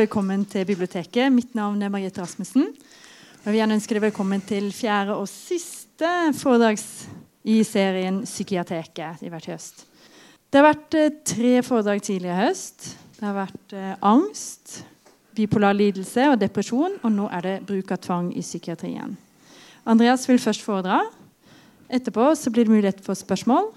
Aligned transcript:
velkommen 0.00 0.46
til 0.48 0.64
biblioteket. 0.64 1.28
Mitt 1.32 1.52
navn 1.54 1.82
er 1.82 1.90
Margrethe 1.92 2.22
Rasmussen. 2.22 2.70
Jeg 3.44 3.52
vil 3.52 3.72
ønske 3.74 3.92
deg 3.92 4.04
velkommen 4.06 4.40
til 4.48 4.70
fjerde 4.72 5.12
og 5.12 5.26
siste 5.28 6.08
foredrags 6.38 6.84
i 7.44 7.58
serien 7.68 8.22
Psykiateket 8.24 9.20
i 9.20 9.28
hvert 9.28 9.48
høst. 9.50 9.82
Det 10.48 10.60
har 10.60 10.70
vært 10.70 10.96
eh, 10.96 11.10
tre 11.26 11.50
foredrag 11.66 12.00
tidligere 12.06 12.32
i 12.38 12.46
høst. 12.46 12.86
Det 13.18 13.26
har 13.26 13.36
vært 13.42 13.74
eh, 13.76 13.90
angst, 14.08 14.78
bipolar 15.36 15.76
lidelse 15.76 16.30
og 16.30 16.38
depresjon. 16.40 16.96
Og 17.02 17.12
nå 17.18 17.26
er 17.36 17.44
det 17.44 17.56
bruk 17.68 17.92
av 17.92 18.00
tvang 18.00 18.30
i 18.32 18.44
psykiatrien. 18.44 19.18
Andreas 19.84 20.24
vil 20.30 20.40
først 20.40 20.64
foredra. 20.64 21.02
Etterpå 21.92 22.30
blir 22.54 22.64
det 22.64 22.72
mulighet 22.72 23.04
for 23.04 23.18
spørsmål. 23.18 23.68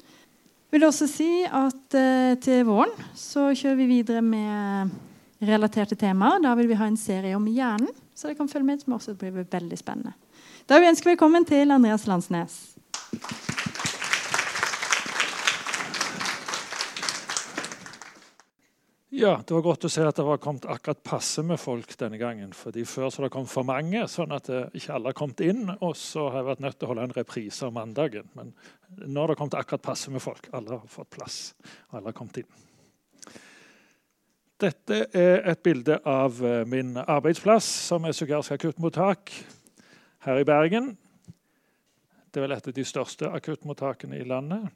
Jeg 0.00 0.78
vil 0.78 0.88
også 0.88 1.10
si 1.10 1.30
at 1.44 1.98
eh, 2.00 2.32
Til 2.40 2.64
våren 2.64 2.96
så 3.12 3.50
kjører 3.52 3.82
vi 3.82 3.90
videre 3.98 4.24
med 4.24 4.96
relaterte 5.40 5.96
temaer. 5.96 6.40
Da 6.42 6.54
vil 6.54 6.68
vi 6.68 6.78
ha 6.78 6.86
en 6.86 6.96
serie 6.96 7.36
om 7.36 7.46
hjernen, 7.48 7.92
så 8.14 8.28
dere 8.28 8.38
kan 8.38 8.48
følge 8.48 8.66
med. 8.66 8.80
som 8.80 8.92
også 8.92 9.14
blir 9.14 9.44
veldig 9.50 9.78
spennende. 9.78 10.12
Da 10.66 10.74
vil 10.74 10.86
vi 10.86 10.94
ønske 10.94 11.10
velkommen 11.10 11.44
til 11.44 11.70
Andreas 11.70 12.06
Landsnes. 12.06 12.76
Ja, 19.16 19.40
Det 19.46 19.54
var 19.54 19.62
godt 19.62 19.84
å 19.86 19.88
se 19.88 20.02
at 20.04 20.18
det 20.18 20.24
var 20.26 20.36
kommet 20.36 20.66
akkurat 20.68 21.02
passe 21.06 21.40
med 21.42 21.56
folk 21.60 21.96
denne 21.96 22.18
gangen. 22.18 22.52
fordi 22.52 22.84
Før 22.84 23.08
så 23.08 23.22
det 23.22 23.30
kom 23.32 23.46
for 23.46 23.64
mange, 23.64 24.02
sånn 24.08 24.32
at 24.32 24.50
eh, 24.50 24.68
ikke 24.74 24.92
alle 24.92 25.08
har 25.08 25.16
kommet 25.16 25.40
inn. 25.40 25.70
Og 25.80 25.96
så 25.96 26.28
har 26.28 26.42
jeg 26.42 26.48
vært 26.50 26.60
nødt 26.60 26.78
til 26.78 26.84
å 26.84 26.90
holde 26.90 27.06
en 27.08 27.16
reprise 27.16 27.66
om 27.66 27.74
mandagen. 27.74 28.28
Men 28.34 28.52
nå 29.06 29.20
har 29.20 29.28
det 29.28 29.38
kommet 29.40 29.54
akkurat 29.54 29.82
passe 29.82 30.10
med 30.10 30.20
folk. 30.20 30.50
Alle 30.52 30.76
har 30.76 30.84
fått 30.86 31.10
plass. 31.16 31.54
Alle 31.92 32.10
har 32.10 32.18
kommet 32.18 32.42
inn. 32.42 32.65
Dette 34.56 35.02
er 35.12 35.42
et 35.50 35.60
bilde 35.60 35.98
av 36.08 36.38
eh, 36.40 36.62
min 36.64 36.94
arbeidsplass, 36.96 37.66
som 37.90 38.06
er 38.08 38.14
psykiatrisk 38.16 38.54
akuttmottak 38.54 39.28
her 40.24 40.38
i 40.40 40.46
Bergen. 40.48 40.94
Det 42.32 42.40
er 42.40 42.46
vel 42.46 42.54
et 42.56 42.68
av 42.70 42.74
de 42.78 42.84
største 42.88 43.28
akuttmottakene 43.36 44.16
i 44.16 44.24
landet. 44.24 44.70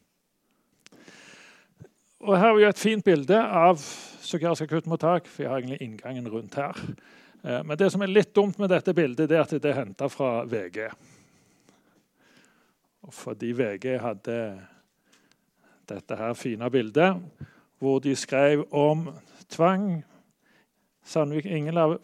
Og 2.21 2.35
Her 2.35 2.51
har 2.51 2.59
vi 2.59 2.67
et 2.69 2.83
fint 2.83 3.05
bilde 3.05 3.39
av 3.41 3.81
psykiatrisk 3.81 4.67
akuttmottak. 4.67 5.33
Vi 5.39 5.49
har 5.49 5.63
egentlig 5.63 5.81
inngangen 5.87 6.29
rundt 6.29 6.61
her. 6.61 6.77
Eh, 7.41 7.63
men 7.65 7.81
det 7.81 7.89
som 7.97 8.05
er 8.05 8.13
litt 8.13 8.35
dumt 8.37 8.61
med 8.61 8.69
dette 8.75 8.93
bildet, 8.93 9.33
det 9.33 9.41
er 9.41 9.47
at 9.49 9.57
det 9.57 9.73
er 9.73 9.81
henta 9.81 10.11
fra 10.13 10.43
VG. 10.45 10.91
Fordi 13.17 13.57
VG 13.57 13.97
hadde 14.05 14.39
dette 15.89 16.21
her 16.21 16.37
fine 16.37 16.69
bildet, 16.69 17.17
hvor 17.81 18.05
de 18.05 18.13
skrev 18.13 18.69
om 18.77 19.09
tvang 19.51 20.03
Sandvik 21.05 21.47
ingen 21.49 21.79
av 21.81 21.97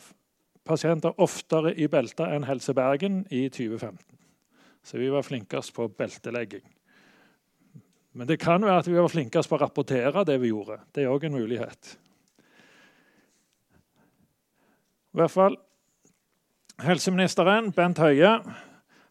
pasienter 0.66 1.14
oftere 1.22 1.74
i 1.76 1.86
belter 1.90 2.32
enn 2.34 2.46
Helse 2.48 2.74
Bergen 2.74 3.20
i 3.30 3.46
2015. 3.52 4.00
Så 4.86 4.98
vi 4.98 5.10
var 5.12 5.26
flinkest 5.26 5.74
på 5.76 5.88
beltelegging. 5.88 6.64
Men 8.16 8.26
det 8.26 8.38
kan 8.40 8.64
være 8.64 8.80
at 8.80 8.88
vi 8.88 8.96
var 8.96 9.12
flinkest 9.12 9.50
på 9.50 9.58
å 9.58 9.60
rapportere 9.60 10.24
det 10.24 10.38
vi 10.40 10.50
gjorde. 10.50 10.78
Det 10.94 11.04
er 11.04 11.12
òg 11.12 11.26
en 11.28 11.36
mulighet. 11.36 11.92
I 15.12 15.20
hvert 15.20 15.32
fall 15.32 15.58
Helseministeren, 16.84 17.70
Bent 17.72 18.00
Høie, 18.00 18.34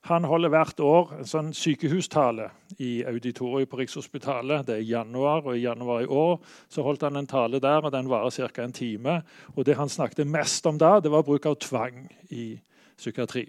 han 0.06 0.26
holder 0.30 0.52
hvert 0.54 0.82
år 0.86 1.14
en 1.16 1.26
sånn 1.26 1.48
sykehustale 1.58 2.52
i 2.78 3.00
auditoriet 3.10 3.70
på 3.72 3.80
Rikshospitalet. 3.80 4.68
Det 4.68 4.76
er 4.76 4.84
i 4.84 4.92
januar, 4.92 5.42
og 5.48 5.56
i 5.58 5.64
januar 5.64 6.04
i 6.04 6.10
år 6.10 6.36
så 6.70 6.84
holdt 6.86 7.08
han 7.08 7.18
en 7.18 7.30
tale 7.30 7.58
der, 7.64 7.82
og 7.82 7.94
den 7.94 8.10
varer 8.12 8.30
ca. 8.30 8.64
en 8.64 8.74
time. 8.74 9.16
Og 9.56 9.66
Det 9.66 9.76
han 9.76 9.90
snakket 9.90 10.28
mest 10.28 10.66
om 10.66 10.78
da, 10.78 11.00
det 11.00 11.10
var 11.10 11.24
bruk 11.24 11.46
av 11.46 11.56
tvang 11.58 12.06
i 12.30 12.60
psykiatri. 12.98 13.48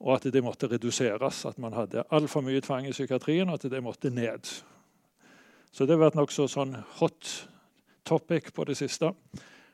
Og 0.00 0.14
at 0.14 0.32
det 0.32 0.44
måtte 0.44 0.68
reduseres. 0.68 1.46
At 1.46 1.58
man 1.58 1.72
hadde 1.72 2.04
altfor 2.10 2.42
mye 2.42 2.60
tvang 2.60 2.86
i 2.86 2.92
psykiatrien, 2.92 3.48
og 3.48 3.54
at 3.54 3.70
det 3.70 3.82
måtte 3.82 4.10
ned. 4.10 4.44
Så 5.72 5.86
det 5.86 5.96
har 5.96 6.04
vært 6.04 6.20
nokså 6.20 6.50
sånn 6.52 6.76
hot 7.00 7.48
topic 8.04 8.52
på 8.52 8.64
det 8.68 8.76
siste. 8.76 9.14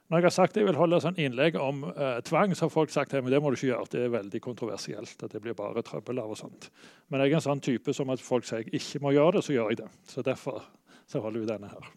Når 0.09 0.19
jeg 0.19 0.25
har 0.25 0.33
sagt 0.33 0.55
at 0.55 0.63
jeg 0.63 0.67
vil 0.71 0.79
holde 0.81 0.99
sånn 1.05 1.19
innlegg 1.21 1.59
om 1.61 1.83
eh, 1.91 2.21
tvang, 2.25 2.55
så 2.57 2.65
har 2.65 2.73
folk 2.73 2.93
sagt 2.93 3.13
at 3.13 3.27
det 3.29 3.41
må 3.45 3.51
du 3.53 3.59
ikke 3.59 3.69
gjøre. 3.75 3.91
Det 3.93 4.01
er 4.07 4.15
veldig 4.15 4.41
kontroversielt. 4.41 5.23
at 5.23 5.33
det 5.33 5.43
blir 5.45 5.57
bare 5.57 5.85
trøbbel 5.85 6.23
av 6.23 6.33
og 6.33 6.41
sånt. 6.41 6.71
Men 7.09 7.21
jeg 7.21 7.35
er 7.35 7.41
en 7.43 7.45
sånn 7.45 7.61
type 7.61 7.93
som 7.93 8.09
at 8.15 8.25
folk 8.25 8.49
sier 8.49 8.65
jeg 8.65 8.81
ikke 8.81 9.03
må 9.05 9.13
gjøre 9.13 9.37
det, 9.37 9.45
så 9.45 9.53
gjør 9.53 9.75
jeg 9.75 9.83
det. 9.83 9.91
Så 10.09 10.25
derfor 10.25 10.65
så 11.09 11.21
holder 11.21 11.45
vi 11.45 11.51
denne 11.53 11.69
her. 11.69 11.93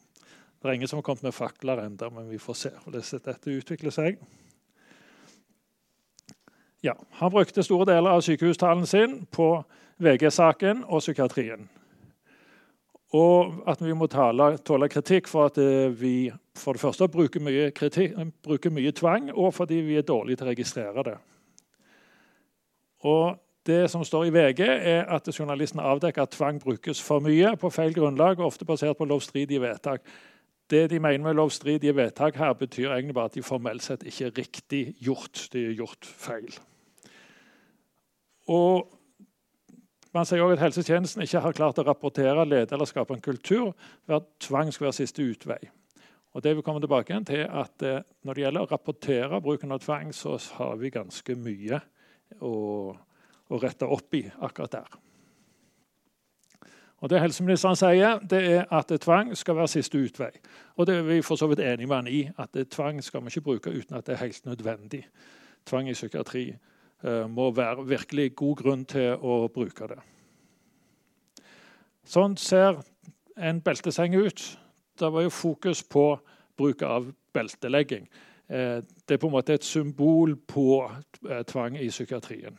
Det 0.59 0.69
er 0.69 0.75
ingen 0.75 0.91
som 0.91 0.99
har 0.99 1.07
kommet 1.07 1.23
med 1.23 1.33
fakler 1.33 1.85
ennå, 1.85 2.11
men 2.11 2.27
vi 2.29 2.37
får 2.37 2.57
se 2.59 2.69
hvordan 2.83 3.23
dette 3.31 3.55
utvikler 3.55 3.95
seg. 3.95 4.19
Ja, 6.83 6.93
Han 7.21 7.31
brukte 7.31 7.63
store 7.63 7.85
deler 7.93 8.17
av 8.17 8.21
sykehustalen 8.25 8.87
sin 8.89 9.25
på 9.31 9.63
VG-saken 10.01 10.83
og 10.83 10.99
psykiatrien. 10.99 11.69
Og 13.13 13.63
at 13.67 13.81
vi 13.83 13.93
må 13.93 14.07
tale, 14.07 14.57
tåle 14.65 14.89
kritikk 14.89 15.27
for 15.27 15.51
at 15.51 15.59
eh, 15.61 15.91
vi 15.91 16.31
for 16.61 16.77
det 16.77 16.81
første 16.83 17.07
bruker 17.11 17.43
mye, 17.43 17.69
kritikk, 17.75 18.17
bruker 18.45 18.73
mye 18.73 18.91
tvang, 18.95 19.31
og 19.33 19.53
fordi 19.53 19.81
vi 19.85 19.97
er 19.99 20.07
dårlige 20.07 20.39
til 20.39 20.47
å 20.47 20.51
registrere 20.51 21.05
det. 21.07 21.15
Og 23.09 23.39
det 23.65 23.89
som 23.93 24.03
står 24.05 24.29
i 24.29 24.33
VG, 24.33 24.61
er 24.65 25.09
at 25.09 25.29
journalisten 25.39 25.81
avdekker 25.81 26.25
at 26.25 26.33
tvang 26.33 26.61
brukes 26.61 27.01
for 27.01 27.21
mye 27.21 27.55
på 27.61 27.69
feil 27.73 27.93
grunnlag, 27.93 28.41
ofte 28.41 28.65
basert 28.65 28.97
på 28.97 29.05
lovstridige 29.09 29.61
vedtak. 29.61 30.05
Det 30.71 30.87
de 30.89 30.99
mener 30.99 31.25
med 31.25 31.37
lovstridige 31.37 31.95
vedtak 31.95 32.37
her, 32.39 32.53
betyr 32.53 32.93
egentlig 32.93 33.17
bare 33.17 33.29
at 33.29 33.35
de 33.35 33.43
formelt 33.43 33.83
sett 33.83 34.05
ikke 34.07 34.29
er 34.29 34.37
riktig 34.37 34.81
gjort. 35.03 35.47
De 35.53 35.65
er 35.67 35.77
gjort 35.77 36.05
feil. 36.05 36.55
Og 38.49 38.87
man 40.13 40.25
sier 40.27 40.41
også 40.43 40.57
at 40.57 40.65
helsetjenesten 40.65 41.23
ikke 41.23 41.43
har 41.43 41.55
klart 41.55 41.79
å 41.79 41.85
rapportere, 41.87 42.47
lede 42.47 42.75
eller 42.75 42.89
skape 42.89 43.15
en 43.15 43.23
kultur 43.23 43.71
ved 44.07 44.17
at 44.17 44.31
tvang 44.43 44.71
skal 44.73 44.89
være 44.89 44.99
siste 45.03 45.23
utvei. 45.23 45.59
Og 46.31 46.43
det 46.43 46.55
vil 46.55 46.63
komme 46.63 46.79
tilbake 46.79 47.17
til 47.27 47.43
at 47.43 47.83
eh, 47.83 48.01
Når 48.23 48.33
det 48.33 48.43
gjelder 48.43 48.61
å 48.61 48.71
rapportere 48.71 49.41
bruken 49.41 49.71
av 49.71 49.79
tvang, 49.79 50.13
så 50.13 50.37
har 50.57 50.75
vi 50.77 50.89
ganske 50.89 51.35
mye 51.35 51.79
å, 52.39 52.53
å 53.49 53.59
rette 53.59 53.85
opp 53.85 54.13
i 54.15 54.23
akkurat 54.39 54.71
der. 54.71 54.99
Og 57.01 57.09
Det 57.09 57.19
helseministeren 57.19 57.75
sier, 57.75 58.19
det 58.21 58.41
er 58.45 58.65
at 58.69 58.91
tvang 59.01 59.35
skal 59.35 59.57
være 59.57 59.73
siste 59.73 59.97
utvei. 59.97 60.31
Og 60.77 60.85
det 60.85 60.99
er 60.99 61.07
vi 61.07 61.21
for 61.25 61.35
så 61.35 61.47
vidt 61.49 61.59
enige 61.59 61.89
med 61.89 61.95
han 61.97 62.07
i, 62.07 62.29
at 62.37 62.55
tvang 62.69 63.01
skal 63.01 63.25
vi 63.25 63.33
ikke 63.33 63.47
bruke 63.47 63.73
uten 63.73 63.97
at 63.97 64.05
det 64.05 64.13
er 64.13 64.27
helt 64.27 64.45
nødvendig. 64.45 65.07
Tvang 65.65 65.89
i 65.89 65.97
psykiatri 65.97 66.51
Eh, 67.01 67.29
må 67.29 67.49
være 67.51 67.87
virkelig 67.87 68.35
god 68.37 68.57
grunn 68.59 68.81
til 68.85 69.15
å 69.25 69.47
bruke 69.49 69.87
det. 69.89 69.97
Sånn 72.05 72.35
ser 72.37 72.77
en 73.37 73.61
belteseng 73.65 74.13
ut. 74.21 74.43
Det 75.01 75.13
var 75.13 75.25
jo 75.25 75.33
fokus 75.33 75.83
på 75.83 76.05
bruk 76.57 76.81
av 76.81 77.11
beltelegging. 77.33 78.09
Eh, 78.47 78.81
det 79.07 79.15
er 79.15 79.21
på 79.21 79.29
en 79.29 79.33
måte 79.33 79.55
et 79.55 79.65
symbol 79.65 80.35
på 80.47 80.83
eh, 81.29 81.43
tvang 81.47 81.77
i 81.79 81.89
psykiatrien. 81.89 82.57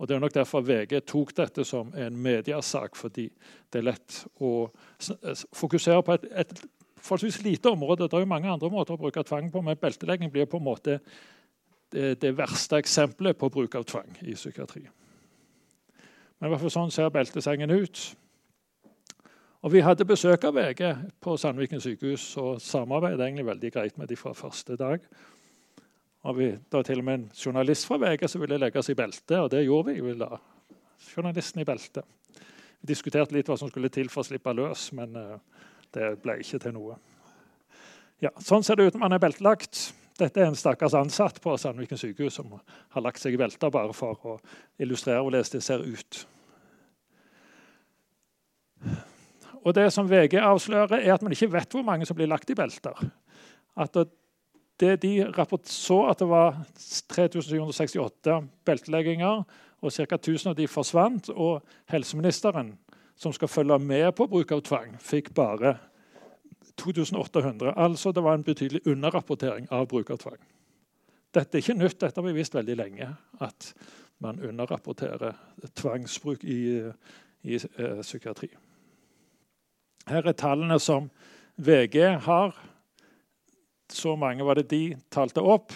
Og 0.00 0.08
Det 0.08 0.16
er 0.16 0.20
nok 0.20 0.34
derfor 0.34 0.60
VG 0.64 1.00
tok 1.04 1.34
dette 1.36 1.64
som 1.64 1.90
en 1.92 2.16
mediasak, 2.16 2.96
fordi 2.96 3.26
det 3.72 3.82
er 3.82 3.90
lett 3.90 4.22
å 4.40 4.70
fokusere 5.52 6.00
på 6.02 6.14
et, 6.16 6.24
et 6.32 6.62
forholdsvis 6.96 7.42
lite 7.44 7.68
område. 7.68 8.08
Det 8.08 8.16
er 8.16 8.24
jo 8.24 8.30
mange 8.30 8.48
andre 8.48 8.70
måter 8.72 8.96
å 8.96 9.00
bruke 9.02 9.22
tvang 9.22 9.50
på, 9.52 9.60
men 9.60 9.76
beltelegging 9.76 10.32
blir 10.32 10.48
på 10.48 10.56
en 10.56 10.64
måte 10.64 10.96
det, 11.92 12.14
det 12.22 12.32
verste 12.38 12.80
eksempelet 12.80 13.36
på 13.36 13.50
bruk 13.52 13.76
av 13.76 13.84
tvang 13.84 14.16
i 14.22 14.32
psykiatri. 14.38 14.86
Men 16.38 16.48
i 16.48 16.54
hvert 16.54 16.64
fall 16.64 16.72
sånn 16.72 16.94
ser 16.94 17.12
beltesengen 17.12 17.70
ut. 17.74 18.04
Og 19.60 19.72
Vi 19.72 19.82
hadde 19.84 20.06
besøk 20.08 20.44
av 20.48 20.54
VG 20.56 20.86
på 21.20 21.34
Sandviken 21.36 21.82
sykehus 21.84 22.22
og 22.40 22.62
samarbeidet 22.64 23.20
egentlig 23.26 23.44
veldig 23.44 23.70
greit 23.74 23.98
med 24.00 24.08
dem 24.08 24.16
fra 24.16 24.32
første 24.32 24.76
dag. 24.80 25.04
Og 26.24 26.36
vi, 26.38 26.46
Det 26.46 26.72
var 26.72 26.82
til 26.82 26.98
og 26.98 27.04
med 27.04 27.14
en 27.14 27.30
journalist 27.44 27.86
fra 27.86 27.98
VG 28.00 28.28
som 28.28 28.40
ville 28.40 28.58
legge 28.58 28.78
oss 28.78 28.88
i 28.88 28.94
belte, 28.94 29.40
og 29.40 29.50
det 29.50 29.66
gjorde 29.66 29.92
vi. 29.92 30.00
Vi 30.00 30.14
la 30.16 30.38
journalisten 31.16 31.60
i 31.60 31.64
belte. 31.64 32.02
Vi 32.80 32.88
diskuterte 32.88 33.34
litt 33.34 33.48
hva 33.48 33.58
som 33.58 33.68
skulle 33.68 33.88
til 33.88 34.08
for 34.08 34.24
å 34.24 34.28
slippe 34.30 34.52
løs, 34.56 34.92
men 34.92 35.16
uh, 35.16 35.36
det 35.92 36.22
ble 36.22 36.40
ikke 36.40 36.58
til 36.58 36.72
noe. 36.72 36.96
Ja, 38.20 38.30
Sånn 38.40 38.64
ser 38.64 38.76
det 38.76 38.86
ut 38.86 38.94
når 38.94 39.00
man 39.04 39.12
er 39.12 39.20
beltelagt. 39.20 39.92
Dette 40.16 40.40
er 40.40 40.48
en 40.48 40.56
stakkars 40.56 40.96
ansatt 40.96 41.40
på 41.40 41.56
Sandviken 41.56 42.00
sykehus 42.00 42.40
som 42.40 42.56
har 42.56 43.02
lagt 43.04 43.20
seg 43.20 43.36
i 43.36 43.40
belta 43.40 43.68
bare 43.68 43.92
for 43.92 44.16
å 44.24 44.40
illustrere 44.80 45.20
hvordan 45.20 45.44
det 45.52 45.64
ser 45.64 45.84
ut. 45.84 46.26
Og 49.64 49.74
Det 49.74 49.92
som 49.92 50.08
VG 50.08 50.38
avslører, 50.40 51.00
er 51.00 51.14
at 51.14 51.22
man 51.22 51.32
ikke 51.32 51.52
vet 51.52 51.72
hvor 51.72 51.84
mange 51.84 52.06
som 52.06 52.16
blir 52.16 52.30
lagt 52.30 52.50
i 52.50 52.54
belter. 52.54 52.96
At 53.76 53.96
de 54.80 55.10
så 55.64 55.98
at 56.08 56.18
det 56.18 56.28
var 56.28 56.56
3768 57.12 58.40
beltelegginger, 58.64 59.44
og 59.80 59.92
ca. 59.92 60.14
1000 60.14 60.50
av 60.50 60.56
de 60.56 60.68
forsvant. 60.68 61.28
Og 61.28 61.62
helseministeren, 61.88 62.78
som 63.16 63.32
skal 63.32 63.48
følge 63.48 63.78
med 63.78 64.12
på 64.12 64.26
bruk 64.26 64.52
av 64.52 64.62
tvang, 64.62 64.96
fikk 65.00 65.34
bare 65.34 65.76
2800. 66.80 67.74
Altså 67.76 68.12
det 68.12 68.24
var 68.24 68.34
en 68.34 68.44
betydelig 68.44 68.80
underrapportering 68.86 69.68
av 69.70 69.86
bruk 69.88 70.10
av 70.10 70.18
tvang. 70.18 70.40
Dette 71.34 71.58
er 71.58 71.62
ikke 71.62 71.78
nytt, 71.78 72.00
dette 72.00 72.18
har 72.18 72.26
vi 72.26 72.34
visst 72.34 72.54
veldig 72.54 72.76
lenge. 72.76 73.08
At 73.40 73.74
man 74.18 74.40
underrapporterer 74.40 75.36
tvangsbruk 75.76 76.44
i, 76.44 76.90
i 77.42 77.54
eh, 77.56 78.00
psykiatri. 78.02 78.50
Her 80.08 80.26
er 80.26 80.36
tallene 80.36 80.78
som 80.80 81.10
VG 81.60 81.98
har. 82.24 82.54
Så 83.90 84.16
mange 84.16 84.44
var 84.46 84.58
det 84.58 84.70
de 84.70 84.96
talte 85.10 85.42
opp. 85.42 85.74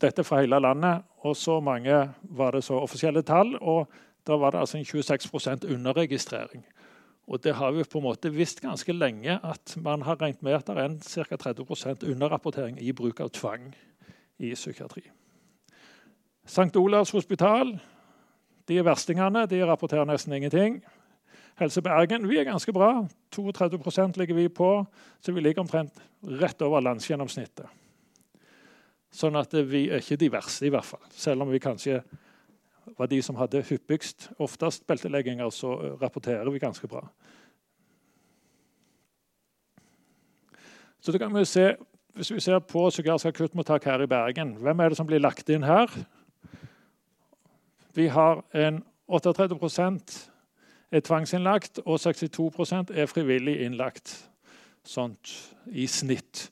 Dette 0.00 0.24
fra 0.24 0.42
hele 0.42 0.60
landet. 0.60 1.06
Og 1.26 1.36
så 1.36 1.60
mange 1.60 2.08
var 2.22 2.54
det 2.54 2.64
så 2.64 2.78
offisielle 2.78 3.22
tall. 3.22 3.56
Og 3.60 3.88
da 4.26 4.36
var 4.36 4.52
det 4.52 4.60
altså 4.60 4.78
en 4.78 4.84
26% 4.84 5.66
underregistrering. 5.74 6.64
Og 7.28 7.42
det 7.44 7.54
har 7.54 7.72
vi 7.72 7.84
på 7.84 7.98
en 7.98 8.06
måte 8.08 8.32
visst 8.32 8.60
ganske 8.64 8.92
lenge 8.92 9.38
at 9.44 9.76
man 9.76 10.02
har 10.02 10.16
regnet 10.20 10.42
med 10.42 10.56
at 10.56 10.66
det 10.66 10.78
er 10.78 11.24
ca. 11.28 11.36
30% 11.50 12.06
underrapportering 12.08 12.80
i 12.80 12.92
bruk 12.92 13.20
av 13.20 13.28
tvang 13.28 13.74
i 14.38 14.54
psykiatri. 14.54 15.02
St. 16.48 16.76
Olavs 16.76 17.12
hospital 17.12 17.76
de 18.68 18.78
er 18.78 18.84
verstingene. 18.84 19.46
De 19.48 19.60
rapporterer 19.64 20.04
nesten 20.08 20.32
ingenting. 20.32 20.80
Helse 21.58 21.82
Bergen 21.82 22.28
vi 22.30 22.38
er 22.38 22.46
ganske 22.46 22.72
bra. 22.72 22.92
32% 23.34 24.18
ligger 24.18 24.34
vi 24.34 24.48
på, 24.48 24.86
så 25.20 25.32
vi 25.34 25.42
ligger 25.42 25.64
omtrent 25.64 25.98
rett 26.22 26.62
over 26.62 26.84
landsgjennomsnittet. 26.86 27.66
Sånn 29.10 29.38
at 29.40 29.54
vi 29.66 29.88
er 29.88 30.02
ikke 30.02 30.18
de 30.20 30.30
verste, 30.30 30.66
i 30.68 30.72
hvert 30.72 30.86
fall. 30.86 31.02
Selv 31.10 31.42
om 31.42 31.50
vi 31.50 31.62
kanskje 31.62 32.02
var 32.98 33.10
de 33.10 33.18
som 33.24 33.36
hadde 33.40 33.64
hyppigst 33.66 34.28
oftest 34.38 34.86
beltelegginger, 34.86 35.50
så 35.50 35.74
rapporterer 36.00 36.48
vi 36.52 36.62
ganske 36.62 36.88
bra. 36.88 37.02
Så 41.00 41.12
da 41.12 41.18
kan 41.18 41.34
vi 41.34 41.44
se, 41.44 41.76
Hvis 42.18 42.32
vi 42.34 42.40
ser 42.40 42.58
på 42.58 42.80
psykiatrisk 42.90 43.26
akuttmottak 43.26 43.84
her 43.84 44.02
i 44.02 44.06
Bergen, 44.10 44.56
hvem 44.58 44.80
er 44.80 44.88
det 44.88 44.96
som 44.98 45.06
blir 45.06 45.20
lagt 45.22 45.48
inn 45.48 45.62
her? 45.62 45.86
Vi 47.94 48.08
har 48.10 48.42
en 48.54 48.82
38 49.06 49.46
er 50.90 51.04
tvangsinnlagt, 51.04 51.80
og 51.84 52.00
62% 52.00 52.92
er 52.94 53.06
frivillig 53.06 53.60
innlagt. 53.64 54.30
Sånt 54.84 55.34
i 55.66 55.86
snitt. 55.86 56.48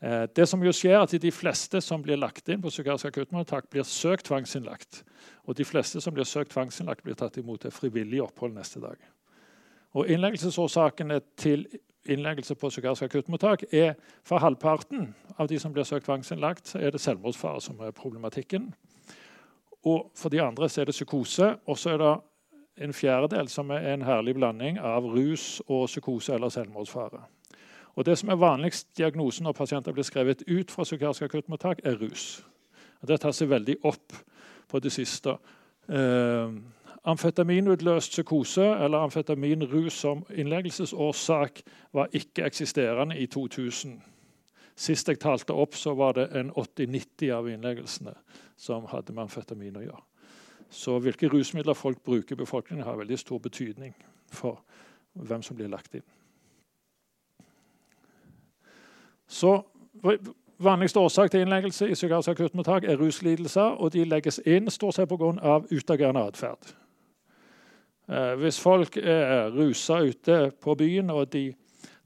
Eh, 0.00 0.26
det 0.36 0.46
som 0.48 0.62
jo 0.62 0.72
skjer 0.72 0.96
er 0.96 1.02
at 1.02 1.22
De 1.22 1.30
fleste 1.30 1.80
som 1.80 2.02
blir 2.02 2.16
lagt 2.16 2.48
inn 2.48 2.62
på 2.62 2.70
psykiatrisk 2.70 3.06
akuttmottak, 3.06 3.70
blir 3.70 3.82
søkt 3.82 4.26
tvangsinnlagt. 4.26 5.02
Og 5.44 5.56
de 5.56 5.64
fleste 5.64 6.00
som 6.00 6.14
blir 6.14 6.24
søkt 6.24 6.52
tvangsinnlagt, 6.52 7.02
blir 7.02 7.14
tatt 7.14 7.36
imot 7.36 7.60
til 7.60 7.70
frivillig 7.70 8.22
opphold 8.22 8.54
neste 8.54 8.80
dag. 8.80 8.96
Og 9.94 10.06
Innleggelsesårsakene 10.08 11.20
til 11.36 11.66
innleggelse 12.08 12.54
på 12.54 12.68
psykiatrisk 12.68 13.02
akuttmottak 13.02 13.64
er 13.72 13.94
for 14.24 14.38
halvparten 14.38 15.14
av 15.38 15.48
de 15.48 15.58
som 15.58 15.72
blir 15.72 15.84
søkt 15.84 16.06
tvangsinnlagt, 16.06 16.74
er 16.76 16.90
det 16.90 17.00
selvmordsfare 17.00 17.60
som 17.60 17.80
er 17.80 17.90
problematikken. 17.90 18.72
Og 19.84 20.10
for 20.16 20.28
de 20.28 20.40
andre 20.42 20.64
er 20.64 20.84
det 20.84 20.94
psykose. 20.94 21.56
Og 21.66 21.78
så 21.78 21.90
er 21.90 21.98
det 21.98 22.14
en 22.80 22.92
fjerdedel 22.92 23.48
som 23.48 23.70
er 23.70 23.92
en 23.92 24.02
herlig 24.02 24.34
blanding 24.34 24.78
av 24.78 25.04
rus 25.04 25.60
og 25.68 25.86
psykose 25.86 26.34
eller 26.34 26.48
selvmordsfare. 26.48 27.20
Og 27.94 28.06
Det 28.06 28.18
som 28.18 28.28
er 28.28 28.36
vanligst 28.40 28.96
diagnosen 28.98 29.44
når 29.44 29.52
pasienter 29.52 29.92
blir 29.92 30.04
skrevet 30.04 30.42
ut 30.48 30.70
fra 30.70 30.84
psykiatrisk 30.84 31.22
akuttmottak, 31.22 31.80
er 31.84 31.98
rus. 32.00 32.44
Det 33.06 33.20
tar 33.20 33.32
seg 33.32 33.50
veldig 33.50 33.76
opp 33.84 34.12
på 34.68 34.78
det 34.78 34.92
siste. 34.92 35.36
Eh, 35.88 36.52
amfetaminutløst 37.04 38.10
psykose 38.10 38.64
eller 38.84 38.98
amfetaminrus 38.98 39.92
som 39.92 40.24
innleggelsesårsak 40.30 41.62
var 41.92 42.08
ikke 42.12 42.44
eksisterende 42.44 43.18
i 43.18 43.26
2000. 43.26 44.02
Sist 44.76 45.08
jeg 45.08 45.20
talte 45.20 45.52
opp, 45.52 45.74
så 45.74 45.94
var 45.94 46.12
det 46.16 46.30
en 46.36 46.52
80-90 46.52 47.32
av 47.36 47.48
innleggelsene 47.48 48.14
som 48.56 48.86
hadde 48.88 49.12
med 49.12 49.26
amfetamin 49.26 49.76
å 49.76 49.84
gjøre. 49.84 50.09
Så 50.70 50.98
hvilke 50.98 51.28
rusmidler 51.28 51.74
folk 51.74 52.02
bruker 52.02 52.36
i 52.36 52.38
befolkningen, 52.38 52.84
har 52.86 52.96
veldig 52.96 53.18
stor 53.18 53.38
betydning 53.38 53.94
for 54.26 54.62
hvem 55.12 55.42
som 55.42 55.56
blir 55.56 55.68
lagt 55.68 55.94
inn. 55.94 56.06
Så 59.26 59.62
Vanligste 60.60 61.00
årsak 61.00 61.30
til 61.30 61.40
innleggelse 61.40 61.86
i 61.88 61.94
psykiatrisk 61.96 62.28
akuttmottak 62.28 62.84
er 62.84 62.96
ruslidelser. 63.00 63.60
og 63.80 63.92
De 63.92 64.04
legges 64.04 64.40
inn 64.46 64.70
stort 64.70 64.94
sett 64.94 65.08
pga. 65.08 65.60
utagerende 65.70 66.20
atferd. 66.20 66.74
Eh, 68.08 68.34
hvis 68.34 68.60
folk 68.60 68.96
er 68.96 69.50
rusa 69.50 70.02
ute 70.02 70.52
på 70.60 70.74
byen 70.74 71.10
og 71.10 71.32
de 71.32 71.54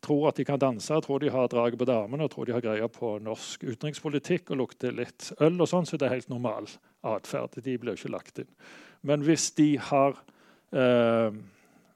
tror 0.05 0.29
at 0.29 0.39
de 0.39 0.45
kan 0.47 0.61
danse, 0.61 1.01
tror 1.05 1.23
de 1.23 1.33
har 1.33 1.49
draget 1.53 1.81
på 1.81 1.89
damene 1.89 2.27
og 2.27 2.35
tror 2.35 2.49
de 2.49 2.55
har 2.57 2.65
greie 2.65 2.89
på 2.93 3.17
norsk 3.25 3.65
utenrikspolitikk 3.65 4.53
og 4.53 4.61
lukter 4.61 4.95
litt 4.95 5.33
øl, 5.41 5.57
og 5.59 5.71
sånn, 5.71 5.89
så 5.89 5.99
det 5.99 6.09
er 6.09 6.19
helt 6.19 6.33
normal 6.33 6.69
atferd. 7.05 7.57
De 7.65 7.79
blir 7.81 7.97
ikke 7.97 8.13
lagt 8.13 8.41
inn. 8.45 8.51
Men 9.05 9.25
hvis 9.27 9.51
de 9.59 9.75
har 9.91 10.17
eh, 10.73 11.37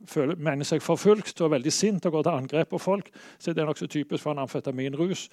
føler, 0.06 0.36
mener 0.36 0.68
seg 0.68 0.84
forfulgt 0.84 1.40
og 1.40 1.48
er 1.48 1.56
veldig 1.58 1.74
sint 1.74 2.06
og 2.08 2.18
går 2.18 2.26
til 2.26 2.40
angrep 2.40 2.72
på 2.74 2.82
folk, 2.82 3.08
så 3.38 3.50
er 3.50 3.58
det 3.58 3.66
nokså 3.68 3.88
typisk 3.90 4.24
for 4.24 4.34
en 4.34 4.44
amfetaminrus. 4.44 5.28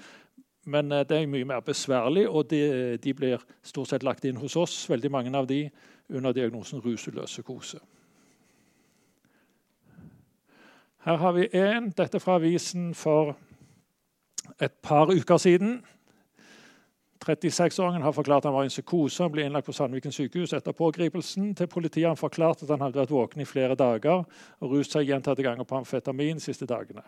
Men 0.71 0.91
eh, 0.91 1.05
det 1.07 1.19
er 1.19 1.31
mye 1.31 1.47
mer 1.47 1.65
besværlig, 1.65 2.27
og 2.29 2.49
de, 2.51 2.61
de, 3.01 3.13
blir 3.13 3.43
stort 3.63 3.91
sett 3.91 4.05
lagt 4.07 4.25
inn 4.25 4.39
hos 4.41 4.57
oss, 4.59 4.85
veldig 4.89 5.11
mange 5.11 5.35
av 5.37 5.49
de, 5.49 5.65
under 6.13 6.33
diagnosen 6.33 6.83
rusuløs 6.85 7.33
psykose. 7.33 7.79
Her 11.05 11.19
har 11.21 11.35
vi 11.35 11.49
en, 11.53 11.91
dette 11.97 12.19
fra 12.19 12.39
avisen 12.39 12.93
for 12.97 13.35
et 14.61 14.73
par 14.81 15.11
uker 15.13 15.37
siden. 15.37 15.83
36-åringen 17.25 18.01
har 18.05 18.13
forklart 18.13 18.43
at 18.45 18.49
han 18.49 18.53
var 18.53 18.65
i 18.65 18.69
en 18.69 18.73
psykose 18.73 19.23
og 19.23 19.31
ble 19.33 19.45
innlagt 19.45 19.65
på 19.65 19.73
Sandviken 19.73 20.13
sykehus 20.13 20.53
etter 20.53 20.73
pågripelsen. 20.77 21.53
Til 21.57 21.67
politiet 21.67 22.05
har 22.05 22.13
han 22.13 22.21
forklart 22.21 22.63
at 22.63 22.73
han 22.73 22.81
hadde 22.81 22.99
vært 22.99 23.13
våken 23.13 23.41
i 23.41 23.49
flere 23.49 23.77
dager 23.77 24.25
og 24.25 24.73
rust 24.73 24.93
seg 24.93 25.09
gjentatte 25.09 25.45
ganger 25.45 25.65
på 25.65 25.79
amfetamin 25.79 26.41
de 26.41 26.45
siste 26.45 26.69
dagene 26.69 27.05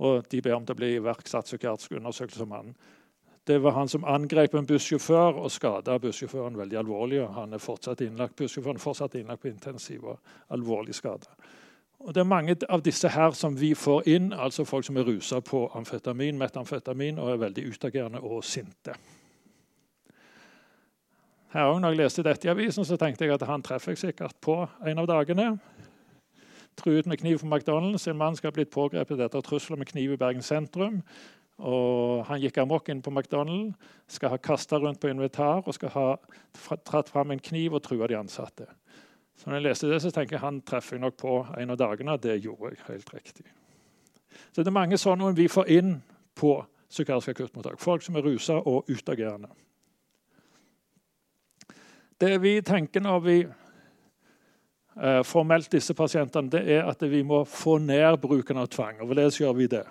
og 0.00 0.24
de 0.30 0.40
ber 0.42 0.56
om 0.56 0.66
det 0.66 0.76
blir 0.78 0.96
iverksatt 0.98 1.48
psykiatrisk 1.48 1.92
undersøkelse 1.98 2.42
om 2.46 2.56
han. 2.56 2.74
Det 3.46 3.58
var 3.62 3.74
han 3.74 3.88
som 3.88 4.04
angrep 4.04 4.54
en 4.54 4.68
bussjåfør 4.68 5.40
og 5.42 5.50
skada 5.50 5.98
bussjåføren 5.98 6.58
veldig 6.58 6.78
alvorlig. 6.78 7.22
og 7.22 7.34
han 7.34 7.52
er 7.52 7.58
fortsatt 7.58 8.00
innlagt, 8.00 8.36
Bussjåføren 8.36 8.76
er 8.76 8.84
fortsatt 8.84 9.14
innlagt 9.14 9.42
på 9.42 9.48
intensiv 9.48 10.04
og 10.04 10.18
alvorlig 10.48 10.94
skada. 10.94 11.26
Og 12.00 12.14
det 12.14 12.22
er 12.22 12.28
mange 12.28 12.56
av 12.68 12.82
disse 12.82 13.08
her 13.12 13.34
som 13.36 13.56
vi 13.60 13.74
får 13.76 14.08
inn, 14.08 14.32
altså 14.32 14.64
folk 14.64 14.86
som 14.86 14.96
er 14.96 15.04
rusa 15.04 15.40
på 15.44 15.66
amfetamin, 15.76 16.38
metamfetamin 16.40 17.18
og 17.20 17.34
er 17.34 17.42
veldig 17.42 17.66
utagerende 17.74 18.22
og 18.24 18.44
sinte. 18.44 18.94
Her 21.52 21.66
også, 21.66 21.80
når 21.82 21.88
jeg 21.88 21.98
leste 21.98 22.24
dette 22.24 22.48
i 22.48 22.50
avisen, 22.50 22.86
så 22.86 22.96
tenkte 22.96 23.26
jeg 23.26 23.34
at 23.34 23.44
han 23.46 23.62
treffer 23.62 23.92
jeg 23.92 24.04
sikkert 24.04 24.36
på 24.40 24.62
en 24.86 25.02
av 25.02 25.08
dagene 25.10 25.52
truet 26.80 27.06
med 27.06 27.20
kniv 27.20 27.42
på 27.42 27.46
McDonald's. 27.46 28.08
En 28.08 28.16
mann 28.16 28.36
skal 28.36 28.50
ha 28.50 28.56
blitt 28.56 28.72
pågrepet 28.72 29.20
etter 29.20 29.44
trusler 29.44 29.76
med 29.76 29.90
kniv 29.90 30.14
i 30.14 30.20
Bergen 30.20 30.44
sentrum. 30.46 31.00
Og 31.60 32.24
han 32.24 32.40
gikk 32.40 32.62
amok 32.62 32.88
inn 32.88 33.02
på 33.04 33.12
McDonald's, 33.12 33.76
skal 34.08 34.32
ha 34.32 34.38
kasta 34.40 34.78
rundt 34.80 35.00
på 35.00 35.10
invitar 35.10 35.66
og 35.66 35.76
skal 35.76 35.92
ha 35.92 36.06
tratt 36.88 37.10
fram 37.12 37.34
en 37.34 37.42
kniv 37.42 37.76
og 37.76 37.84
trua 37.84 38.08
de 38.08 38.16
ansatte. 38.16 38.70
Så 39.40 39.48
når 39.48 39.56
jeg 39.56 39.64
leste 39.64 39.88
det, 39.88 40.02
så 40.04 40.10
tenker 40.12 40.36
jeg 40.36 40.42
han 40.42 40.60
treffer 40.68 40.98
jeg 40.98 41.00
nok 41.06 41.16
på 41.16 41.34
en 41.56 41.72
av 41.72 41.78
dagene. 41.80 42.18
Det 42.20 42.34
gjorde 42.44 42.74
jeg 42.74 42.84
helt 42.90 43.14
riktig. 43.14 43.46
Så 44.52 44.60
det 44.60 44.68
er 44.68 44.76
mange 44.76 44.98
sånne 45.00 45.30
vi 45.32 45.46
får 45.48 45.70
inn 45.72 45.94
på 46.36 46.58
psykiatrisk 46.90 47.32
akuttmottak. 47.32 47.80
Folk 47.80 48.04
som 48.04 48.18
er 48.18 48.26
rusa 48.26 48.58
og 48.60 48.90
utagerende. 48.90 49.48
Det 52.20 52.34
vi 52.42 52.58
tenker 52.60 53.00
når 53.00 53.20
vi 53.24 53.36
eh, 53.40 55.22
formelt 55.24 55.72
disse 55.72 55.96
pasientene, 55.96 56.52
det 56.52 56.64
er 56.76 56.84
at 56.90 57.00
vi 57.08 57.22
må 57.24 57.46
få 57.48 57.78
ned 57.80 58.18
bruken 58.20 58.60
av 58.60 58.68
tvang. 58.68 59.00
og 59.00 59.08
Hvorledes 59.08 59.40
gjør 59.40 59.56
vi 59.56 59.70
det? 59.72 59.86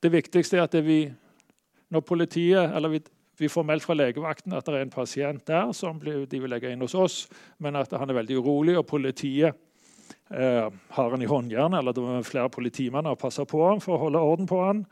Det 0.00 0.12
viktigste 0.12 0.56
er 0.56 0.64
at 0.64 0.78
vi, 0.86 1.02
når 1.92 2.00
politiet 2.00 2.72
eller 2.72 2.96
vi, 2.96 3.02
vi 3.40 3.48
får 3.48 3.64
meldt 3.64 3.86
fra 3.86 3.96
legevakten 3.96 4.52
at 4.56 4.66
det 4.68 4.76
er 4.76 4.84
en 4.84 4.92
pasient 4.92 5.46
der 5.48 5.72
som 5.76 6.00
de 6.00 6.28
vil 6.28 6.50
legge 6.52 6.72
inn 6.72 6.84
hos 6.84 6.94
oss, 6.98 7.22
men 7.58 7.78
at 7.80 7.92
han 7.96 8.10
er 8.10 8.18
veldig 8.20 8.40
urolig, 8.40 8.76
og 8.78 8.88
politiet 8.90 9.56
eh, 10.28 10.66
har 10.68 11.14
han 11.14 11.24
i 11.24 11.30
håndjernet, 11.30 11.80
eller 11.80 11.96
det 11.96 12.04
er 12.04 12.28
flere 12.28 12.52
politimenn 12.52 13.08
og 13.08 13.20
passer 13.20 13.48
på 13.48 13.62
han 13.64 13.80
for 13.80 13.96
å 13.96 14.04
holde 14.04 14.24
orden 14.32 14.50
på 14.50 14.60
han. 14.64 14.84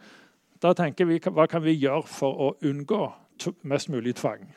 Da 0.59 0.73
tenker 0.75 1.07
vi 1.07 1.21
hva 1.23 1.47
kan 1.51 1.63
vi 1.63 1.77
gjøre 1.77 2.09
for 2.09 2.49
å 2.49 2.49
unngå 2.67 3.03
mest 3.69 3.93
mulig 3.93 4.17
tvang. 4.19 4.49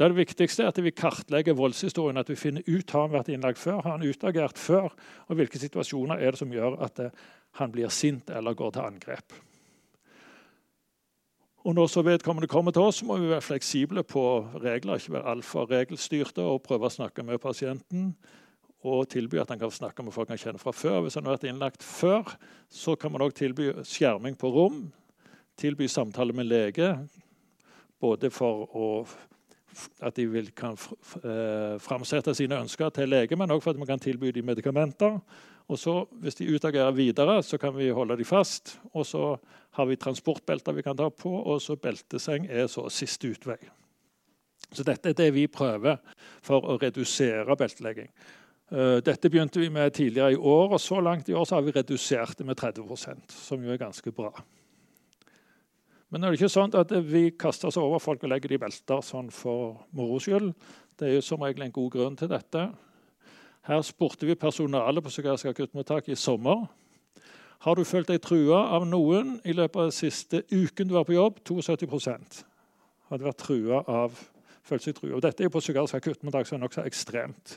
Det, 0.00 0.06
det 0.08 0.16
viktigste 0.16 0.64
er 0.64 0.70
at 0.70 0.78
vi 0.80 0.94
kartlegger 0.96 1.58
voldshistorien. 1.58 2.20
At 2.20 2.30
vi 2.30 2.38
finner 2.38 2.64
ut 2.68 2.94
har 2.94 3.08
han 3.08 3.16
vært 3.16 3.32
innlagt 3.34 3.60
før, 3.60 3.82
har 3.82 3.98
han 3.98 4.06
utagert 4.06 4.60
før, 4.60 4.92
og 5.28 5.36
hvilke 5.40 5.60
situasjoner 5.60 6.22
er 6.22 6.32
det 6.32 6.40
som 6.40 6.52
gjør 6.54 6.78
at 6.86 7.02
eh, 7.04 7.28
han 7.60 7.72
blir 7.74 7.90
sint 7.92 8.30
eller 8.32 8.56
går 8.56 8.76
til 8.76 8.86
angrep. 8.86 9.40
Og 11.64 11.74
Når 11.74 11.86
så 11.86 12.02
vedkommende 12.02 12.48
kommer 12.48 12.72
til 12.72 12.82
oss, 12.82 13.02
må 13.04 13.18
vi 13.20 13.28
være 13.28 13.44
fleksible 13.44 14.02
på 14.02 14.22
regler, 14.62 14.96
ikke 14.96 15.12
være 15.12 15.28
altfor 15.28 15.66
regelstyrte 15.68 16.40
og 16.40 16.62
prøve 16.64 16.88
å 16.88 16.94
snakke 16.94 17.22
med 17.22 17.40
pasienten. 17.42 18.14
Og 18.80 19.04
tilby 19.12 19.36
at 19.42 19.50
han 19.52 19.60
kan 19.60 19.70
snakke 19.70 20.02
med 20.02 20.14
folk 20.14 20.32
han 20.32 20.40
kjenner 20.40 20.62
fra 20.62 20.72
før. 20.72 21.02
Hvis 21.04 21.18
han 21.18 21.28
har 21.28 21.36
vært 21.36 21.44
innlagt 21.50 21.84
før, 21.84 22.32
så 22.72 22.96
kan 22.96 23.12
man 23.12 23.26
òg 23.26 23.34
tilby 23.36 23.74
skjerming 23.84 24.38
på 24.40 24.48
rom. 24.54 24.86
Tilby 25.60 25.84
samtale 25.88 26.32
med 26.32 26.48
lege, 26.48 26.94
både 28.00 28.30
for 28.32 28.64
å, 28.72 28.88
at 30.00 30.16
de 30.16 30.24
vil, 30.32 30.48
kan 30.56 30.80
eh, 31.20 31.76
framsette 31.76 32.32
sine 32.38 32.56
ønsker 32.64 32.88
til 32.96 33.12
lege, 33.12 33.36
men 33.36 33.52
òg 33.52 33.60
for 33.60 33.74
at 33.74 33.82
man 33.82 33.90
kan 33.90 34.00
tilby 34.00 34.32
dem 34.32 34.48
medikamenter. 34.48 35.20
Og 35.70 35.78
så, 35.78 36.04
Hvis 36.10 36.34
de 36.34 36.48
utagerer 36.50 36.90
videre, 36.90 37.42
så 37.42 37.58
kan 37.58 37.76
vi 37.76 37.90
holde 37.94 38.16
de 38.18 38.24
fast. 38.24 38.80
Og 38.92 39.06
så 39.06 39.36
har 39.70 39.86
vi 39.86 39.96
transportbelter 39.96 40.72
vi 40.72 40.82
kan 40.82 40.96
ta 40.96 41.08
på, 41.08 41.30
og 41.30 41.62
så 41.62 41.76
belteseng 41.76 42.48
er 42.50 42.66
så 42.66 42.88
siste 42.90 43.30
utvei. 43.30 43.58
Så 44.72 44.82
dette 44.86 45.10
er 45.10 45.18
det 45.18 45.30
vi 45.34 45.46
prøver 45.46 45.98
for 46.42 46.66
å 46.66 46.78
redusere 46.78 47.56
beltelegging. 47.56 48.10
Eh, 48.70 48.98
dette 49.02 49.30
begynte 49.30 49.60
vi 49.60 49.70
med 49.70 49.94
tidligere 49.94 50.32
i 50.32 50.36
år, 50.36 50.74
og 50.74 50.80
så 50.80 51.00
langt 51.00 51.28
i 51.28 51.34
år 51.34 51.46
har 51.50 51.62
vi 51.62 51.74
redusert 51.74 52.38
det 52.38 52.46
med 52.46 52.58
30% 52.58 53.30
som 53.34 53.62
jo 53.64 53.70
er 53.70 53.78
ganske 53.78 54.12
bra. 54.14 54.30
Men 56.10 56.24
er 56.24 56.30
det 56.30 56.40
ikke 56.40 56.50
sånn 56.50 56.74
at 56.74 56.92
vi 57.06 57.30
kaster 57.38 57.70
oss 57.70 57.78
over 57.78 58.02
folk 58.02 58.22
og 58.26 58.30
legger 58.30 58.50
de 58.50 58.58
belter 58.58 59.02
sånn 59.06 59.30
for 59.30 59.86
moro 59.94 60.18
skyld. 60.22 60.52
Det 60.98 61.08
er 61.08 61.18
jo 61.18 61.26
som 61.26 61.42
regel 61.42 61.68
en 61.68 61.74
god 61.74 61.90
grunn 61.94 62.18
til 62.18 62.30
dette. 62.30 62.64
Her 63.68 63.82
spurte 63.84 64.26
vi 64.26 64.34
personalet 64.34 65.04
på 65.04 65.12
psykiatrisk 65.12 65.50
akuttmottak 65.52 66.08
i 66.08 66.16
sommer. 66.16 66.66
Har 67.60 67.76
du 67.76 67.84
følt 67.84 68.08
deg 68.08 68.22
trua 68.24 68.62
av 68.72 68.86
noen 68.88 69.36
i 69.44 69.52
løpet 69.52 69.76
av 69.76 69.90
den 69.90 69.96
siste 69.96 70.42
uken 70.48 70.88
du 70.88 70.94
var 70.96 71.04
på 71.04 71.18
jobb? 71.18 71.42
72% 71.44 72.40
hadde 73.10 73.26
vært 73.26 73.42
trua 73.42 73.82
av 73.90 74.16
følt 74.64 74.86
seg 74.86 74.96
trua. 74.96 75.16
Og 75.18 75.24
dette 75.24 75.42
er 75.42 75.48
jo 75.48 75.54
på 75.54 75.62
psykiatrisk 75.62 75.98
akuttmottak, 75.98 76.46
så 76.46 76.54
er 76.54 76.60
det 76.60 76.64
nokså 76.64 76.84
ekstremt. 76.88 77.56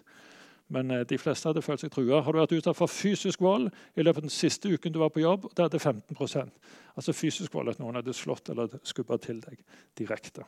Men 0.74 0.92
eh, 0.92 1.06
de 1.08 1.20
fleste 1.22 1.50
hadde 1.50 1.64
følt 1.64 1.84
seg 1.84 1.92
trua. 1.94 2.22
Har 2.24 2.34
du 2.34 2.40
vært 2.42 2.56
utsatt 2.58 2.78
for 2.78 2.92
fysisk 2.92 3.44
vold 3.44 3.70
i 3.70 4.06
løpet 4.06 4.24
av 4.24 4.28
den 4.28 4.34
siste 4.34 4.72
uken 4.72 4.96
du 4.96 5.00
var 5.04 5.14
på 5.14 5.24
jobb? 5.24 5.50
Det 5.54 5.68
hadde 5.68 5.82
15% 5.82 6.52
Altså 6.94 7.16
fysisk 7.18 7.56
vold 7.56 7.72
at 7.72 7.80
noen 7.82 7.98
hadde 7.98 8.14
slått 8.14 8.52
eller 8.54 8.76
skubba 8.86 9.18
til 9.18 9.40
deg 9.42 9.58
direkte. 9.98 10.44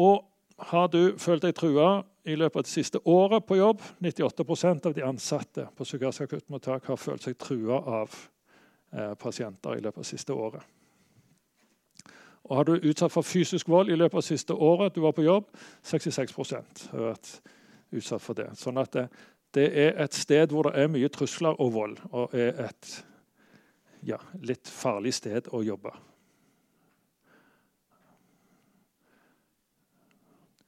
Og 0.00 0.22
har 0.56 0.88
du 0.88 1.16
følt 1.18 1.42
deg 1.42 1.56
trua 1.58 2.04
i 2.24 2.36
løpet 2.38 2.60
av 2.60 2.64
det 2.66 2.70
siste 2.70 3.00
året 3.10 3.46
på 3.46 3.58
jobb? 3.58 3.82
98% 4.04 4.86
av 4.86 4.94
de 4.94 5.02
ansatte 5.02 5.66
på 5.74 5.86
psykiatrisk 5.86 6.28
akuttmottak 6.28 6.86
har 6.86 7.00
følt 7.00 7.26
seg 7.26 7.36
trua 7.40 7.80
av 8.02 8.14
eh, 8.94 9.14
pasienter 9.18 9.74
i 9.74 9.82
løpet 9.82 9.98
av 9.98 10.06
det 10.06 10.12
siste 10.12 10.36
året. 10.36 10.62
Og 12.44 12.56
har 12.56 12.68
du 12.68 12.74
utsatt 12.76 13.12
for 13.12 13.26
fysisk 13.26 13.68
vold 13.72 13.90
i 13.90 13.96
løpet 13.96 14.18
av 14.18 14.22
det 14.22 14.28
siste 14.28 14.54
året 14.54 14.94
du 14.94 15.00
var 15.02 15.14
på 15.16 15.24
jobb? 15.24 15.48
66% 15.82 16.86
har 16.92 17.06
vært 17.08 17.32
utsatt 17.94 18.22
for 18.22 18.38
det. 18.38 18.50
Sånn 18.60 18.78
at 18.78 18.92
det, 18.94 19.08
det, 19.56 19.68
er 19.86 20.00
et 20.04 20.14
sted 20.14 20.52
hvor 20.52 20.68
det 20.68 20.76
er 20.78 20.92
mye 20.92 21.10
trusler 21.12 21.56
og 21.58 21.72
vold, 21.74 21.98
og 22.12 22.34
er 22.36 22.66
et 22.68 22.96
ja, 24.04 24.20
litt 24.44 24.68
farlig 24.68 25.14
sted 25.16 25.48
å 25.50 25.64
jobbe. 25.64 25.94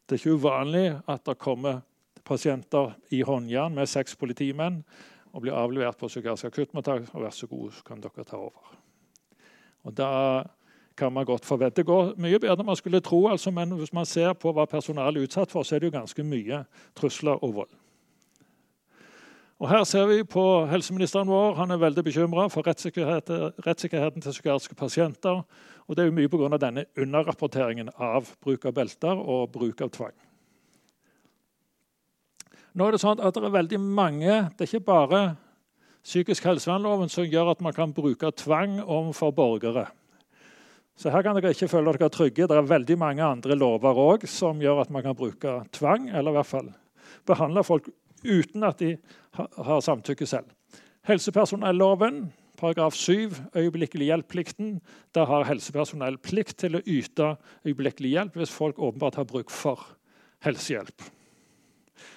Det 0.07 0.15
er 0.15 0.23
ikke 0.23 0.39
uvanlig 0.39 0.87
at 1.09 1.27
det 1.27 1.39
kommer 1.39 1.81
pasienter 2.25 2.95
i 3.11 3.23
håndjern 3.27 3.75
med 3.75 3.89
seks 3.91 4.17
politimenn 4.17 4.85
og 5.33 5.43
blir 5.43 5.55
avlevert 5.55 5.99
på 5.99 6.09
psykiatrisk 6.09 6.45
akuttmottak. 6.45 7.09
og 7.13 7.23
Vær 7.23 7.31
så 7.31 7.47
god, 7.47 7.71
så 7.73 7.85
kan 7.85 8.01
dere 8.01 8.25
ta 8.25 8.37
over. 8.37 8.77
Og 9.85 9.97
da 9.97 10.45
kan 10.97 11.13
man 11.13 11.27
godt 11.27 11.45
forvente. 11.45 11.77
Det 11.77 11.87
går 11.87 12.15
mye 12.17 12.39
bedre 12.39 12.57
enn 12.57 12.67
man 12.67 12.79
skulle 12.79 13.01
tro, 13.01 13.27
altså, 13.29 13.51
men 13.51 13.75
hvis 13.77 13.93
man 13.93 14.07
ser 14.07 14.33
på 14.33 14.53
hva 14.53 14.65
personalet 14.65 15.21
er 15.21 15.27
utsatt 15.29 15.51
for, 15.53 15.63
så 15.63 15.77
er 15.77 15.83
det 15.83 15.91
jo 15.91 15.99
ganske 15.99 16.25
mye 16.25 16.63
trusler 16.97 17.45
og 17.45 17.55
vold. 17.55 17.75
Og 19.59 19.69
Her 19.69 19.85
ser 19.85 20.07
vi 20.07 20.23
på 20.25 20.67
helseministeren 20.69 21.29
vår. 21.29 21.55
Han 21.55 21.71
er 21.71 21.81
veldig 21.81 22.05
bekymra 22.05 22.49
for 22.53 22.67
rettssikkerheten, 22.67 23.53
rettssikkerheten 23.67 24.23
til 24.23 24.31
psykiatriske 24.31 24.75
pasienter. 24.75 25.43
Og 25.87 25.97
Det 25.97 26.03
er 26.03 26.09
jo 26.11 26.17
mye 26.17 26.29
pga. 26.29 26.59
denne 26.59 26.85
underrapporteringen 26.97 27.91
av 27.99 28.37
bruk 28.43 28.65
av 28.67 28.75
belter 28.75 29.17
og 29.17 29.53
bruk 29.53 29.81
av 29.81 29.91
tvang. 29.91 30.17
Nå 32.75 32.87
er 32.87 32.93
Det 32.93 33.01
sånn 33.01 33.21
at 33.21 33.35
det 33.35 33.45
er 33.45 33.51
veldig 33.51 33.81
mange, 33.81 34.51
det 34.57 34.61
er 34.61 34.79
ikke 34.79 34.85
bare 34.85 35.37
psykisk 36.05 36.45
helsevernloven 36.45 37.09
som 37.09 37.25
gjør 37.25 37.51
at 37.51 37.61
man 37.61 37.73
kan 37.73 37.93
bruke 37.93 38.31
tvang 38.37 38.81
overfor 38.81 39.33
borgere. 39.33 39.87
Så 40.97 41.11
her 41.11 41.23
kan 41.23 41.37
dere 41.37 41.53
ikke 41.53 41.69
føle 41.69 41.93
dere 41.93 42.09
trygge. 42.09 42.47
Det 42.49 42.57
er 42.57 42.63
veldig 42.63 42.97
mange 42.99 43.25
andre 43.25 43.57
lover 43.57 43.99
òg 44.01 44.27
som 44.29 44.61
gjør 44.61 44.81
at 44.81 44.91
man 44.91 45.03
kan 45.03 45.17
bruke 45.17 45.59
tvang, 45.73 46.09
eller 46.09 46.31
i 46.31 46.39
hvert 46.39 46.47
fall 46.47 46.71
behandle 47.27 47.65
folk 47.65 47.89
uten 48.25 48.65
at 48.65 48.79
de 48.79 48.97
har 49.37 49.83
samtykke 49.85 50.27
selv. 50.27 50.49
Helsepersonelloven, 51.07 52.33
paragraf 52.57 52.95
7, 52.95 53.31
øyeblikkelig 53.57 54.11
hjelp-plikten. 54.11 54.81
Der 55.15 55.25
har 55.25 55.47
helsepersonell 55.49 56.19
plikt 56.19 56.59
til 56.63 56.79
å 56.79 56.85
yte 56.85 57.35
øyeblikkelig 57.67 58.11
hjelp 58.17 58.39
hvis 58.41 58.55
folk 58.55 58.79
åpenbart 58.79 59.19
har 59.21 59.29
bruk 59.29 59.51
for 59.55 59.83
helsehjelp. 60.45 61.03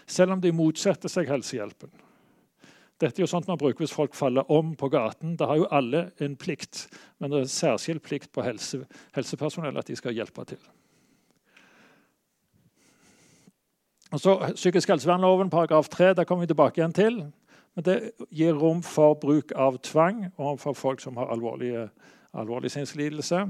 Selv 0.07 0.35
om 0.35 0.41
de 0.41 0.51
motsetter 0.55 1.11
seg 1.11 1.29
helsehjelpen. 1.29 1.91
Dette 2.99 3.21
er 3.21 3.23
jo 3.23 3.31
sånt 3.31 3.47
man 3.47 3.59
bruker 3.59 3.85
hvis 3.85 3.95
folk 3.95 4.15
faller 4.17 4.49
om 4.51 4.73
på 4.75 4.89
gaten. 4.91 5.37
Da 5.39 5.47
har 5.47 5.61
jo 5.61 5.69
alle 5.71 6.09
en 6.19 6.35
plikt, 6.35 6.87
men 7.19 7.31
det 7.31 7.37
er 7.37 7.47
en 7.47 7.53
særskilt 7.53 8.03
plikt 8.03 8.33
på 8.35 8.43
helse, 8.43 8.81
helsepersonell 9.15 9.79
at 9.79 9.87
de 9.87 9.95
skal 9.95 10.17
hjelpe 10.17 10.43
til. 10.49 10.59
Og 14.09 14.19
så 14.19 14.35
Psykisk 14.55 14.89
helsevernloven 14.89 15.51
paragraf 15.53 15.87
3 15.89 16.13
der 16.17 16.25
kommer 16.27 16.43
vi 16.43 16.51
tilbake 16.51 16.81
igjen 16.81 16.95
til. 16.97 17.21
Men 17.77 17.85
det 17.85 17.97
gir 18.35 18.57
rom 18.57 18.81
for 18.83 19.15
bruk 19.19 19.53
av 19.55 19.77
tvang 19.85 20.29
overfor 20.37 20.75
folk 20.77 21.03
som 21.03 21.17
har 21.19 21.31
alvorlig 21.31 22.71
sinnslidelse. 22.73 23.45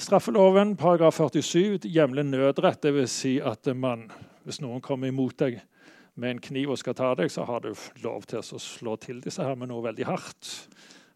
Straffeloven 0.00 0.76
paragraf 0.80 1.18
47 1.18 1.88
hjemler 1.90 2.24
nødrett, 2.24 2.82
dvs. 2.82 3.10
Si 3.10 3.34
at 3.42 3.66
man, 3.76 4.06
hvis 4.44 4.60
noen 4.62 4.80
kommer 4.84 5.10
imot 5.10 5.38
deg 5.42 5.58
med 6.20 6.36
en 6.36 6.42
kniv 6.44 6.72
og 6.74 6.80
skal 6.80 6.96
ta 6.96 7.10
deg, 7.18 7.32
så 7.32 7.44
har 7.48 7.64
du 7.64 7.72
lov 8.04 8.28
til 8.30 8.40
å 8.40 8.62
slå 8.62 8.96
til 9.02 9.20
disse 9.24 9.44
her 9.44 9.58
med 9.58 9.72
noe 9.72 9.84
veldig 9.88 10.06
hardt 10.08 10.54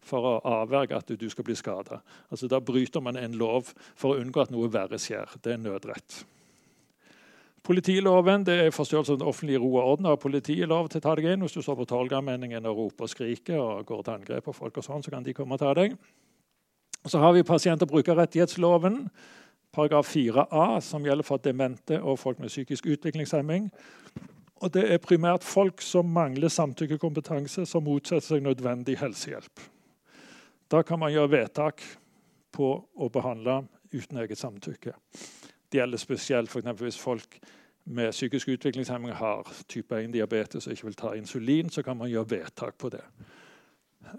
for 0.05 0.27
å 0.27 0.35
avverge 0.61 0.97
at 0.97 1.09
du 1.17 1.25
skal 1.29 1.47
bli 1.47 1.55
skada. 1.57 2.01
Altså, 2.29 2.49
da 2.51 2.59
bryter 2.61 3.01
man 3.01 3.17
en 3.17 3.37
lov 3.39 3.71
for 3.97 4.13
å 4.13 4.21
unngå 4.21 4.43
at 4.43 4.53
noe 4.53 4.69
verre 4.69 4.99
skjer. 5.01 5.33
Det 5.41 5.55
er 5.55 5.61
nødrett. 5.61 6.23
Politiloven 7.65 8.43
det 8.45 8.55
er 8.61 8.73
forstørrelse 8.73 9.15
av 9.15 9.21
den 9.21 9.29
offentlige 9.29 9.59
ro 9.63 9.71
og 9.73 9.87
orden. 9.91 10.05
Har 10.05 10.19
politiet 10.21 10.69
lov 10.69 10.89
til 10.89 11.01
å 11.01 11.05
ta 11.07 11.15
deg 11.17 11.31
inn 11.31 11.41
hvis 11.41 11.55
du 11.57 11.63
står 11.65 11.79
på 11.79 11.87
Torgallmenningen 11.89 12.67
og 12.69 12.77
roper 12.77 13.07
og 13.07 13.09
skriker 13.09 13.57
og 13.57 13.87
går 13.89 14.03
til 14.05 14.13
angrep 14.19 14.45
på 14.45 14.53
folk, 14.53 14.77
og 14.77 14.85
sånn, 14.85 15.01
så 15.01 15.13
kan 15.13 15.25
de 15.25 15.33
komme 15.33 15.57
og 15.57 15.63
ta 15.63 15.71
deg. 15.73 15.95
Så 17.05 17.21
har 17.21 17.33
vi 17.33 17.45
pasient- 17.45 17.81
og 17.81 17.89
brukerrettighetsloven, 17.89 19.07
paragraf 19.73 20.11
4a, 20.13 20.79
som 20.81 21.05
gjelder 21.05 21.25
for 21.25 21.41
demente 21.41 21.97
og 22.01 22.19
folk 22.21 22.39
med 22.39 22.53
psykisk 22.53 22.85
utviklingshemming. 22.85 23.71
Og 24.61 24.71
det 24.73 24.85
er 24.93 25.01
primært 25.03 25.43
folk 25.43 25.81
som 25.81 26.09
mangler 26.09 26.53
samtykkekompetanse, 26.53 27.65
som 27.65 27.85
motsetter 27.85 28.35
seg 28.35 28.45
nødvendig 28.45 28.99
helsehjelp. 29.01 29.65
Da 30.71 30.81
kan 30.85 31.01
man 31.01 31.13
gjøre 31.13 31.33
vedtak 31.33 31.81
på 32.55 32.69
å 32.77 33.09
behandle 33.13 33.63
uten 33.93 34.21
eget 34.21 34.39
samtykke. 34.39 34.95
Det 35.75 35.81
gjelder 35.81 35.97
spesielt 35.97 36.49
for 36.49 36.73
hvis 36.73 36.97
folk 36.97 37.39
med 37.85 38.11
psykisk 38.11 38.47
utviklingshemming 38.47 39.11
har 39.13 39.49
type 39.67 39.95
1-diabetes 39.95 40.67
og 40.67 40.71
ikke 40.71 40.85
vil 40.85 40.95
ta 40.95 41.11
insulin, 41.13 41.69
så 41.69 41.83
kan 41.83 41.97
man 41.97 42.09
gjøre 42.09 42.29
vedtak 42.29 42.77
på 42.77 42.89
det. 42.89 43.01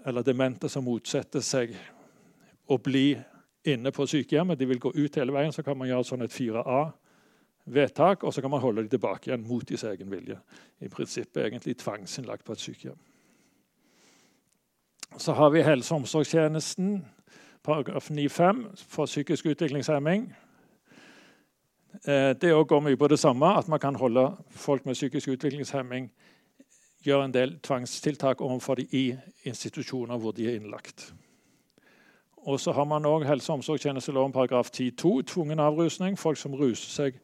Eller 0.05 0.21
demente 0.21 0.69
som 0.69 0.85
motsetter 0.85 1.41
seg 1.41 1.73
å 2.69 2.77
bli 2.77 3.17
inne 3.65 3.91
på 3.91 4.05
sykehjemmet, 4.05 4.59
de 4.59 4.69
vil 4.69 4.79
gå 4.79 4.93
ut 4.93 5.15
hele 5.15 5.33
veien, 5.33 5.51
så 5.51 5.65
kan 5.65 5.77
man 5.77 5.89
gjøre 5.89 6.05
sånn 6.05 6.27
et 6.27 6.37
4A 6.37 6.91
vedtak, 7.65 8.23
og 8.23 8.33
så 8.33 8.41
kan 8.41 8.53
man 8.53 8.61
holde 8.61 8.85
dem 8.85 8.93
tilbake 8.93 9.31
igjen 9.31 9.49
mot 9.49 9.65
deres 9.65 9.89
egen 9.89 10.13
vilje. 10.13 10.37
I 10.79 10.93
prinsippet 10.93 11.45
egentlig 11.45 11.79
tvangsinnlagt 11.81 12.45
på 12.45 12.53
et 12.53 12.67
sykehjem. 12.69 13.05
Så 15.17 15.33
har 15.33 15.49
vi 15.49 15.65
helse- 15.65 15.95
og 15.95 16.05
omsorgstjenesten, 16.05 16.99
paragraf 17.63 18.11
9-5, 18.11 18.67
for 18.77 19.09
psykisk 19.09 19.55
utviklingshemming. 19.55 20.35
Eh, 22.05 22.33
det 22.41 22.67
går 22.67 22.79
mye 22.79 22.97
på 22.97 23.07
det 23.07 23.19
samme, 23.19 23.57
at 23.57 23.67
man 23.67 23.79
kan 23.79 23.95
holde 23.95 24.31
folk 24.49 24.85
med 24.85 24.93
psykisk 24.93 25.27
utviklingshemming 25.27 26.11
gjøre 27.07 27.25
en 27.25 27.33
del 27.33 27.55
tvangstiltak 27.63 28.41
overfor 28.41 28.75
dem 28.75 28.91
i 28.91 29.15
institusjoner 29.47 30.17
hvor 30.17 30.31
de 30.31 30.47
er 30.49 30.59
innlagt. 30.59 31.13
Og 32.47 32.59
så 32.59 32.71
har 32.71 32.85
man 32.85 33.05
òg 33.05 33.25
helse- 33.27 33.51
og 33.51 33.59
omsorgstjenesteloven 33.59 34.31
paragraf 34.31 34.69
10-2, 34.71 35.21
tvungen 35.21 35.59
avrusning. 35.59 36.19
Folk 36.19 36.37
som 36.37 36.55
ruser 36.55 36.89
seg 36.89 37.19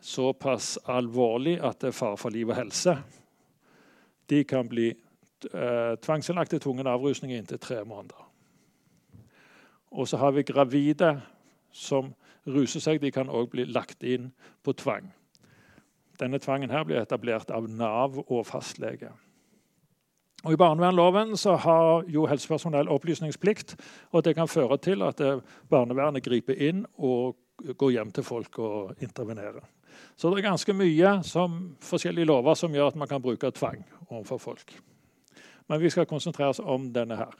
såpass 0.00 0.78
alvorlig 0.88 1.58
at 1.60 1.80
det 1.80 1.88
er 1.88 1.96
fare 1.96 2.16
for 2.16 2.30
liv 2.30 2.48
og 2.48 2.56
helse. 2.56 2.96
De 4.30 4.44
kan 4.44 4.68
bli 4.68 4.88
eh, 4.88 5.94
tvangsinnlagt 6.02 6.50
til 6.50 6.60
tvungen 6.60 6.86
avrusning 6.86 7.32
i 7.32 7.36
inntil 7.36 7.58
tre 7.58 7.84
måneder. 7.84 8.28
Og 9.90 10.08
så 10.08 10.16
har 10.16 10.30
vi 10.30 10.42
gravide 10.42 11.20
som 11.72 12.14
ruser 12.46 12.80
seg. 12.80 13.00
De 13.02 13.10
kan 13.14 13.30
òg 13.30 13.50
bli 13.52 13.66
lagt 13.68 14.02
inn 14.02 14.32
på 14.64 14.72
tvang. 14.72 15.12
Denne 16.20 16.38
tvangen 16.38 16.70
her 16.70 16.84
blir 16.84 17.00
etablert 17.00 17.50
av 17.50 17.68
Nav 17.70 18.18
og 18.26 18.46
fastlege. 18.46 19.10
Og 20.42 20.56
I 20.56 20.58
barnevernloven 20.58 21.36
så 21.38 21.54
har 21.62 22.08
jo 22.10 22.26
helsepersonell 22.26 22.90
opplysningsplikt. 22.90 23.76
og 24.10 24.24
Det 24.24 24.34
kan 24.34 24.48
føre 24.48 24.78
til 24.78 25.02
at 25.02 25.20
eh, 25.20 25.38
barnevernet 25.70 26.24
griper 26.24 26.58
inn 26.58 26.84
og 26.98 27.36
går 27.78 27.90
hjem 27.90 28.10
til 28.10 28.26
folk 28.26 28.58
og 28.58 29.02
intervenerer. 29.02 29.62
Så 30.16 30.30
det 30.30 30.40
er 30.40 30.50
ganske 30.50 30.74
mye 30.74 31.14
som 31.22 31.76
forskjellige 31.80 32.26
lover 32.26 32.54
som 32.58 32.74
gjør 32.74 32.90
at 32.90 32.98
man 32.98 33.08
kan 33.08 33.22
bruke 33.22 33.50
tvang 33.50 33.84
overfor 34.08 34.38
folk. 34.38 34.74
Men 35.68 35.80
vi 35.80 35.90
skal 35.90 36.06
konsentrere 36.06 36.48
oss 36.48 36.60
om 36.60 36.90
denne 36.92 37.16
her. 37.16 37.34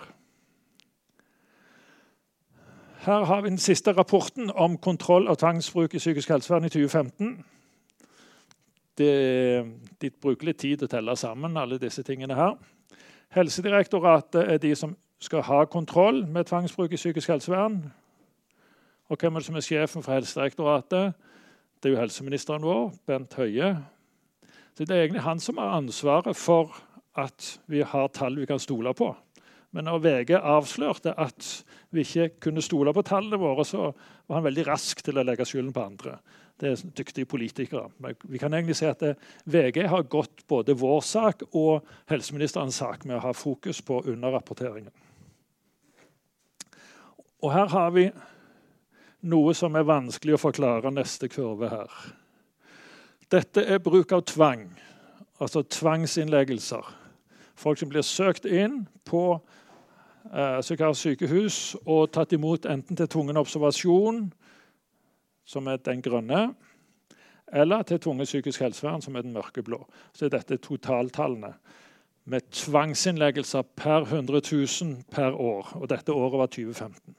Her 3.02 3.24
har 3.24 3.40
vi 3.40 3.48
den 3.48 3.58
siste 3.58 3.92
rapporten 3.92 4.50
om 4.54 4.76
kontroll 4.78 5.24
av 5.28 5.36
tvangsbruk 5.36 5.94
i 5.94 5.98
psykisk 5.98 6.28
helsevern 6.30 6.64
i 6.64 6.68
2015. 6.70 7.32
Det, 8.98 9.14
de 9.98 10.10
bruker 10.10 10.46
litt 10.46 10.60
tid 10.62 10.78
til 10.78 10.86
å 10.86 10.92
telle 10.92 11.16
sammen 11.18 11.58
alle 11.58 11.80
disse 11.82 12.04
tingene 12.06 12.36
her. 12.38 12.54
Helsedirektoratet 13.34 14.46
er 14.54 14.60
de 14.62 14.70
som 14.78 14.94
skal 15.18 15.42
ha 15.48 15.64
kontroll 15.64 16.22
med 16.30 16.46
tvangsbruk 16.46 16.94
i 16.94 17.00
psykisk 17.00 17.32
helsevern. 17.34 17.80
Og 19.10 19.18
hvem 19.18 19.34
er 19.34 19.42
det 19.42 19.48
som 19.50 19.58
er 19.58 19.66
sjefen 19.66 20.06
for 20.06 20.14
Helsedirektoratet? 20.14 21.18
Det 21.82 21.90
er 21.90 21.96
jo 21.96 22.00
helseministeren 22.04 22.62
vår, 22.62 22.92
Bent 23.06 23.34
Høie. 23.34 23.74
Så 24.78 24.84
Det 24.84 24.94
er 24.94 25.02
egentlig 25.02 25.26
han 25.26 25.40
som 25.40 25.58
har 25.58 25.74
ansvaret 25.74 26.36
for 26.36 26.70
at 27.18 27.58
vi 27.66 27.82
har 27.82 28.08
tall 28.14 28.38
vi 28.38 28.46
kan 28.46 28.62
stole 28.62 28.94
på. 28.94 29.10
Men 29.72 29.88
når 29.88 30.02
VG 30.04 30.34
avslørte 30.36 31.14
at 31.20 31.46
vi 31.92 32.04
ikke 32.04 32.28
kunne 32.44 32.64
stole 32.64 32.92
på 32.92 33.04
tallene 33.08 33.40
våre, 33.40 33.64
så 33.64 33.88
var 34.28 34.38
han 34.38 34.46
veldig 34.46 34.66
rask 34.68 35.00
til 35.04 35.16
å 35.16 35.24
legge 35.24 35.46
skylden 35.48 35.72
på 35.72 35.84
andre. 35.84 36.18
Det 36.60 36.68
er 36.68 36.82
dyktige 36.98 37.26
politikere. 37.26 37.88
Men 37.98 38.16
vi 38.28 38.38
kan 38.38 38.52
egentlig 38.52 38.76
si 38.78 38.86
at 38.86 39.00
VG 39.48 39.86
har 39.88 40.04
gått 40.12 40.44
både 40.48 40.76
vår 40.78 41.00
sak 41.08 41.46
og 41.50 41.88
helseministerens 42.12 42.82
sak 42.82 43.06
med 43.08 43.16
å 43.16 43.24
ha 43.24 43.32
fokus 43.32 43.80
på 43.82 44.02
underrapporteringen. 44.12 44.92
Og 47.42 47.50
her 47.50 47.72
har 47.72 47.90
vi 47.96 48.06
noe 49.32 49.54
som 49.56 49.74
er 49.74 49.88
vanskelig 49.88 50.36
å 50.36 50.42
forklare 50.42 50.92
neste 50.94 51.30
kurve 51.32 51.70
her. 51.72 51.96
Dette 53.32 53.64
er 53.64 53.80
bruk 53.82 54.12
av 54.12 54.26
tvang, 54.28 54.66
altså 55.40 55.64
tvangsinnleggelser. 55.64 56.84
Folk 57.56 57.80
som 57.80 57.90
blir 57.90 58.04
søkt 58.06 58.44
inn 58.46 58.82
på 59.08 59.40
eh, 60.30 60.92
sykehus 60.94 61.76
og 61.86 62.12
tatt 62.12 62.32
imot 62.32 62.66
enten 62.66 62.96
til 62.96 63.08
tvungen 63.08 63.36
observasjon 63.36 64.32
som 65.44 65.66
er 65.66 65.76
den 65.76 66.02
grønne, 66.02 66.54
eller 67.52 67.82
til 67.82 68.00
tvungen 68.00 68.24
psykisk 68.24 68.60
helsevern, 68.60 69.02
som 69.02 69.16
er 69.16 69.22
den 69.22 69.32
mørkeblå. 69.32 69.82
Så 70.12 70.24
er 70.24 70.28
dette 70.32 70.56
totaltallene 70.56 71.52
med 72.24 72.40
tvangsinnleggelser 72.50 73.62
per 73.76 74.06
100 74.06 74.40
000 74.52 75.02
per 75.10 75.34
år. 75.34 75.72
Og 75.74 75.90
dette 75.90 76.12
året 76.12 76.38
var 76.38 76.46
2015. 76.46 77.16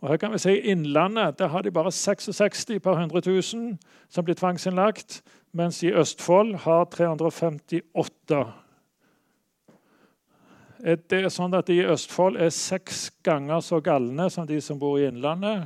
Og 0.00 0.08
her 0.08 0.16
kan 0.16 0.32
vi 0.32 0.38
se 0.38 0.52
I 0.52 0.70
Innlandet 0.70 1.38
der 1.38 1.48
har 1.48 1.62
de 1.62 1.70
bare 1.70 1.92
66 1.92 2.66
per 2.82 2.92
100 2.92 3.30
000 3.30 3.78
som 4.08 4.24
blir 4.24 4.34
tvangsinnlagt, 4.34 5.22
mens 5.52 5.82
i 5.82 5.92
Østfold 5.92 6.54
har 6.54 6.84
358. 6.84 8.63
Er 10.84 11.30
sånn 11.32 11.54
at 11.56 11.70
de 11.70 11.78
i 11.80 11.86
Østfold 11.88 12.36
er 12.36 12.50
seks 12.52 13.06
ganger 13.24 13.62
så 13.64 13.78
galne 13.80 14.26
som 14.28 14.44
de 14.44 14.58
som 14.60 14.76
bor 14.76 14.98
i 15.00 15.06
Innlandet? 15.08 15.64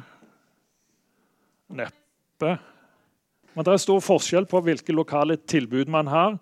Neppe. 1.74 2.52
Men 3.54 3.66
det 3.66 3.72
er 3.74 3.82
stor 3.82 3.98
forskjell 4.04 4.46
på 4.46 4.60
hvilke 4.62 4.94
lokale 4.94 5.34
tilbud 5.42 5.90
man 5.90 6.06
har. 6.06 6.36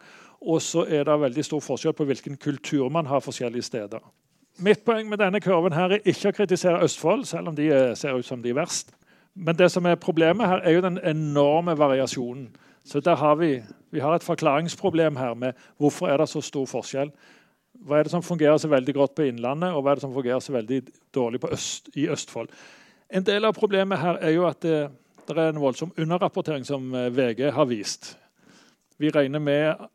Og 0.45 0.61
så 0.61 0.85
er 0.85 1.07
det 1.09 1.17
veldig 1.23 1.45
stor 1.49 1.63
forskjell 1.65 1.97
på 1.97 2.05
hvilken 2.05 2.37
kultur 2.37 2.91
man 2.93 3.09
har 3.09 3.25
forskjellige 3.25 3.65
steder. 3.65 4.05
Mitt 4.61 4.85
poeng 4.85 5.09
med 5.09 5.21
denne 5.25 5.41
kurven 5.41 5.73
her 5.73 5.97
er 5.97 6.05
ikke 6.05 6.35
å 6.35 6.37
kritisere 6.37 6.85
Østfold, 6.85 7.25
selv 7.29 7.49
om 7.49 7.57
de 7.57 7.71
ser 7.97 8.13
ut 8.13 8.29
som 8.29 8.45
de 8.45 8.53
er 8.53 8.59
verst. 8.61 8.93
Men 9.33 9.57
det 9.57 9.71
som 9.73 9.89
er 9.89 9.97
problemet 10.01 10.49
her, 10.49 10.61
er 10.61 10.77
jo 10.77 10.85
den 10.85 11.01
enorme 11.01 11.73
variasjonen. 11.77 12.51
Så 12.85 13.01
der 13.01 13.17
har 13.17 13.41
vi, 13.41 13.57
vi 13.91 14.05
har 14.05 14.15
et 14.15 14.25
forklaringsproblem 14.25 15.17
her 15.17 15.35
med 15.35 15.57
hvorfor 15.81 16.13
er 16.13 16.21
det 16.21 16.29
så 16.29 16.45
stor 16.45 16.69
forskjell. 16.69 17.11
Hva 17.85 17.99
er 17.99 18.07
det 18.07 18.13
som 18.15 18.25
fungerer 18.25 18.59
så 18.59 18.71
veldig 18.73 18.95
godt 18.95 19.17
på 19.19 19.27
Innlandet, 19.29 19.75
og 19.75 19.83
hva 19.83 19.93
er 19.93 19.99
det 19.99 20.07
som 20.07 20.15
fungerer 20.15 20.41
så 20.41 20.55
veldig 20.55 20.81
dårlig 21.15 21.41
øst, 21.51 21.91
i 21.95 22.09
Østfold? 22.13 22.49
En 23.11 23.27
del 23.27 23.45
av 23.45 23.55
problemet 23.55 24.01
her 24.01 24.21
er 24.23 24.35
jo 24.35 24.47
at 24.49 24.63
det, 24.63 24.79
det 25.29 25.37
er 25.37 25.53
en 25.53 25.61
voldsom 25.63 25.93
underrapportering 25.97 26.65
som 26.67 26.89
eh, 26.95 27.11
VG 27.15 27.51
har 27.55 27.69
vist. 27.71 28.15
Vi 28.99 29.11
regner 29.13 29.43
med 29.43 29.87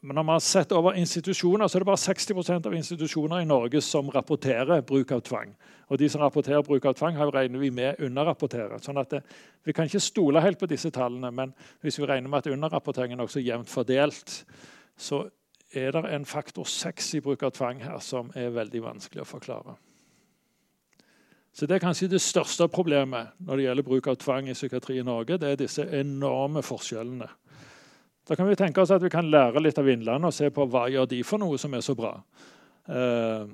men 0.00 0.16
når 0.16 0.24
man 0.24 0.38
har 0.38 0.40
sett 0.40 0.70
over 0.72 0.96
institusjoner, 0.96 1.68
så 1.68 1.76
er 1.76 1.82
det 1.82 1.88
bare 1.90 2.00
60% 2.00 2.66
av 2.66 2.74
institusjoner 2.74 3.42
i 3.42 3.48
Norge 3.48 3.82
som 3.84 4.08
rapporterer 4.10 4.80
bruk 4.88 5.12
av 5.12 5.20
tvang. 5.26 5.52
Og 5.92 5.98
de 6.00 6.08
som 6.08 6.22
rapporterer 6.24 6.64
bruk 6.64 6.86
av 6.88 6.94
tvang, 6.96 7.18
regner 7.34 7.60
vi 7.60 7.68
med 7.74 8.00
underrapporterer. 8.00 8.80
Sånn 8.80 9.00
at 9.00 9.10
det, 9.12 9.20
Vi 9.62 9.74
kan 9.76 9.84
ikke 9.84 10.00
stole 10.00 10.40
helt 10.40 10.58
på 10.58 10.70
disse 10.70 10.90
tallene, 10.90 11.30
men 11.30 11.52
hvis 11.82 11.98
vi 11.98 12.06
regner 12.08 12.30
med 12.30 12.38
at 12.38 12.52
underrapporteringen 12.52 13.20
er 13.20 13.28
også 13.28 13.44
jevnt 13.44 13.68
fordelt, 13.68 14.44
så 14.96 15.26
er 15.74 15.92
det 15.94 16.02
en 16.14 16.26
faktor 16.26 16.64
6 16.64 17.14
i 17.14 17.20
bruk 17.20 17.42
av 17.46 17.54
tvang 17.54 17.82
her 17.84 17.98
som 18.02 18.30
er 18.34 18.50
veldig 18.54 18.82
vanskelig 18.82 19.22
å 19.22 19.28
forklare. 19.28 19.76
Så 21.52 21.66
Det 21.66 21.74
er 21.74 21.82
kanskje 21.82 22.08
det 22.08 22.20
største 22.22 22.68
problemet 22.68 23.34
når 23.38 23.56
det 23.56 23.64
gjelder 23.64 23.82
bruk 23.82 24.06
av 24.06 24.16
tvang 24.16 24.48
i 24.48 24.54
psykiatri 24.54 24.98
i 24.98 25.02
Norge. 25.02 25.38
Det 25.38 25.48
er 25.50 25.56
disse 25.56 25.82
enorme 25.82 26.62
forskjellene. 26.62 27.28
Da 28.28 28.36
kan 28.36 28.46
vi 28.46 28.54
tenke 28.54 28.80
oss 28.80 28.90
at 28.90 29.02
vi 29.02 29.10
kan 29.10 29.30
lære 29.30 29.60
litt 29.60 29.78
av 29.78 29.88
Innlandet 29.88 30.28
og 30.28 30.34
se 30.34 30.50
på 30.50 30.66
hva 30.70 30.86
gjør 30.90 31.08
de 31.10 31.22
for 31.26 31.42
noe 31.42 31.58
som 31.58 31.74
er 31.74 31.80
så 31.80 31.96
bra. 31.98 32.12
Eh, 32.86 33.46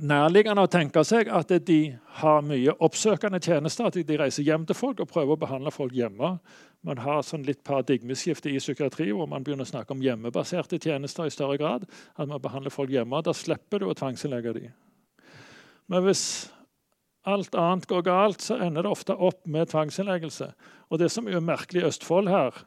nærliggende 0.00 0.64
å 0.64 0.70
tenke 0.70 1.02
seg 1.04 1.28
at 1.32 1.50
de 1.66 1.78
har 2.20 2.44
mye 2.46 2.74
oppsøkende 2.84 3.40
tjenester. 3.42 3.88
At 3.88 3.98
de 3.98 4.18
reiser 4.18 4.46
hjem 4.46 4.64
til 4.68 4.78
folk 4.78 5.02
og 5.02 5.10
prøver 5.10 5.36
å 5.36 5.40
behandle 5.42 5.72
folk 5.74 5.94
hjemme. 5.96 6.36
Man 6.82 7.02
har 7.04 7.22
sånn 7.26 7.44
litt 7.46 7.62
paradigmeskifte 7.66 8.50
i 8.50 8.62
psykiatri 8.62 9.10
hvor 9.12 9.28
man 9.30 9.44
begynner 9.44 9.68
å 9.68 9.72
snakke 9.72 9.94
om 9.94 10.02
hjemmebaserte 10.02 10.80
tjenester 10.82 11.28
i 11.28 11.34
større 11.34 11.58
grad. 11.60 11.86
At 12.16 12.30
man 12.30 12.42
behandler 12.42 12.74
folk 12.74 12.90
hjemme. 12.92 13.22
Da 13.22 13.34
slipper 13.36 13.82
du 13.82 13.90
å 13.90 13.96
tvangsinnlegge 13.98 14.56
dem. 14.58 14.72
Men 15.92 16.06
hvis 16.06 16.24
alt 17.28 17.54
annet 17.54 17.86
går 17.86 18.02
galt, 18.06 18.42
så 18.42 18.58
ender 18.64 18.82
det 18.82 18.90
ofte 18.90 19.14
opp 19.14 19.44
med 19.46 19.70
tvangsinnleggelse. 19.70 20.48
Og 20.90 20.98
det 20.98 21.10
som 21.12 21.28
er 21.28 21.44
merkelig 21.44 21.84
i 21.84 21.88
Østfold 21.90 22.30
her, 22.32 22.64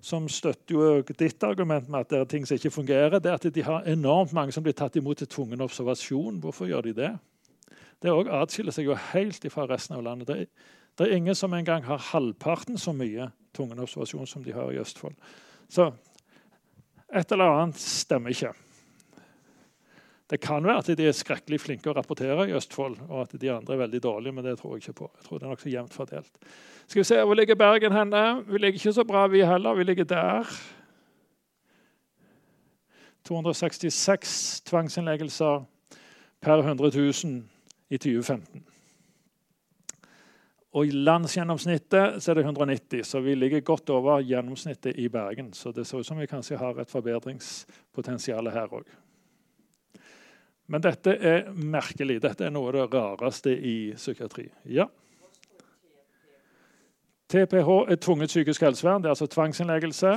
som 0.00 0.28
støtter 0.30 0.74
jo 0.74 1.02
ditt 1.02 1.42
argument 1.42 1.88
med 1.90 2.06
at 2.06 2.12
det 2.12 2.18
er 2.20 2.28
ting 2.30 2.46
som 2.46 2.58
ikke 2.58 2.70
fungerer, 2.70 3.18
det 3.18 3.30
er 3.30 3.38
at 3.38 3.54
de 3.54 3.64
har 3.66 3.88
enormt 3.90 4.32
mange 4.36 4.54
som 4.54 4.62
blir 4.62 4.76
tatt 4.78 4.96
imot 4.96 5.18
til 5.18 5.30
tvungen 5.30 5.64
observasjon. 5.64 6.38
Hvorfor 6.42 6.70
gjør 6.70 6.86
de 6.86 6.94
det? 7.00 7.12
Det 8.02 8.14
òg 8.14 8.30
atskiller 8.30 8.74
seg 8.74 8.86
jo 8.86 8.98
helt 9.10 9.46
fra 9.50 9.66
resten 9.66 9.96
av 9.98 10.04
landet. 10.06 10.28
Det 10.28 10.36
er, 10.38 10.76
det 10.98 11.06
er 11.06 11.16
ingen 11.16 11.34
som 11.34 11.54
engang 11.54 11.82
har 11.86 12.02
halvparten 12.12 12.78
så 12.78 12.94
mye 12.94 13.30
tvungen 13.56 13.82
observasjon 13.82 14.30
som 14.30 14.44
de 14.46 14.54
har 14.54 14.70
i 14.70 14.78
Østfold. 14.78 15.18
Så 15.68 15.90
et 17.08 17.32
eller 17.32 17.58
annet 17.58 17.80
stemmer 17.82 18.34
ikke. 18.34 18.52
Det 20.28 20.40
kan 20.40 20.64
være 20.64 20.82
at 20.82 20.90
de 20.98 21.06
er 21.08 21.16
skrekkelig 21.16 21.60
flinke 21.62 21.88
å 21.88 21.94
rapportere 21.96 22.50
i 22.50 22.56
Østfold, 22.56 22.98
og 23.08 23.22
at 23.22 23.36
de 23.40 23.48
andre 23.52 23.74
er 23.74 23.80
veldig 23.86 24.00
dårlige, 24.04 24.34
men 24.36 24.44
det 24.44 24.58
tror 24.60 24.74
jeg 24.76 24.84
ikke 24.84 24.98
på. 25.00 25.10
Jeg 25.16 25.24
tror 25.24 25.38
det 25.38 25.46
er 25.46 25.54
nok 25.54 25.62
så 25.62 25.72
jevnt 25.72 25.96
fordelt. 25.96 26.50
Skal 26.86 27.00
vi 27.00 27.04
se, 27.08 27.22
Hvor 27.24 27.34
ligger 27.34 27.54
Bergen 27.54 27.92
henne? 27.92 28.44
Vi 28.48 28.58
ligger 28.58 28.80
ikke 28.80 28.92
så 28.92 29.04
bra, 29.04 29.26
vi 29.26 29.44
heller. 29.44 29.74
Vi 29.74 29.84
ligger 29.84 30.04
der. 30.04 30.58
266 33.24 34.60
tvangsinnleggelser 34.68 35.64
per 36.40 36.58
100 36.58 36.90
000 37.24 37.42
i 37.90 37.96
2015. 37.96 38.64
Og 40.72 40.86
I 40.86 40.90
landsgjennomsnittet 40.90 42.22
så 42.22 42.30
er 42.30 42.34
det 42.38 42.44
190, 42.44 43.04
så 43.04 43.20
vi 43.20 43.34
ligger 43.34 43.60
godt 43.60 43.90
over 43.90 44.20
gjennomsnittet 44.20 44.96
i 45.00 45.08
Bergen. 45.08 45.52
Så 45.52 45.72
det 45.72 45.86
ser 45.86 45.98
ut 45.98 46.06
som 46.06 46.20
vi 46.20 46.28
kanskje 46.28 46.60
har 46.60 46.76
et 46.80 46.90
forbedringspotensial 46.90 48.50
her 48.52 48.68
òg. 48.68 48.84
Men 50.68 50.84
dette 50.84 51.14
er 51.16 51.46
merkelig. 51.56 52.18
Dette 52.22 52.44
er 52.44 52.52
noe 52.52 52.68
av 52.68 52.76
det 52.76 52.86
rareste 52.92 53.54
i 53.56 53.76
psykiatri. 53.96 54.48
Ja. 54.68 54.84
TPH 57.28 57.70
er 57.88 57.96
tvunget 58.00 58.32
psykisk 58.32 58.64
helsevern. 58.64 59.02
Det 59.02 59.08
er 59.08 59.16
altså 59.16 59.30
tvangsinnleggelse. 59.32 60.12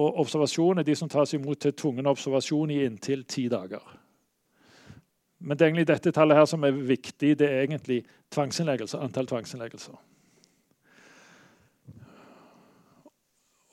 Og 0.00 0.20
observasjon 0.20 0.78
er 0.78 0.86
de 0.86 0.96
som 0.96 1.08
tas 1.08 1.32
imot 1.36 1.60
til 1.64 1.72
tvungen 1.72 2.06
observasjon 2.06 2.70
i 2.70 2.84
inntil 2.84 3.24
ti 3.24 3.48
dager. 3.48 3.82
Men 5.40 5.56
det 5.56 5.64
er 5.64 5.68
egentlig 5.72 5.88
dette 5.88 6.12
tallet 6.12 6.36
her 6.36 6.44
som 6.48 6.64
er 6.64 6.76
viktig. 6.76 7.38
Det 7.38 7.48
er 7.48 7.64
egentlig 7.64 8.02
tvangsinnleggelser, 8.32 9.00
antall 9.00 9.26
tvangsinnleggelser. 9.26 9.96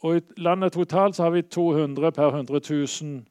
Og 0.08 0.18
I 0.18 0.22
landet 0.38 0.72
totalt 0.74 1.18
har 1.18 1.30
vi 1.36 1.42
200 1.42 2.12
per 2.12 2.28
100 2.28 2.62
000 2.70 3.26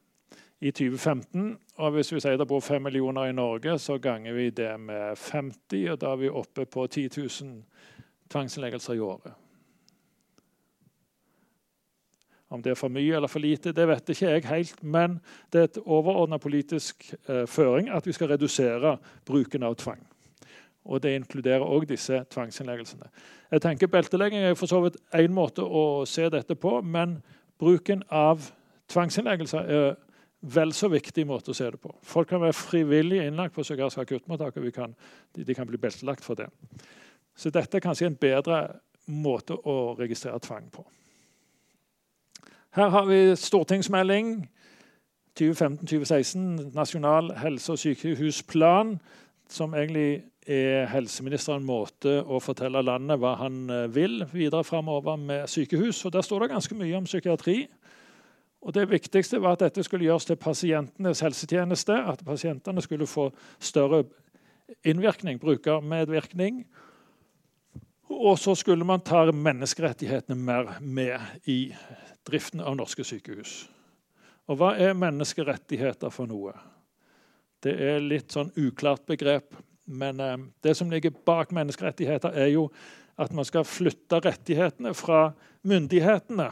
i 0.61 0.71
2015. 0.71 1.57
Og 1.77 1.91
hvis 1.91 2.13
vi 2.13 2.19
sier 2.19 2.37
det 2.37 2.47
bor 2.47 2.59
5 2.59 2.81
millioner 2.81 3.29
i 3.29 3.35
Norge, 3.35 3.77
så 3.79 3.97
ganger 3.97 4.33
vi 4.33 4.49
det 4.49 4.71
med 4.79 5.15
50, 5.15 5.89
og 5.91 6.01
da 6.01 6.13
er 6.13 6.23
vi 6.23 6.29
oppe 6.29 6.65
på 6.65 6.87
10 6.87 7.09
000 7.17 7.63
tvangsinnleggelser 8.29 8.93
i 8.93 8.99
året. 8.99 9.33
Om 12.49 12.63
det 12.63 12.71
er 12.71 12.79
for 12.79 12.87
mye 12.87 13.15
eller 13.15 13.27
for 13.27 13.43
lite, 13.43 13.73
det 13.75 13.87
vet 13.87 14.09
ikke 14.09 14.29
jeg 14.29 14.45
helt. 14.47 14.83
Men 14.83 15.19
det 15.53 15.59
er 15.59 15.63
et 15.67 15.79
overordna 15.85 16.37
politisk 16.37 17.13
eh, 17.27 17.43
føring 17.47 17.89
at 17.89 18.07
vi 18.07 18.15
skal 18.15 18.31
redusere 18.31 18.97
bruken 19.25 19.63
av 19.63 19.75
tvang. 19.75 19.99
Og 20.87 21.03
Det 21.03 21.15
inkluderer 21.15 21.67
òg 21.67 21.89
disse 21.89 22.23
tvangsinnleggelsene. 22.31 23.09
Jeg 23.51 23.61
tenker 23.61 23.87
Beltelegging 23.87 24.43
er 24.43 24.53
for 24.55 24.71
så 24.71 24.79
vidt 24.81 24.95
én 25.11 25.33
måte 25.35 25.61
å 25.61 26.05
se 26.05 26.29
dette 26.29 26.55
på, 26.55 26.81
men 26.81 27.17
bruken 27.59 28.03
av 28.09 28.47
tvangsinnleggelser 28.87 29.59
er 29.67 29.95
vel 30.41 30.73
så 30.73 30.89
viktig 30.91 31.25
måte 31.27 31.51
å 31.51 31.57
se 31.57 31.69
det 31.71 31.79
på. 31.81 31.91
Folk 32.05 32.29
kan 32.29 32.41
være 32.43 32.55
frivillig 32.55 33.23
innlagt 33.25 33.55
på 33.55 33.65
psykiatrisk 33.65 34.03
akuttmottak, 34.03 34.57
og 34.57 34.73
kan, 34.73 34.93
de, 35.35 35.43
de, 35.43 35.55
kan 35.55 35.67
bli 35.67 35.79
beltelagt 35.81 36.25
for 36.25 36.37
det. 36.37 36.49
Så 37.37 37.49
dette 37.53 37.77
er 37.77 37.83
kanskje 37.83 38.11
en 38.11 38.19
bedre 38.19 38.61
måte 39.07 39.57
å 39.57 39.95
registrere 39.97 40.39
tvang 40.43 40.69
på. 40.73 40.85
Her 42.77 42.91
har 42.93 43.07
vi 43.09 43.21
stortingsmelding 43.39 44.35
2015-2016, 45.39 46.73
Nasjonal 46.75 47.31
helse- 47.41 47.73
og 47.73 47.79
sykehusplan, 47.81 48.97
som 49.49 49.73
egentlig 49.73 50.23
er 50.47 50.87
helseministeren 50.91 51.65
måte 51.67 52.21
å 52.23 52.39
fortelle 52.43 52.81
landet 52.85 53.19
hva 53.19 53.33
han 53.41 53.65
eh, 53.69 53.87
vil 53.91 54.21
videre 54.31 54.63
framover 54.63 55.19
med 55.19 55.49
sykehus. 55.51 56.05
Og 56.05 56.13
Der 56.13 56.23
står 56.25 56.45
det 56.45 56.53
ganske 56.53 56.75
mye 56.75 56.97
om 56.97 57.07
psykiatri. 57.07 57.65
Og 58.61 58.73
Det 58.73 58.89
viktigste 58.89 59.41
var 59.41 59.55
at 59.55 59.59
dette 59.67 59.83
skulle 59.83 60.07
gjøres 60.07 60.25
til 60.25 60.35
pasientenes 60.35 61.21
helsetjeneste. 61.21 61.93
At 61.93 62.25
pasientene 62.25 62.81
skulle 62.81 63.07
få 63.07 63.29
større 63.59 64.03
innvirkning, 64.83 65.39
brukermedvirkning. 65.39 66.65
Og 68.09 68.39
så 68.39 68.55
skulle 68.55 68.85
man 68.85 69.03
ta 69.05 69.25
menneskerettighetene 69.31 70.39
mer 70.39 70.77
med 70.81 71.19
i 71.45 71.73
driften 72.27 72.63
av 72.63 72.75
norske 72.75 73.03
sykehus. 73.03 73.67
Og 74.47 74.59
hva 74.59 74.73
er 74.79 74.95
menneskerettigheter 74.97 76.11
for 76.11 76.29
noe? 76.29 76.53
Det 77.63 77.73
er 77.73 78.03
litt 78.03 78.31
sånn 78.31 78.51
uklart 78.55 79.05
begrep. 79.09 79.55
Men 79.87 80.19
eh, 80.19 80.37
det 80.63 80.75
som 80.75 80.91
ligger 80.91 81.15
bak 81.25 81.51
menneskerettigheter, 81.55 82.35
er 82.35 82.51
jo 82.53 82.67
at 83.17 83.33
man 83.33 83.47
skal 83.47 83.65
flytte 83.67 84.19
rettighetene 84.23 84.93
fra 84.95 85.31
myndighetene. 85.67 86.51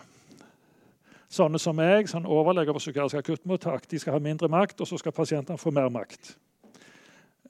Sånne 1.36 1.60
som 1.60 1.76
meg, 1.76 2.08
sånn 2.08 2.28
overleger 2.32 2.76
på 2.76 2.80
psykiatrisk 2.80 3.20
akuttmottak, 3.20 3.90
de 3.92 4.00
skal 4.00 4.16
ha 4.16 4.22
mindre 4.24 4.48
makt, 4.52 4.80
og 4.80 4.88
så 4.88 5.00
skal 5.02 5.16
pasientene 5.16 5.60
få 5.60 5.74
mer 5.76 5.90
makt. 5.92 6.36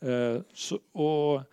Eh, 0.02 0.40
så, 0.58 0.80
og 0.98 1.44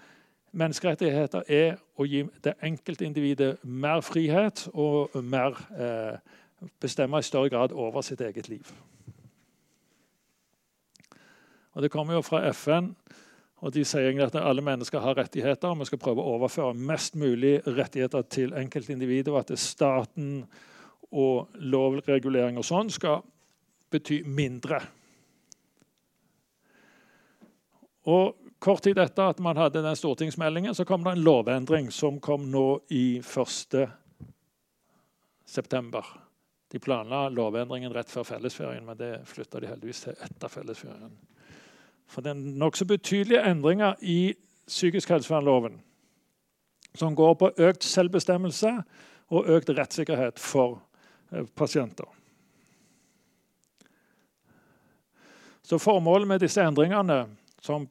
menneskerettigheter 0.56 1.44
er 1.52 1.76
å 1.96 2.06
gi 2.08 2.22
det 2.44 2.54
enkelte 2.64 3.04
individet 3.04 3.50
mer 3.64 4.00
frihet 4.04 4.64
og 4.72 5.12
mer 5.20 5.60
eh, 5.76 6.16
bestemme 6.80 7.20
i 7.20 7.26
større 7.26 7.52
grad 7.52 7.76
over 7.76 8.04
sitt 8.06 8.20
eget 8.24 8.48
liv. 8.48 8.72
Og 11.72 11.82
Det 11.82 11.90
kommer 11.90 12.14
jo 12.14 12.24
fra 12.24 12.42
FN, 12.52 12.94
og 13.62 13.72
de 13.72 13.84
sier 13.84 14.08
egentlig 14.08 14.26
at 14.32 14.40
alle 14.40 14.64
mennesker 14.64 15.00
har 15.00 15.16
rettigheter. 15.16 15.68
og 15.68 15.78
Vi 15.78 15.84
skal 15.84 15.98
prøve 15.98 16.20
å 16.20 16.36
overføre 16.36 16.74
mest 16.74 17.16
mulig 17.16 17.60
rettigheter 17.66 18.22
til 18.22 18.52
enkeltindividet, 18.52 19.32
og 19.32 19.38
at 19.38 19.48
det 19.48 19.60
er 19.60 19.66
staten 19.68 20.44
og 21.12 21.52
lovregulering 21.60 22.58
og 22.58 22.66
sånn 22.66 22.90
skal 22.92 23.20
bety 23.92 24.22
mindre. 24.24 24.80
Og 28.08 28.42
Kort 28.62 28.82
tid 28.82 28.98
etter 29.02 29.32
at 29.32 29.40
man 29.42 29.58
hadde 29.58 29.80
den 29.82 29.96
stortingsmeldingen, 29.98 30.74
så 30.74 30.84
kom 30.86 31.02
det 31.02 31.16
en 31.16 31.24
lovendring 31.26 31.88
som 31.90 32.20
kom 32.22 32.44
nå 32.52 32.78
i 32.94 33.18
1. 33.18 33.80
september. 35.44 36.06
De 36.70 36.78
planla 36.78 37.24
lovendringen 37.34 37.90
rett 37.92 38.10
før 38.10 38.28
fellesferien, 38.28 38.84
men 38.86 39.00
det 39.00 39.24
flytta 39.26 39.58
de 39.58 39.66
heldigvis 39.66 40.04
til 40.04 40.22
etter 40.28 40.52
fellesferien. 40.52 41.10
For 42.06 42.22
det 42.22 42.36
er 42.36 42.60
nokså 42.62 42.86
betydelige 42.86 43.42
endringer 43.50 43.98
i 43.98 44.36
psykisk 44.70 45.10
helsevernloven 45.10 45.80
som 46.94 47.18
går 47.18 47.34
på 47.40 47.50
økt 47.66 47.82
selvbestemmelse 47.82 48.76
og 49.34 49.50
økt 49.56 49.74
rettssikkerhet 49.74 50.38
for 50.38 50.78
pasienter. 51.54 52.08
Så 55.62 55.78
Formålet 55.78 56.28
med 56.28 56.42
disse 56.42 56.62
endringene 56.62 57.24
som 57.62 57.86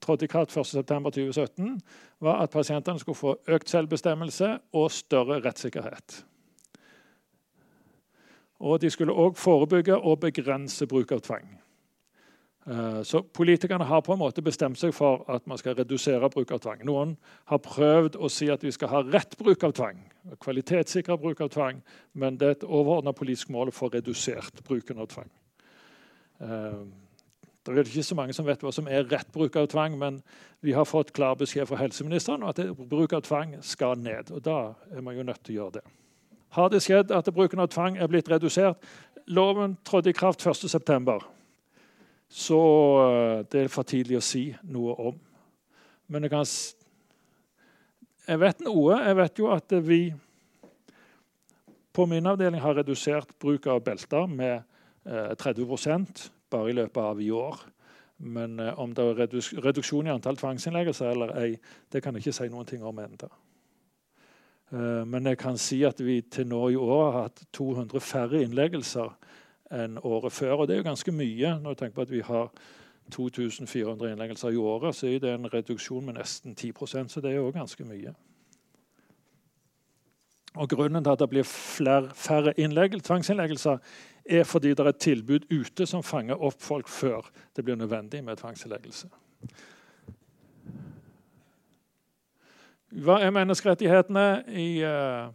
trådte 0.00 0.24
i 0.24 0.28
kraft 0.28 0.56
1.9.2017, 0.56 1.80
var 2.18 2.42
at 2.42 2.50
pasientene 2.50 2.98
skulle 2.98 3.18
få 3.18 3.36
økt 3.48 3.68
selvbestemmelse 3.68 4.58
og 4.72 4.90
større 4.92 5.40
rettssikkerhet. 5.44 6.22
Og 8.60 8.80
de 8.80 8.90
skulle 8.92 9.16
òg 9.16 9.38
forebygge 9.40 9.96
og 9.96 10.20
begrense 10.20 10.86
bruk 10.86 11.12
av 11.12 11.22
tvang. 11.24 11.48
Eh, 12.70 13.02
så 13.02 13.22
Politikerne 13.22 13.84
har 13.84 14.00
på 14.00 14.12
en 14.12 14.20
måte 14.20 14.42
bestemt 14.42 14.78
seg 14.78 14.92
for 14.94 15.24
at 15.32 15.46
man 15.50 15.58
skal 15.58 15.74
redusere 15.74 16.30
bruk 16.30 16.52
av 16.54 16.60
tvang. 16.62 16.84
Noen 16.86 17.16
har 17.50 17.62
prøvd 17.64 18.18
å 18.20 18.30
si 18.30 18.50
at 18.52 18.62
vi 18.62 18.70
skal 18.74 18.92
ha 18.92 19.02
rett 19.02 19.34
bruk 19.38 19.64
av 19.66 19.74
tvang, 19.74 19.98
kvalitetssikra 20.44 21.16
bruk 21.18 21.40
av 21.42 21.50
tvang, 21.50 21.80
men 22.14 22.38
det 22.38 22.46
er 22.46 22.58
et 22.58 22.66
overordna 22.68 23.14
politisk 23.16 23.50
mål 23.50 23.72
å 23.72 23.74
få 23.74 23.90
redusert 23.90 24.62
bruken 24.68 25.02
av 25.02 25.10
tvang. 25.10 25.32
Eh, 26.46 26.84
det 27.66 27.74
er 27.74 27.90
ikke 27.90 28.06
så 28.06 28.16
mange 28.16 28.34
som 28.36 28.46
vet 28.46 28.62
hva 28.62 28.72
som 28.72 28.86
er 28.88 29.08
rett 29.10 29.32
bruk 29.34 29.58
av 29.58 29.66
tvang, 29.72 29.98
men 29.98 30.22
vi 30.64 30.72
har 30.72 30.86
fått 30.88 31.12
klar 31.12 31.34
beskjed 31.40 31.68
fra 31.68 31.80
helseministeren 31.80 32.44
om 32.46 32.52
at 32.54 32.62
bruk 32.78 33.12
av 33.18 33.26
tvang 33.26 33.58
skal 33.66 33.98
ned. 33.98 34.30
og 34.30 34.42
Da 34.46 34.74
er 34.94 35.02
man 35.02 35.16
jo 35.16 35.26
nødt 35.26 35.42
til 35.44 35.56
å 35.56 35.58
gjøre 35.58 35.80
det. 35.80 35.84
Har 36.56 36.70
det 36.70 36.82
skjedd 36.82 37.12
at 37.14 37.28
bruken 37.34 37.60
av 37.60 37.68
tvang 37.68 37.98
er 37.98 38.08
blitt 38.08 38.30
redusert? 38.30 38.78
Loven 39.26 39.76
trådte 39.84 40.10
i 40.10 40.16
kraft 40.16 40.40
1.9., 40.40 41.20
så 42.30 42.60
eh, 43.02 43.46
det 43.50 43.64
er 43.64 43.72
for 43.72 43.86
tidlig 43.86 44.20
å 44.20 44.24
si 44.24 44.44
noe 44.70 44.94
om. 45.10 45.16
Men 46.10 46.26
jeg, 46.26 46.32
kan, 46.32 46.46
jeg 48.26 48.42
vet 48.42 48.62
noe. 48.66 48.98
Jeg 49.02 49.18
vet 49.18 49.42
jo 49.42 49.50
at 49.50 49.74
vi 49.86 50.00
på 51.90 52.06
min 52.06 52.30
avdeling 52.30 52.62
har 52.62 52.78
redusert 52.78 53.34
bruk 53.42 53.66
av 53.70 53.82
belter 53.82 54.30
med 54.30 54.62
30 55.02 55.66
eh, 55.66 56.24
bare 56.50 56.70
i 56.70 56.78
løpet 56.78 57.02
av 57.02 57.20
i 57.22 57.30
år. 57.34 57.58
Men 58.22 58.58
eh, 58.62 58.78
om 58.78 58.94
det 58.94 59.08
er 59.10 59.36
reduksjon 59.66 60.06
i 60.06 60.14
antall 60.14 60.38
tvangsinnleggelser 60.38 61.10
eller 61.10 61.34
ei, 61.42 61.54
det 61.90 62.02
kan 62.04 62.14
jeg 62.14 62.28
ikke 62.28 62.38
si 62.38 62.50
noen 62.52 62.68
ting 62.68 62.86
om 62.86 63.06
ennå. 63.06 63.30
Men 64.70 65.26
jeg 65.26 65.34
kan 65.34 65.56
si 65.58 65.80
at 65.82 65.98
vi 65.98 66.20
til 66.30 66.46
nå 66.46 66.58
i 66.70 66.76
år 66.78 67.00
har 67.00 67.24
hatt 67.24 67.40
200 67.58 68.04
færre 68.06 68.38
innleggelser 68.44 69.08
enn 69.70 69.98
året 70.02 70.32
før. 70.32 70.52
Og 70.52 70.68
det 70.68 70.74
er 70.74 70.82
jo 70.82 70.88
ganske 70.90 71.12
mye. 71.12 71.54
Når 71.62 71.74
du 71.74 71.78
tenker 71.78 71.94
på 71.94 72.06
at 72.06 72.10
vi 72.12 72.20
har 72.26 72.50
2400 73.10 74.12
innleggelser 74.12 74.54
i 74.54 74.56
året, 74.56 74.96
så 74.96 75.06
er 75.06 75.18
det 75.18 75.34
en 75.34 75.48
reduksjon 75.54 76.04
med 76.06 76.18
nesten 76.18 76.54
10% 76.54 77.08
så 77.08 77.20
det 77.20 77.32
er 77.32 77.40
jo 77.40 77.50
ganske 77.54 77.84
mye. 77.84 78.14
Og 80.54 80.68
Grunnen 80.68 81.04
til 81.04 81.10
at 81.10 81.18
det 81.18 81.30
blir 81.30 81.46
flere, 81.46 82.10
færre 82.14 82.52
tvangsinnleggelser, 83.00 83.78
er 84.24 84.44
fordi 84.44 84.68
det 84.68 84.80
er 84.80 84.88
et 84.88 84.96
tilbud 84.96 85.46
ute 85.50 85.86
som 85.86 86.02
fanger 86.02 86.42
opp 86.42 86.60
folk 86.62 86.88
før 86.88 87.30
det 87.56 87.64
blir 87.64 87.76
nødvendig 87.76 88.24
med 88.24 88.36
tvangsinnleggelse. 88.36 89.08
Hva 92.90 93.20
er 93.22 93.30
menneskerettighetene? 93.30 94.44
I 94.48 94.82
uh, 94.82 95.30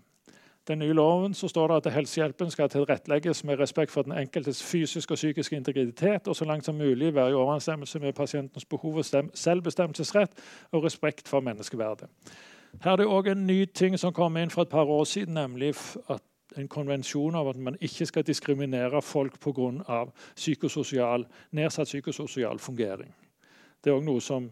den 0.68 0.80
nye 0.80 0.94
loven 0.94 1.34
så 1.34 1.48
står 1.48 1.68
det 1.68 1.76
at 1.76 1.94
helsehjelpen 1.94 2.52
skal 2.52 2.70
tilrettelegges 2.70 3.44
med 3.44 3.60
respekt 3.60 3.92
for 3.92 4.02
den 4.02 4.18
enkeltes 4.18 4.64
fysiske 4.64 5.14
og 5.14 5.20
psykiske 5.20 5.56
integritet 5.56 6.28
og 6.28 6.36
så 6.36 6.46
langt 6.46 6.66
som 6.66 6.76
mulig 6.76 7.14
være 7.16 7.30
i 7.30 7.34
overensstemmelse 7.34 8.00
med 8.00 8.14
pasientens 8.14 8.66
behov 8.66 8.98
og 8.98 9.06
selvbestemmelsesrett 9.34 10.32
og 10.72 10.84
respekt 10.84 11.28
for 11.28 11.40
menneskeverdet. 11.40 12.10
Her 12.84 12.92
er 12.92 12.96
det 12.96 13.06
òg 13.08 13.30
en 13.32 13.46
ny 13.48 13.66
ting 13.66 14.00
som 14.00 14.14
kom 14.14 14.38
inn 14.38 14.50
for 14.50 14.66
et 14.66 14.74
par 14.74 14.90
år 14.90 15.04
siden, 15.04 15.34
nemlig 15.38 15.74
en 16.58 16.68
konvensjon 16.68 17.36
om 17.36 17.48
at 17.48 17.58
man 17.58 17.78
ikke 17.82 18.06
skal 18.06 18.26
diskriminere 18.26 19.02
folk 19.02 19.40
pga. 19.40 20.06
Psykososial, 20.36 21.26
nedsatt 21.52 21.88
psykososial 21.88 22.60
fungering. 22.60 23.14
Det 23.84 23.92
er 23.92 23.98
òg 24.00 24.06
noe 24.06 24.22
som, 24.22 24.50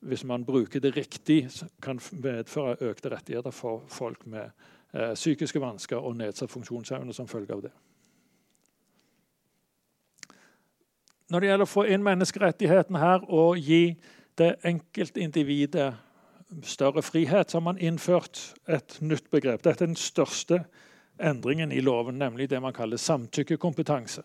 hvis 0.00 0.24
man 0.24 0.44
bruker 0.44 0.80
det 0.80 0.96
riktig, 0.96 1.48
kan 1.82 2.00
medføre 2.12 2.76
økte 2.80 3.14
rettigheter 3.14 3.50
for 3.50 3.84
folk 3.88 4.26
med 4.26 4.50
psykiske 4.94 5.60
vansker 5.60 5.98
og 5.98 6.16
nedsatt 6.16 6.52
funksjonsevne 6.52 7.14
som 7.14 7.28
følge 7.28 7.54
av 7.56 7.64
det. 7.66 7.72
Når 11.32 11.40
det 11.40 11.48
gjelder 11.48 11.66
å 11.66 11.72
få 11.72 11.86
inn 11.90 12.04
menneskerettighetene 12.04 13.00
her 13.00 13.24
og 13.32 13.58
gi 13.58 13.96
det 14.38 14.52
enkeltindividet 14.66 15.94
større 16.62 17.02
frihet, 17.02 17.50
så 17.50 17.58
har 17.58 17.64
man 17.64 17.80
innført 17.80 18.54
et 18.68 18.98
nytt 19.00 19.30
begrep. 19.32 19.64
Dette 19.64 19.82
er 19.84 19.90
den 19.90 19.98
største 19.98 20.64
endringen 21.18 21.72
i 21.72 21.80
loven, 21.80 22.18
nemlig 22.20 22.50
det 22.50 22.60
man 22.62 22.74
kaller 22.76 23.00
samtykkekompetanse. 23.00 24.22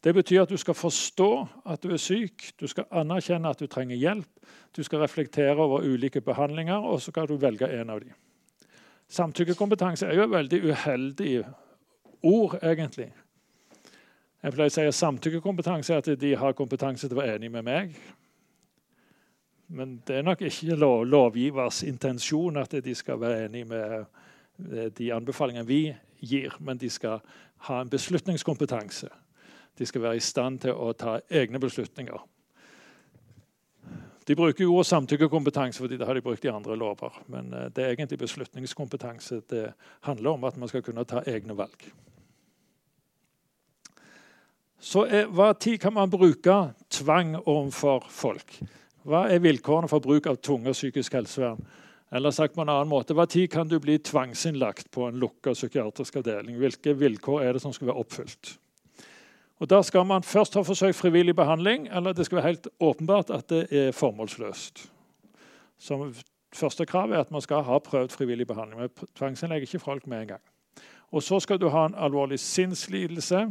Det 0.00 0.14
betyr 0.16 0.42
at 0.42 0.50
du 0.50 0.56
skal 0.56 0.74
forstå 0.74 1.30
at 1.68 1.82
du 1.82 1.92
er 1.92 2.00
syk, 2.00 2.54
du 2.56 2.66
skal 2.70 2.88
anerkjenne 3.02 3.50
at 3.50 3.60
du 3.60 3.68
trenger 3.68 4.00
hjelp, 4.00 4.30
du 4.76 4.82
skal 4.82 5.04
reflektere 5.04 5.58
over 5.60 5.84
ulike 5.84 6.22
behandlinger, 6.24 6.80
og 6.80 7.02
så 7.02 7.12
skal 7.12 7.28
du 7.28 7.36
velge 7.36 7.68
en 7.68 7.90
av 7.90 8.00
dem. 8.00 8.14
Samtykkekompetanse 9.10 10.06
er 10.06 10.14
jo 10.14 10.24
et 10.28 10.30
veldig 10.30 10.60
uheldig 10.70 11.32
ord, 12.22 12.56
egentlig. 12.62 13.08
Jeg 14.40 14.54
pleier 14.54 14.70
å 14.70 14.74
si 14.74 14.86
at 14.86 14.96
Samtykkekompetanse 14.96 15.94
er 15.94 16.04
at 16.04 16.10
de 16.20 16.30
har 16.38 16.54
kompetanse 16.56 17.08
til 17.08 17.18
å 17.18 17.20
være 17.20 17.40
enig 17.40 17.50
med 17.52 17.66
meg. 17.66 17.96
Men 19.70 19.98
det 20.06 20.20
er 20.20 20.26
nok 20.26 20.44
ikke 20.46 20.78
lov, 20.78 21.04
lovgivers 21.06 21.82
intensjon 21.86 22.58
at 22.58 22.72
de 22.84 22.94
skal 22.94 23.18
være 23.20 23.48
enig 23.48 23.66
med 23.70 24.06
de 24.96 25.10
anbefalingene 25.14 25.66
vi 25.66 25.82
gir, 26.20 26.54
men 26.60 26.78
de 26.78 26.90
skal 26.90 27.20
ha 27.66 27.80
en 27.80 27.90
beslutningskompetanse. 27.90 29.10
De 29.78 29.86
skal 29.86 30.02
være 30.02 30.20
i 30.20 30.24
stand 30.24 30.62
til 30.64 30.74
å 30.74 30.92
ta 30.92 31.18
egne 31.30 31.60
beslutninger. 31.62 32.18
De 34.30 34.36
bruker 34.38 34.62
jo 34.62 34.82
samtykkekompetanse, 34.86 35.80
fordi 35.82 35.96
det 35.98 36.06
har 36.06 36.14
de 36.14 36.22
brukt 36.22 36.44
i 36.46 36.52
andre 36.52 36.76
lover. 36.78 37.16
Men 37.26 37.48
eh, 37.50 37.66
det 37.74 37.82
er 37.82 37.96
egentlig 37.96 38.20
beslutningskompetanse 38.20 39.40
det 39.50 39.64
handler 40.06 40.36
om 40.36 40.44
at 40.46 40.60
man 40.60 40.70
skal 40.70 40.84
kunne 40.86 41.02
ta 41.04 41.24
egne 41.26 41.56
valg. 41.58 41.88
Så 44.78 45.02
er, 45.10 45.26
hva 45.34 45.50
tid 45.58 45.80
kan 45.82 45.96
man 45.98 46.12
bruke 46.12 46.60
tvang 46.94 47.34
overfor 47.40 48.06
folk? 48.06 48.54
Hva 49.02 49.26
er 49.34 49.42
vilkårene 49.42 49.90
for 49.90 50.04
bruk 50.04 50.30
av 50.30 50.38
tunge 50.38 50.70
og 50.70 50.78
psykisk 50.78 51.18
helsevern? 51.18 51.58
Eller 52.14 52.30
sagt 52.30 52.54
på 52.54 52.62
en 52.62 52.70
annen 52.70 52.90
måte, 52.90 53.14
Hva 53.18 53.26
tid 53.26 53.50
kan 53.50 53.66
du 53.66 53.80
bli 53.82 53.98
tvangsinnlagt 53.98 54.92
på 54.94 55.08
en 55.08 55.18
lukka 55.18 55.58
psykiatrisk 55.58 56.22
avdeling? 56.22 56.54
Hvilke 56.62 56.94
vilkår 56.94 57.48
er 57.48 57.58
det 57.58 57.66
som 57.66 57.74
skal 57.74 57.90
være 57.90 58.06
oppfylt? 58.06 58.54
Og 59.60 59.70
Da 59.70 59.82
skal 59.82 60.06
man 60.06 60.22
først 60.22 60.54
ha 60.54 60.62
forsøkt 60.62 60.96
frivillig 60.96 61.36
behandling, 61.36 61.88
eller 61.88 62.12
det 62.12 62.26
skal 62.26 62.36
være 62.36 62.46
helt 62.46 62.68
åpenbart 62.80 63.30
at 63.30 63.48
det 63.48 63.66
er 63.72 63.92
formålsløst. 63.92 64.90
Som 65.78 66.14
første 66.54 66.86
krav 66.86 67.10
er 67.10 67.20
at 67.20 67.30
man 67.30 67.40
skal 67.40 67.62
ha 67.62 67.78
prøvd 67.78 68.08
frivillig 68.08 68.46
behandling. 68.46 68.80
Men 68.80 69.08
tvangsinnlegger 69.16 69.68
ikke 69.68 69.78
folk 69.78 70.06
med 70.06 70.22
en 70.22 70.28
gang. 70.28 70.40
Og 71.12 71.22
Så 71.22 71.40
skal 71.40 71.60
du 71.60 71.68
ha 71.68 71.86
en 71.86 71.94
alvorlig 71.94 72.38
sinnslidelse 72.38 73.48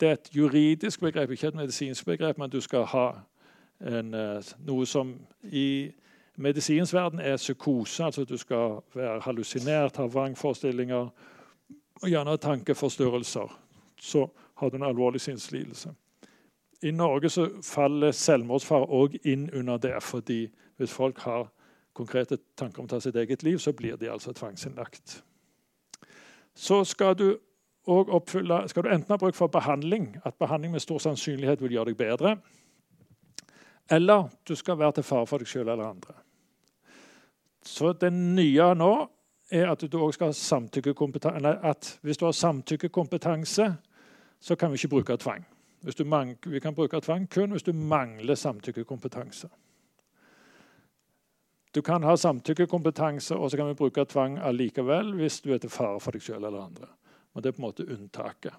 det 0.00 0.08
er 0.08 0.12
et 0.12 0.36
juridisk 0.36 1.00
begrep, 1.00 1.30
ikke 1.30 1.46
et 1.46 1.54
medisinsk 1.54 2.04
begrep, 2.06 2.38
men 2.38 2.50
du 2.50 2.60
skal 2.60 2.84
ha 2.84 3.08
en, 3.80 4.14
eh, 4.14 4.42
noe 4.66 4.86
som 4.86 5.14
i 5.42 5.90
medisinens 6.36 6.94
verden 6.94 7.20
er 7.20 7.36
psykose. 7.36 8.04
Altså 8.04 8.24
du 8.24 8.36
skal 8.36 8.78
være 8.94 9.20
hallusinert, 9.20 9.96
ha 9.96 10.06
vrangforestillinger 10.06 11.08
og 12.02 12.08
gjerne 12.08 12.36
tankeforstyrrelser. 12.36 13.58
Så 14.00 14.28
har 14.58 14.70
du 14.70 14.76
en 14.76 14.82
alvorlig 14.82 15.20
sinnslidelse. 15.20 15.94
I 16.82 16.90
Norge 16.90 17.30
så 17.30 17.48
faller 17.62 18.14
selvmordsfare 18.14 18.86
òg 18.86 19.16
inn 19.26 19.48
under 19.50 19.78
det. 19.78 20.02
fordi 20.02 20.48
hvis 20.76 20.92
folk 20.92 21.18
har 21.18 21.48
konkrete 21.92 22.38
tanker 22.56 22.80
om 22.80 22.86
å 22.86 22.88
ta 22.88 23.00
sitt 23.00 23.16
eget 23.16 23.42
liv, 23.42 23.58
så 23.58 23.72
blir 23.72 23.96
de 23.96 24.10
altså 24.10 24.32
tvangsinnlagt. 24.32 25.22
Så 26.54 26.84
skal 26.84 27.14
du 27.18 27.38
oppfylle, 27.86 28.68
skal 28.68 28.82
du 28.82 28.88
enten 28.88 29.12
ha 29.12 29.16
bruk 29.16 29.34
for 29.34 29.46
behandling, 29.46 30.16
at 30.24 30.34
behandling 30.38 30.72
med 30.72 30.80
stor 30.80 30.98
sannsynlighet 30.98 31.62
vil 31.62 31.72
gjøre 31.72 31.90
deg 31.92 31.96
bedre, 31.96 32.36
eller 33.90 34.28
du 34.48 34.54
skal 34.54 34.78
være 34.78 34.98
til 34.98 35.06
fare 35.08 35.26
for 35.26 35.38
deg 35.38 35.48
sjøl 35.48 35.68
eller 35.68 35.88
andre. 35.88 36.14
Så 37.64 37.92
det 37.92 38.12
nye 38.12 38.74
nå 38.74 38.92
er 39.50 39.70
at 39.70 39.80
du 39.80 39.98
også 39.98 40.16
skal 40.16 40.32
ha 40.32 40.36
samtykkekompetanse. 40.36 41.54
At 41.62 41.98
hvis 42.02 42.20
du 42.20 42.26
har 42.26 42.36
samtykkekompetanse, 42.36 43.70
så 44.40 44.56
kan 44.56 44.70
vi 44.70 44.74
ikke 44.74 44.88
bruke 44.88 45.16
tvang. 45.16 45.46
vi 46.46 46.60
kan 46.60 46.74
bruke 46.74 47.00
tvang 47.00 47.30
kun 47.30 47.50
hvis 47.50 47.62
du 47.62 47.72
mangler 47.72 48.34
samtykkekompetanse. 48.34 49.48
Du 51.74 51.82
kan 51.82 52.02
ha 52.02 52.16
samtykkekompetanse, 52.16 53.36
og 53.36 53.50
så 53.50 53.56
kan 53.56 53.68
vi 53.68 53.74
bruke 53.74 54.04
tvang 54.04 54.38
allikevel 54.38 55.14
hvis 55.14 55.40
du 55.40 55.52
er 55.52 55.58
til 55.58 55.70
fare 55.70 56.00
for 56.00 56.10
deg 56.10 56.22
sjøl 56.22 56.44
eller 56.44 56.64
andre. 56.64 56.88
Men 57.34 57.42
det 57.42 57.48
er 57.48 57.52
på 57.52 57.62
en 57.62 57.68
måte 57.68 57.86
unntaket. 57.86 58.54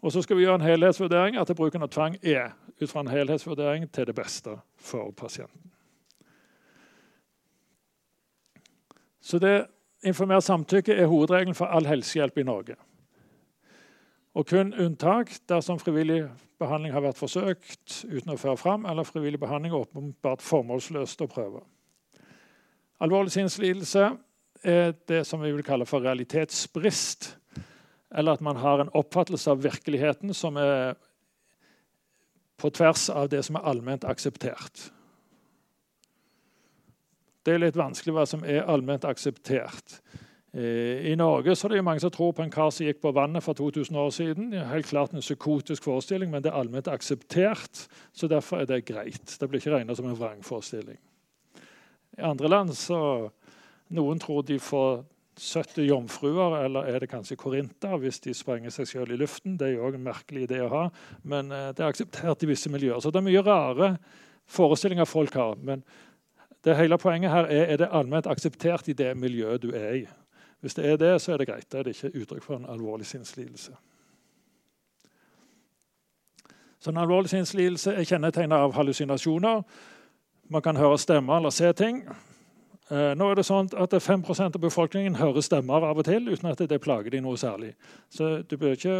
Og 0.00 0.12
så 0.12 0.22
skal 0.22 0.36
vi 0.36 0.42
gjøre 0.42 0.54
en 0.54 0.68
helhetsvurdering 0.68 1.36
at 1.36 1.56
bruken 1.56 1.82
av 1.82 1.88
tvang 1.88 2.16
er 2.22 2.52
ut 2.80 2.90
fra 2.90 3.00
en 3.00 3.08
helhetsvurdering 3.08 3.90
til 3.92 4.06
det 4.06 4.14
beste 4.14 4.56
for 4.76 5.10
pasienten. 5.10 5.70
Så 9.20 9.38
det 9.38 9.66
Informert 10.02 10.42
samtykke 10.42 10.94
er 10.94 11.06
hovedregelen 11.06 11.54
for 11.54 11.68
all 11.68 11.84
helsehjelp 11.84 12.38
i 12.38 12.42
Norge. 12.42 12.74
Og 14.38 14.46
kun 14.46 14.74
unntak 14.78 15.32
dersom 15.50 15.80
frivillig 15.82 16.22
behandling 16.60 16.94
har 16.94 17.02
vært 17.02 17.18
forsøkt 17.18 18.04
uten 18.06 18.34
å 18.34 18.38
føre 18.38 18.58
fram, 18.60 18.86
eller 18.86 19.08
frivillig 19.08 19.40
behandling 19.42 19.74
er 19.74 19.82
åpenbart 19.82 20.44
formålsløst 20.44 21.24
å 21.24 21.30
prøve. 21.30 21.64
Alvorlig 23.00 23.32
sinnslidelse 23.34 24.10
er 24.62 24.94
det 25.08 25.24
som 25.26 25.40
vi 25.42 25.50
vil 25.54 25.64
kalle 25.66 25.88
for 25.88 26.04
realitetsbrist. 26.04 27.32
Eller 28.10 28.36
at 28.36 28.44
man 28.44 28.58
har 28.60 28.82
en 28.82 28.92
oppfattelse 28.94 29.50
av 29.50 29.62
virkeligheten 29.64 30.34
som 30.34 30.58
er 30.60 30.94
på 32.60 32.70
tvers 32.76 33.08
av 33.10 33.30
det 33.32 33.42
som 33.46 33.56
er 33.56 33.66
allment 33.70 34.04
akseptert. 34.04 34.90
Det 37.40 37.54
er 37.54 37.62
litt 37.62 37.78
vanskelig 37.78 38.12
hva 38.14 38.26
som 38.28 38.42
er 38.44 38.66
allment 38.68 39.06
akseptert. 39.08 40.00
Eh, 40.52 41.12
I 41.12 41.14
Norge 41.14 41.54
så 41.54 41.68
er 41.68 41.76
det 41.76 41.84
mange 41.86 42.02
som 42.02 42.10
tror 42.10 42.32
på 42.34 42.42
en 42.42 42.50
kar 42.50 42.72
som 42.74 42.86
gikk 42.86 43.02
på 43.04 43.12
vannet 43.14 43.44
for 43.44 43.54
2000 43.54 43.96
år 43.96 44.10
siden. 44.14 44.52
Helt 44.72 44.88
klart 44.90 45.14
en 45.14 45.22
psykotisk 45.22 45.86
forestilling, 45.86 46.30
men 46.30 46.42
det 46.42 46.50
er 46.50 46.58
allment 46.58 46.90
akseptert. 46.90 47.86
Så 48.12 48.28
derfor 48.28 48.60
er 48.60 48.66
det 48.66 48.84
greit. 48.88 49.36
Det 49.38 49.48
blir 49.48 49.62
ikke 49.62 49.76
regna 49.76 49.94
som 49.94 50.10
en 50.10 50.18
vrangforestilling. 50.18 50.98
I 52.18 52.26
andre 52.26 52.50
land 52.50 52.74
så 52.74 53.30
noen 53.94 54.18
tror 54.18 54.42
de 54.42 54.58
får 54.58 55.04
70 55.40 55.86
jomfruer, 55.86 56.58
eller 56.64 56.90
er 56.90 57.00
det 57.00 57.08
kanskje 57.08 57.38
korinter 57.38 57.96
hvis 58.02 58.20
de 58.20 58.34
sprenger 58.36 58.74
seg 58.74 58.88
selv 58.90 59.14
i 59.14 59.20
luften. 59.20 59.56
Det 59.56 59.68
er 59.68 59.76
jo 59.78 59.86
òg 59.88 59.96
en 59.96 60.04
merkelig 60.04 60.44
idé 60.48 60.60
å 60.64 60.72
ha, 60.72 60.84
men 61.22 61.52
eh, 61.54 61.70
det 61.72 61.84
er 61.84 61.94
akseptert 61.94 62.44
i 62.44 62.50
visse 62.50 62.72
miljøer. 62.72 63.00
Så 63.00 63.14
det 63.14 63.22
er 63.22 63.28
mye 63.30 63.46
rare 63.46 63.94
forestillinger 64.50 65.08
folk 65.08 65.38
har. 65.38 65.54
Men 65.62 65.84
det 66.66 66.76
hele 66.76 66.98
poenget 67.00 67.32
her 67.32 67.48
er 67.48 67.70
er 67.72 67.80
det 67.80 67.92
allment 67.92 68.26
akseptert 68.28 68.90
i 68.90 68.98
det 68.98 69.14
miljøet 69.16 69.62
du 69.62 69.70
er 69.70 70.02
i. 70.02 70.08
Hvis 70.60 70.74
det 70.74 70.86
er 70.86 70.96
det, 70.96 71.20
så 71.20 71.32
er 71.32 71.36
det 71.36 71.48
greit. 71.48 71.72
Da 71.72 71.78
er 71.78 71.82
det 71.82 71.96
ikke 71.96 72.20
uttrykk 72.22 72.42
for 72.42 72.56
en 72.56 72.66
alvorlig 72.68 73.06
sinnslidelse. 73.06 73.72
Så 76.80 76.90
En 76.90 76.96
alvorlig 76.96 77.30
sinnslidelse 77.30 77.92
er 77.92 78.04
kjennetegnet 78.04 78.56
av 78.56 78.72
hallusinasjoner. 78.72 79.62
Man 80.48 80.62
kan 80.62 80.76
høre 80.76 80.98
stemmer 80.98 81.36
eller 81.36 81.50
se 81.50 81.72
ting. 81.72 82.08
Eh, 82.90 83.12
nå 83.14 83.30
er 83.30 83.34
det 83.38 83.44
sånn 83.46 83.68
at 83.78 83.92
5% 84.02 84.56
av 84.56 84.60
befolkningen 84.60 85.14
hører 85.14 85.44
stemmer 85.46 85.84
av 85.86 85.98
og 85.98 86.04
til 86.08 86.28
uten 86.28 86.48
at 86.50 86.58
det 86.58 86.80
plager 86.82 87.10
dem 87.10 87.22
noe 87.22 87.38
særlig. 87.38 87.74
Så 88.10 88.42
du 88.42 88.56
bør 88.56 88.74
ikke 88.74 88.96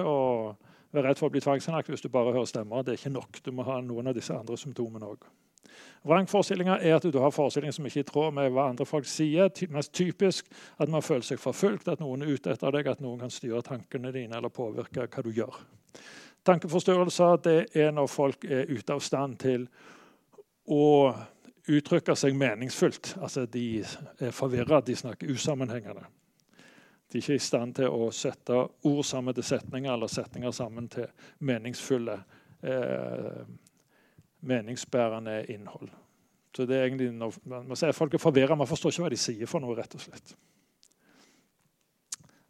være 0.93 1.09
redd 1.09 1.19
for 1.19 1.27
å 1.27 1.35
bli 1.35 1.41
tvangsinnlagt 1.41 1.89
hvis 1.91 2.05
du 2.05 2.09
bare 2.09 2.33
hører 2.33 2.47
stemmer. 2.47 2.85
Det 2.85 2.95
er 2.95 3.01
ikke 3.01 3.17
nok. 3.17 3.41
Du 3.45 3.51
må 3.51 3.67
ha 3.67 3.81
noen 3.81 4.13
av 4.13 4.15
disse 4.15 4.37
andre 4.37 4.57
symptomene 4.61 5.11
òg. 5.11 5.27
Vrangforestillinger 6.07 6.81
er 6.81 6.97
at 6.97 7.05
du 7.13 7.19
har 7.21 7.33
forestillinger 7.35 7.77
som 7.77 7.87
ikke 7.87 8.01
er 8.01 8.07
i 8.07 8.09
tråd 8.09 8.37
med 8.37 8.53
hva 8.55 8.69
andre 8.71 8.87
folk 8.89 9.09
sier. 9.09 9.51
Mest 9.73 9.93
typisk 9.97 10.49
at 10.81 10.89
man 10.89 11.05
føler 11.05 11.27
seg 11.27 11.43
forfulgt, 11.43 11.89
at 11.89 12.01
noen 12.01 12.25
er 12.25 12.33
ute 12.33 12.55
etter 12.55 12.73
deg, 12.73 12.89
at 12.89 13.03
noen 13.05 13.21
kan 13.21 13.33
styre 13.33 13.63
tankene 13.67 14.13
dine 14.15 14.39
eller 14.39 14.53
påvirke 14.53 15.07
hva 15.07 15.25
du 15.27 15.33
gjør. 15.37 15.61
Tankeforstyrrelser 16.49 17.43
det 17.45 17.59
er 17.77 17.93
når 17.93 18.09
folk 18.09 18.47
er 18.49 18.71
ute 18.71 18.97
av 18.97 19.03
stand 19.05 19.37
til 19.43 19.67
å 20.71 21.13
uttrykke 21.71 22.17
seg 22.17 22.37
meningsfullt. 22.39 23.17
Altså, 23.21 23.45
De 23.47 23.85
er 24.19 24.33
forvirra, 24.33 24.81
de 24.81 24.97
snakker 24.97 25.31
usammenhengende. 25.31 26.07
De 27.11 27.19
er 27.19 27.23
ikke 27.25 27.35
i 27.35 27.43
stand 27.43 27.75
til 27.75 27.91
å 27.91 28.11
sette 28.15 28.55
ord 28.87 29.05
sammen 29.05 29.35
til 29.35 29.45
setninger 29.45 29.93
eller 29.93 30.11
setninger 30.11 30.53
sammen 30.55 30.89
til 30.89 31.09
meningsfulle, 31.41 32.21
eh, 32.63 33.43
meningsbærende 34.41 35.45
innhold. 35.49 35.91
Så 36.57 36.67
det 36.67 36.77
er 36.77 36.89
egentlig 36.89 37.13
når 37.15 37.35
man 37.47 37.77
ser 37.77 37.93
Folk 37.93 38.15
er 38.15 38.19
forvirra, 38.19 38.55
man 38.55 38.67
forstår 38.67 38.91
ikke 38.91 39.03
hva 39.07 39.13
de 39.13 39.21
sier 39.21 39.47
for 39.47 39.63
noe. 39.63 39.77
rett 39.79 39.95
og 39.95 40.01
slett. 40.01 40.35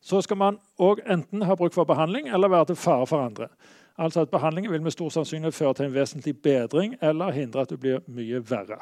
Så 0.01 0.23
skal 0.23 0.37
man 0.37 0.59
òg 0.81 1.03
enten 1.07 1.43
ha 1.43 1.55
bruk 1.55 1.75
for 1.75 1.85
behandling 1.85 2.29
eller 2.29 2.49
være 2.49 2.73
til 2.73 2.77
fare 2.77 3.07
for 3.07 3.21
andre. 3.21 3.49
Altså 3.99 4.21
at 4.21 4.31
Behandlingen 4.31 4.73
vil 4.73 4.83
med 4.83 4.91
stor 4.91 5.09
sannsynlighet 5.09 5.55
føre 5.55 5.75
til 5.75 5.85
en 5.85 5.95
vesentlig 5.95 6.43
bedring 6.43 6.97
eller 7.03 7.31
hindre 7.37 7.61
at 7.61 7.71
du 7.71 7.77
blir 7.77 8.01
mye 8.09 8.41
verre. 8.51 8.81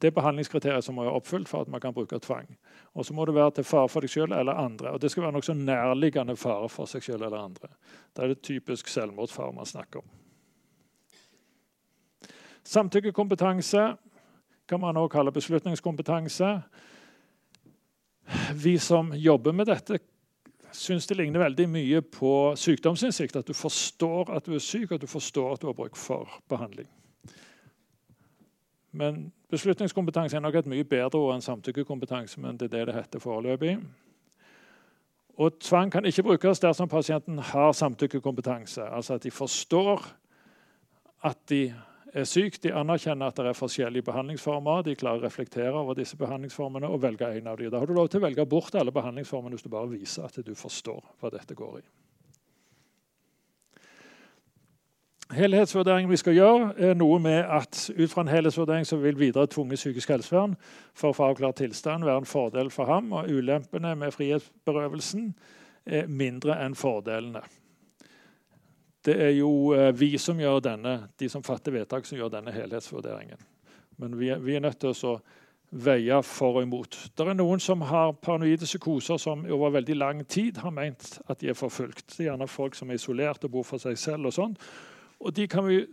Det 0.00 0.08
er 0.08 0.16
behandlingskriteriet 0.16 0.84
som 0.84 0.96
må 0.96 1.04
være 1.04 1.18
oppfylt 1.20 1.48
for 1.48 1.60
at 1.60 1.68
man 1.68 1.80
kan 1.80 1.92
bruke 1.92 2.18
tvang. 2.18 2.46
Og 2.94 3.04
så 3.04 3.12
må 3.14 3.24
det 3.28 3.34
være 3.34 3.50
til 3.58 3.64
fare 3.68 3.88
for 3.88 4.00
deg 4.00 4.10
selv 4.10 4.32
eller 4.32 4.56
andre. 4.56 4.94
Og 4.94 5.02
det 5.02 5.10
skal 5.10 5.26
være 5.26 5.36
nokså 5.36 5.52
nærliggende 5.52 6.36
fare 6.40 6.68
for 6.72 6.88
seg 6.88 7.04
selv 7.04 7.26
eller 7.26 7.36
andre. 7.36 7.68
Da 8.16 8.24
er 8.24 8.32
det 8.32 8.40
typisk 8.40 8.88
selvmordsfare 8.88 9.52
man 9.52 9.68
snakker 9.68 10.00
om. 10.00 10.08
Samtykkekompetanse 12.64 13.96
kan 14.68 14.80
man 14.80 14.96
også 14.96 15.12
kalle 15.12 15.32
beslutningskompetanse. 15.32 16.60
Vi 18.54 18.78
som 18.78 19.12
jobber 19.12 19.52
med 19.52 19.66
dette, 19.66 19.98
syns 20.72 21.06
det 21.06 21.16
ligner 21.16 21.42
veldig 21.42 21.66
mye 21.68 22.02
på 22.02 22.54
sykdomsinnsikt. 22.56 23.36
At 23.36 23.48
du 23.48 23.54
forstår 23.56 24.30
at 24.36 24.46
du 24.46 24.54
er 24.54 24.62
syk, 24.62 24.92
at 24.92 25.02
du 25.02 25.06
forstår 25.10 25.52
at 25.52 25.62
du 25.62 25.66
har 25.66 25.74
bruk 25.74 25.96
for 25.96 26.28
behandling. 26.48 26.88
Men 28.92 29.32
beslutningskompetanse 29.50 30.36
er 30.36 30.40
nok 30.40 30.54
et 30.54 30.70
mye 30.70 30.84
bedre 30.84 31.18
ord 31.18 31.34
enn 31.34 31.44
samtykkekompetanse, 31.44 32.40
men 32.42 32.58
det 32.58 32.70
er 32.70 32.78
det 32.78 32.86
det 32.90 32.94
heter 32.94 33.22
foreløpig. 33.22 33.76
Og 35.40 35.58
Tvang 35.62 35.92
kan 35.92 36.04
ikke 36.04 36.22
brukes 36.22 36.60
dersom 36.60 36.88
pasienten 36.88 37.38
har 37.38 37.72
samtykkekompetanse. 37.72 38.82
Altså 38.82 39.14
at 39.14 39.22
de 39.22 39.30
forstår 39.30 40.04
at 41.24 41.38
de 41.48 41.74
er 42.14 42.24
syk. 42.24 42.62
de 42.62 42.72
anerkjenner 42.74 43.26
at 43.26 43.36
det 43.36 43.46
er 43.46 43.56
forskjellige 43.58 44.02
behandlingsformer. 44.02 44.82
De 44.82 44.94
klarer 44.94 45.22
å 45.22 45.24
reflektere 45.24 45.72
over 45.72 45.94
disse 45.94 46.16
behandlingsformene 46.16 46.88
og 46.88 47.02
velge 47.02 47.30
en 47.38 47.46
av 47.46 47.58
dem. 47.58 47.70
Da 47.70 47.78
har 47.78 47.86
du 47.86 47.94
lov 47.94 48.08
til 48.08 48.20
å 48.20 48.26
velge 48.26 48.46
bort 48.46 48.74
alle 48.74 48.92
behandlingsformene 48.92 49.56
hvis 49.56 49.66
du 49.66 49.72
bare 49.72 49.90
viser 49.90 50.26
at 50.26 50.38
du 50.44 50.54
forstår 50.54 51.02
hva 51.20 51.30
dette 51.30 51.54
går 51.54 51.80
i. 51.80 51.84
Helhetsvurderingen 55.30 56.10
vi 56.10 56.18
skal 56.18 56.34
gjøre, 56.34 56.72
er 56.78 56.96
noe 56.98 57.20
med 57.22 57.44
at 57.46 57.84
ut 57.94 58.10
fra 58.10 58.24
en 58.24 58.32
helhetsvurdering 58.32 58.86
så 58.86 58.96
vil 58.98 59.18
videre 59.18 59.46
tvunget 59.46 59.78
psykisk 59.78 60.10
helsevern 60.10 60.56
for 60.90 61.12
å 61.12 61.14
få 61.14 61.28
avklart 61.30 61.60
tilstand 61.62 62.02
være 62.02 62.24
en 62.24 62.26
fordel 62.26 62.70
for 62.74 62.90
ham, 62.90 63.12
og 63.14 63.30
ulempene 63.30 63.94
med 63.94 64.10
frihetsberøvelsen 64.16 65.30
er 65.86 66.10
mindre 66.10 66.58
enn 66.64 66.74
fordelene. 66.74 67.44
Det 69.04 69.16
er 69.16 69.34
jo 69.38 69.72
eh, 69.72 69.90
vi 69.96 70.14
som 70.20 70.40
gjør 70.40 70.60
denne, 70.64 70.96
de 71.18 71.28
som 71.28 71.44
fatter 71.44 71.72
vedtak, 71.72 72.06
som 72.06 72.18
gjør 72.18 72.34
denne 72.36 72.52
helhetsvurderingen. 72.52 73.40
Men 74.00 74.18
vi 74.18 74.32
vi 74.44 74.56
er 74.56 74.64
nødt 74.64 74.80
til 74.80 74.92
å 74.92 75.20
veie 75.70 76.16
for 76.26 76.58
og 76.58 76.64
imot. 76.66 76.96
Det 77.14 77.26
er 77.26 77.36
noen 77.38 77.60
som 77.62 77.82
har 77.86 78.12
paranoide 78.18 78.66
psykoser 78.66 79.20
som 79.22 79.44
over 79.46 79.76
veldig 79.78 79.96
lang 79.96 80.22
tid 80.26 80.58
har 80.58 80.74
ment 80.74 81.20
at 81.30 81.40
de 81.40 81.50
er 81.50 81.58
forfulgt. 81.58 82.08
Det 82.16 82.24
er 82.24 82.32
gjerne 82.32 82.48
folk 82.50 82.74
som 82.74 82.90
er 82.90 82.98
isolert 82.98 83.44
og 83.46 83.52
bor 83.54 83.66
for 83.66 83.78
seg 83.78 83.98
selv. 83.98 84.26
og 84.26 84.34
sånn. 84.34 84.56
Og 85.20 85.34
de 85.36 85.46
kan 85.46 85.66
vi 85.66 85.84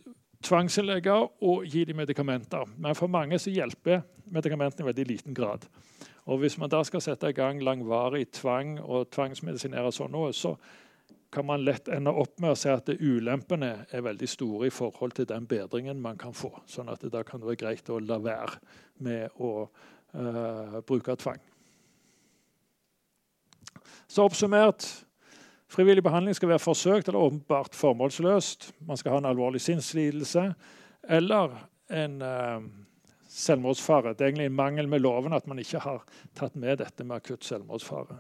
tvangsinnlegge 0.42 1.14
og 1.42 1.66
gi 1.66 1.86
dem 1.86 1.98
medikamenter. 1.98 2.66
Men 2.78 2.96
for 2.96 3.08
mange 3.08 3.40
så 3.40 3.54
hjelper 3.54 4.02
medikamentene 4.26 4.86
i 4.86 4.90
veldig 4.90 5.08
liten 5.08 5.34
grad. 5.34 5.68
Og 6.26 6.40
Hvis 6.40 6.58
man 6.58 6.70
da 6.70 6.84
skal 6.84 7.02
sette 7.02 7.30
i 7.30 7.34
gang 7.34 7.62
langvarig 7.64 8.28
tvang 8.32 8.80
og 8.82 9.10
tvangsmedisinere 9.12 9.92
sånn 9.92 10.12
noe, 10.12 10.34
så 10.34 10.58
kan 11.30 11.46
man 11.46 11.66
lett 11.66 11.88
ende 11.92 12.12
opp 12.12 12.40
med 12.40 12.54
å 12.54 12.58
se 12.60 12.72
at 12.72 12.90
ulempene 12.90 13.72
er 13.92 14.06
veldig 14.06 14.30
store 14.32 14.70
i 14.70 14.74
forhold 14.74 15.18
til 15.18 15.28
den 15.28 15.48
bedringen 15.50 16.00
man 16.02 16.20
kan 16.20 16.36
få. 16.36 16.54
Sånn 16.70 16.90
at 16.92 17.04
da 17.12 17.24
kan 17.28 17.42
det 17.42 17.50
være 17.50 17.62
greit 17.64 17.92
å 17.92 18.00
la 18.00 18.20
være 18.24 18.62
med 19.04 19.36
å 19.44 19.52
uh, 19.68 20.80
bruke 20.88 21.18
tvang. 21.20 21.42
Så 24.08 24.24
oppsummert 24.24 24.88
Frivillig 25.68 26.00
behandling 26.00 26.36
skal 26.36 26.48
være 26.54 26.64
forsøkt 26.64 27.10
eller 27.10 27.26
åpenbart 27.28 27.76
formålsløst. 27.76 28.70
Man 28.88 28.96
skal 28.96 29.12
ha 29.12 29.18
en 29.20 29.28
alvorlig 29.28 29.60
sinnslidelse 29.60 30.46
eller 31.04 31.58
en 31.92 32.22
uh, 32.24 32.64
selvmordsfare. 33.28 34.14
Det 34.16 34.24
er 34.24 34.32
egentlig 34.32 34.48
en 34.48 34.56
mangel 34.56 34.88
med 34.88 35.04
loven 35.04 35.36
at 35.36 35.48
man 35.48 35.60
ikke 35.60 35.82
har 35.84 36.06
tatt 36.40 36.56
med 36.56 36.80
dette 36.80 37.04
med 37.04 37.20
akutt 37.20 37.44
selvmordsfare. 37.44 38.16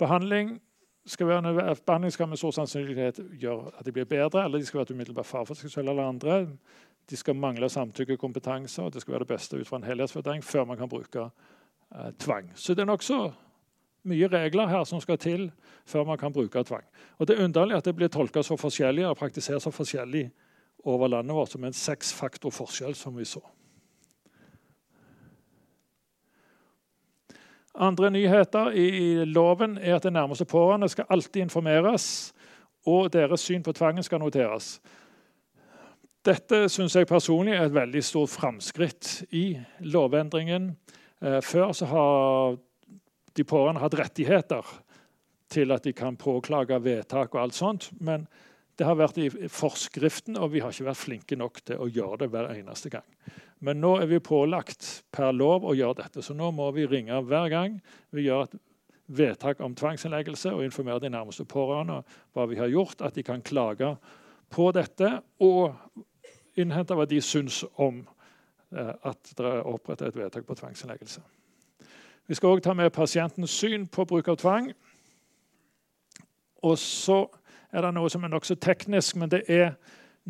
Behandling 0.00 0.58
skal, 1.06 1.26
være, 1.26 1.76
behandling 1.86 2.12
skal 2.12 2.28
med 2.28 2.36
stor 2.36 2.50
sannsynlighet 2.50 3.20
gjøre 3.40 3.72
at 3.78 3.86
de 3.86 3.92
blir 3.92 4.04
bedre, 4.04 4.44
eller 4.44 4.58
de 4.58 4.66
skal 4.66 4.78
være 4.78 4.90
et 4.90 4.94
umiddelbar 4.96 5.26
fare 5.26 5.46
for 5.48 5.54
seg 5.54 5.82
eller 5.82 6.02
andre. 6.04 6.40
De 7.10 7.16
skal 7.16 7.36
mangle 7.36 7.68
samtykkekompetanse, 7.68 8.82
og 8.82 8.92
det 8.92 9.02
skal 9.02 9.12
være 9.16 9.24
det 9.24 9.32
beste 9.32 9.56
ut 9.56 9.68
fra 9.68 9.80
en 9.80 9.88
helhetsvurdering 9.88 10.44
før 10.44 10.68
man 10.68 10.78
kan 10.78 10.88
bruke 10.88 11.24
eh, 11.24 12.10
tvang. 12.18 12.52
Så 12.54 12.74
det 12.74 12.84
er 12.84 12.92
nokså 12.92 13.20
mye 14.08 14.28
regler 14.32 14.70
her 14.70 14.84
som 14.88 15.00
skal 15.00 15.18
til 15.20 15.50
før 15.88 16.06
man 16.08 16.18
kan 16.18 16.32
bruke 16.32 16.64
tvang. 16.64 16.84
Og 17.18 17.26
Det 17.26 17.36
er 17.36 17.44
underlig 17.44 17.76
at 17.76 17.84
det 17.84 17.96
blir 17.96 18.08
tolka 18.08 18.42
så 18.42 18.56
forskjellig 18.56 19.06
og 19.08 19.16
praktisert 19.16 19.62
så 19.62 19.70
forskjellig 19.70 20.30
over 20.84 21.08
landet 21.08 21.36
vårt, 21.36 21.50
som 21.52 21.64
en 21.64 21.72
seksfaktor 21.72 22.50
forskjell, 22.50 22.94
som 22.94 23.16
vi 23.16 23.24
så. 23.24 23.42
Andre 27.74 28.10
nyheter 28.10 28.72
i 28.74 29.24
loven 29.24 29.78
er 29.78 29.96
at 29.96 30.02
de 30.02 30.10
nærmeste 30.10 30.44
pårørende 30.44 30.88
skal 30.88 31.06
alltid 31.10 31.42
informeres, 31.42 32.32
og 32.86 33.12
deres 33.12 33.44
syn 33.46 33.62
på 33.62 33.72
tvangen 33.72 34.02
skal 34.02 34.18
noteres. 34.22 34.80
Dette 36.26 36.66
syns 36.68 36.96
jeg 36.96 37.08
personlig 37.08 37.54
er 37.54 37.68
et 37.68 37.74
veldig 37.74 38.02
stort 38.04 38.32
framskritt 38.32 39.22
i 39.32 39.54
lovendringen. 39.80 40.74
Eh, 41.22 41.40
før 41.40 41.72
så 41.72 41.86
har 41.88 42.58
de 43.36 43.44
pårørende 43.44 43.80
hatt 43.80 43.96
rettigheter 43.96 44.66
til 45.50 45.72
at 45.72 45.84
de 45.84 45.92
kan 45.96 46.18
påklage 46.20 46.76
vedtak 46.84 47.34
og 47.34 47.42
alt 47.42 47.56
sånt. 47.56 47.90
Men 48.00 48.26
det 48.80 48.86
har 48.88 48.96
vært 48.96 49.18
i 49.20 49.28
forskriften, 49.52 50.38
og 50.40 50.54
vi 50.54 50.62
har 50.64 50.72
ikke 50.72 50.86
vært 50.86 50.98
flinke 51.02 51.36
nok 51.36 51.58
til 51.68 51.82
å 51.84 51.88
gjøre 51.90 52.22
det 52.22 52.30
hver 52.32 52.46
eneste 52.54 52.88
gang. 52.92 53.04
Men 53.60 53.76
nå 53.82 53.90
er 54.00 54.08
vi 54.08 54.22
pålagt 54.24 54.86
per 55.12 55.34
lov 55.36 55.66
å 55.68 55.74
gjøre 55.76 55.98
dette, 55.98 56.22
så 56.24 56.32
nå 56.32 56.48
må 56.56 56.70
vi 56.72 56.86
ringe 56.88 57.18
hver 57.28 57.50
gang 57.52 57.76
vi 58.16 58.24
gjør 58.24 58.46
et 58.46 58.54
vedtak 59.10 59.60
om 59.60 59.74
tvangsinnleggelse 59.76 60.54
og 60.54 60.64
informere 60.64 61.02
de 61.02 61.10
nærmeste 61.12 61.44
pårørende 61.44 61.98
hva 62.32 62.46
vi 62.48 62.56
har 62.56 62.70
gjort, 62.72 63.02
at 63.04 63.18
de 63.18 63.24
kan 63.26 63.44
klage 63.44 63.90
på 64.48 64.70
dette 64.72 65.10
og 65.44 65.76
innhente 66.56 66.96
hva 66.96 67.04
de 67.10 67.20
syns 67.20 67.60
om 67.76 68.00
eh, 68.00 68.94
at 68.96 69.34
det 69.36 69.44
er 69.44 69.68
opprettet 69.68 70.08
et 70.08 70.20
vedtak 70.22 70.46
på 70.48 70.56
tvangsinnleggelse. 70.56 71.20
Vi 72.30 72.38
skal 72.38 72.54
òg 72.54 72.64
ta 72.64 72.72
med 72.78 72.94
pasientens 72.96 73.52
syn 73.52 73.84
på 73.90 74.06
bruk 74.08 74.30
av 74.30 74.40
tvang. 74.40 74.70
Og 76.64 76.76
så 76.78 77.24
er 77.72 77.84
det 77.84 77.92
noe 77.94 78.10
som 78.10 78.24
er 78.24 78.32
nokså 78.32 78.56
teknisk, 78.60 79.18
men 79.20 79.30
det 79.32 79.44
er 79.50 79.74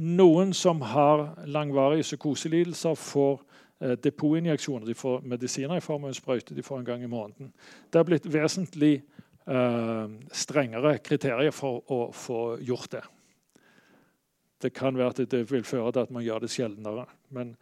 noen 0.00 0.52
som 0.56 0.82
har 0.86 1.24
langvarige 1.50 2.06
psykoselidelser, 2.06 2.94
får 2.94 3.40
eh, 3.80 3.96
depotinjeksjoner. 4.04 4.86
De 4.86 4.96
får 4.96 5.24
medisiner 5.28 5.76
i 5.80 5.84
form 5.84 6.06
av 6.06 6.12
en 6.12 6.18
sprøyte 6.18 6.56
de 6.56 6.64
får 6.64 6.80
en 6.80 6.90
gang 6.92 7.04
i 7.04 7.10
måneden. 7.10 7.52
Det 7.90 8.00
har 8.00 8.06
blitt 8.08 8.28
vesentlig 8.30 9.00
eh, 9.00 10.06
strengere 10.32 10.98
kriterier 11.04 11.54
for 11.54 11.82
å 11.90 12.02
få 12.16 12.60
gjort 12.64 12.94
det. 12.96 13.04
Det 14.60 14.74
kan 14.76 14.96
være 14.96 15.14
at 15.14 15.30
det 15.32 15.46
vil 15.48 15.64
føre 15.64 15.92
til 15.92 16.04
at 16.04 16.10
man 16.12 16.24
gjør 16.24 16.44
det 16.44 16.52
sjeldnere. 16.52 17.06
Men 17.32 17.54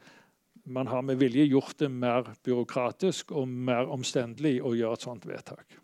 man 0.68 0.88
har 0.90 1.02
med 1.06 1.20
vilje 1.20 1.46
gjort 1.46 1.78
det 1.78 1.88
mer 1.88 2.34
byråkratisk 2.44 3.32
og 3.32 3.48
mer 3.48 3.88
omstendelig 3.88 4.58
å 4.60 4.74
gjøre 4.76 4.98
et 4.98 5.06
sånt 5.06 5.28
vedtak. 5.28 5.78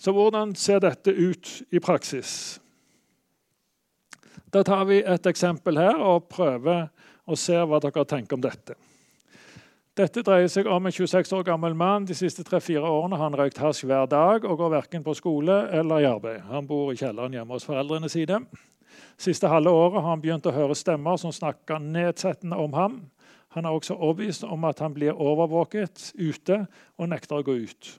Så 0.00 0.14
hvordan 0.16 0.54
ser 0.56 0.80
dette 0.80 1.12
ut 1.12 1.50
i 1.70 1.80
praksis? 1.82 2.60
Da 4.50 4.62
tar 4.66 4.86
vi 4.88 5.02
et 5.04 5.26
eksempel 5.28 5.76
her 5.78 6.00
og 6.00 6.30
prøver 6.32 6.88
å 7.28 7.36
se 7.38 7.58
hva 7.60 7.82
dere 7.84 8.06
tenker 8.08 8.38
om 8.38 8.42
dette. 8.42 8.74
Dette 10.00 10.24
dreier 10.24 10.48
seg 10.48 10.70
om 10.70 10.86
en 10.88 10.94
26 10.94 11.34
år 11.36 11.44
gammel 11.44 11.76
mann. 11.76 12.06
De 12.08 12.16
siste 12.16 12.42
tre-fire 12.46 12.88
årene 12.88 13.18
har 13.18 13.28
han 13.28 13.36
røykt 13.36 13.60
hasj 13.60 13.84
hver 13.84 14.08
dag 14.08 14.46
og 14.48 14.56
går 14.62 14.72
verken 14.78 15.04
på 15.04 15.14
skole 15.18 15.60
eller 15.76 16.00
i 16.00 16.08
arbeid. 16.08 16.40
Han 16.48 16.66
bor 16.66 16.94
i 16.94 16.98
kjelleren 16.98 17.36
hjemme 17.36 17.58
hos 17.58 17.68
foreldrene 17.68 18.08
sine 18.08 18.40
siste 19.20 19.48
halve 19.48 19.70
året 19.70 20.00
har 20.00 20.08
han 20.08 20.22
begynt 20.22 20.46
å 20.48 20.54
høre 20.54 20.76
stemmer 20.78 21.18
som 21.20 21.32
snakker 21.34 21.82
nedsettende 21.82 22.58
om 22.60 22.76
ham. 22.76 23.00
Han 23.56 23.66
er 23.66 23.74
også 23.74 23.96
overbevist 23.98 24.46
om 24.46 24.64
at 24.68 24.80
han 24.82 24.94
blir 24.94 25.18
overvåket 25.18 26.12
ute 26.16 26.62
og 26.96 27.10
nekter 27.10 27.40
å 27.40 27.46
gå 27.46 27.56
ut. 27.66 27.90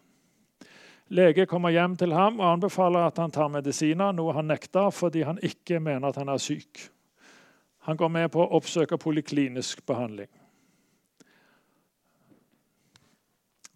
Lege 1.11 1.45
kommer 1.45 1.73
hjem 1.75 1.97
til 1.99 2.13
ham 2.15 2.39
og 2.39 2.53
anbefaler 2.53 3.09
at 3.09 3.17
han 3.19 3.33
tar 3.35 3.49
medisiner, 3.51 4.13
noe 4.15 4.31
han 4.31 4.47
nekter 4.47 4.93
fordi 4.95 5.25
han 5.27 5.41
ikke 5.43 5.81
mener 5.83 6.07
at 6.07 6.19
han 6.21 6.31
er 6.31 6.39
syk. 6.39 6.85
Han 7.89 7.97
går 7.99 8.13
med 8.13 8.29
på 8.31 8.39
å 8.39 8.53
oppsøke 8.55 8.99
poliklinisk 9.01 9.83
behandling. 9.89 10.29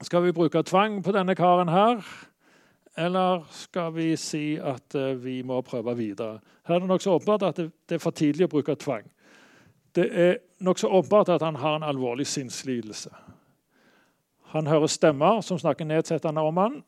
Skal 0.05 0.23
vi 0.23 0.31
bruke 0.35 0.63
tvang 0.63 1.01
på 1.03 1.11
denne 1.15 1.35
karen 1.35 1.71
her? 1.71 2.05
Eller 2.95 3.43
skal 3.51 3.91
vi 3.95 4.13
si 4.15 4.55
at 4.55 4.95
eh, 4.95 5.17
vi 5.19 5.41
må 5.43 5.59
prøve 5.67 5.95
videre? 5.97 6.39
Her 6.63 6.77
er 6.77 6.85
det 6.85 6.87
nokså 6.87 7.17
åpenbart 7.17 7.43
at 7.49 7.59
det 7.59 7.97
er 7.97 8.03
for 8.03 8.15
tidlig 8.15 8.47
å 8.47 8.53
bruke 8.55 8.77
tvang. 8.79 9.03
Det 9.95 10.05
er 10.07 10.37
nokså 10.63 10.87
åpenbart 10.87 11.33
at 11.35 11.43
han 11.43 11.59
har 11.59 11.75
en 11.75 11.87
alvorlig 11.87 12.27
sinnslidelse. 12.27 13.11
Han 14.55 14.67
hører 14.71 14.87
stemmer 14.87 15.41
som 15.43 15.59
snakker 15.59 15.87
nedsettende 15.87 16.43
om 16.43 16.63
han. 16.63 16.83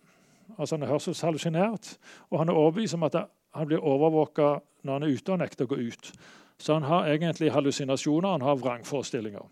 Altså 0.57 0.75
Han 0.75 0.83
er 0.83 0.91
hørselshallusinert, 0.91 1.97
og 2.29 2.39
han 2.39 2.49
er 2.49 2.53
overbevist 2.53 2.93
om 2.93 3.03
at 3.03 3.15
han 3.53 3.67
blir 3.67 3.83
overvåka 3.83 4.57
når 4.83 4.93
han 4.93 5.03
er 5.03 5.13
ute 5.13 5.33
og 5.33 5.39
nekter 5.41 5.67
å 5.67 5.71
gå 5.73 5.79
ut. 5.89 6.11
Så 6.57 6.73
han 6.73 6.87
har 6.87 7.07
egentlig 7.11 7.51
hallusinasjoner, 7.53 8.29
han 8.29 8.45
har 8.45 8.55
vrangforestillinger. 8.55 9.45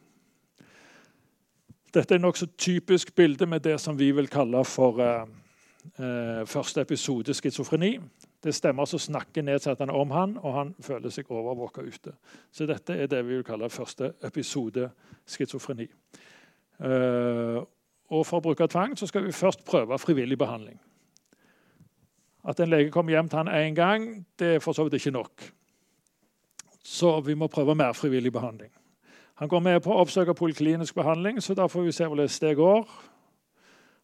Dette 1.96 2.16
er 2.16 2.20
nokså 2.20 2.48
typisk 2.58 3.14
bilde 3.16 3.46
med 3.46 3.64
det 3.64 3.78
som 3.80 4.00
vi 4.00 4.10
vil 4.12 4.28
kalle 4.28 4.64
for 4.68 5.00
eh, 5.00 5.28
eh, 6.00 6.42
første 6.48 6.82
episode 6.82 7.34
schizofreni. 7.34 8.00
Det 8.44 8.54
stemmer 8.56 8.86
som 8.86 9.00
snakker 9.00 9.46
nedsettende 9.46 9.94
om 9.94 10.12
han, 10.12 10.38
og 10.38 10.54
han 10.54 10.74
føler 10.84 11.14
seg 11.14 11.32
overvåka 11.32 11.86
ute. 11.86 12.12
Så 12.52 12.68
dette 12.68 12.98
er 12.98 13.08
det 13.08 13.24
vi 13.26 13.38
vil 13.38 13.48
kalle 13.48 13.70
første 13.70 14.12
episode 14.28 14.90
schizofreni. 15.26 15.88
Eh, 16.84 17.62
og 18.10 18.26
for 18.26 18.40
å 18.40 18.46
bruke 18.46 18.68
tvang 18.70 18.98
så 18.98 19.08
skal 19.10 19.26
vi 19.26 19.34
først 19.34 19.66
prøve 19.66 19.98
frivillig 20.00 20.38
behandling. 20.38 20.78
At 22.46 22.60
en 22.60 22.70
lege 22.70 22.92
kommer 22.94 23.16
hjem 23.16 23.30
til 23.30 23.42
han 23.42 23.50
én 23.50 23.76
gang, 23.76 24.26
det 24.40 24.56
er 24.56 24.60
for 24.60 24.78
så 24.78 24.86
vidt 24.86 25.00
ikke 25.00 25.16
nok. 25.16 25.48
Så 26.86 27.20
vi 27.26 27.34
må 27.34 27.48
prøve 27.48 27.76
mer 27.76 27.94
frivillig 27.94 28.34
behandling. 28.34 28.70
Han 29.36 29.50
går 29.50 29.60
med 29.60 29.82
på 29.84 29.92
å 29.92 30.04
oppsøke 30.04 30.38
poliklinisk 30.38 30.96
behandling, 30.96 31.42
så 31.42 31.54
da 31.58 31.66
får 31.68 31.88
vi 31.88 31.92
se 31.92 32.06
hvordan 32.06 32.30
det 32.42 32.56
går. 32.56 32.86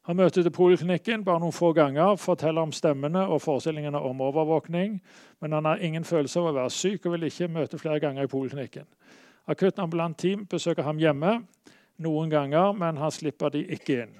Han 0.10 0.18
møter 0.18 0.42
til 0.42 0.52
poliklinikken 0.52 1.24
bare 1.24 1.40
noen 1.40 1.54
få 1.54 1.70
ganger, 1.78 2.16
forteller 2.18 2.66
om 2.66 2.72
stemmene 2.74 3.22
og 3.30 3.42
forestillingene 3.42 4.00
om 4.02 4.22
overvåkning, 4.22 4.98
men 5.42 5.54
han 5.54 5.66
har 5.66 5.78
ingen 5.78 6.04
følelse 6.04 6.40
av 6.40 6.50
å 6.50 6.56
være 6.56 6.74
syk 6.74 7.06
og 7.06 7.14
vil 7.14 7.30
ikke 7.30 7.48
møte 7.48 7.78
flere 7.78 8.02
ganger 8.02 8.26
i 8.26 8.32
poliklinikken. 8.32 8.90
Akuttambulant 9.48 10.18
team 10.18 10.48
besøker 10.50 10.84
ham 10.84 10.98
hjemme 10.98 11.44
noen 12.02 12.32
ganger, 12.32 12.74
men 12.78 13.00
han 13.02 13.14
slipper 13.14 13.54
de 13.54 13.64
ikke 13.78 14.02
inn. 14.04 14.16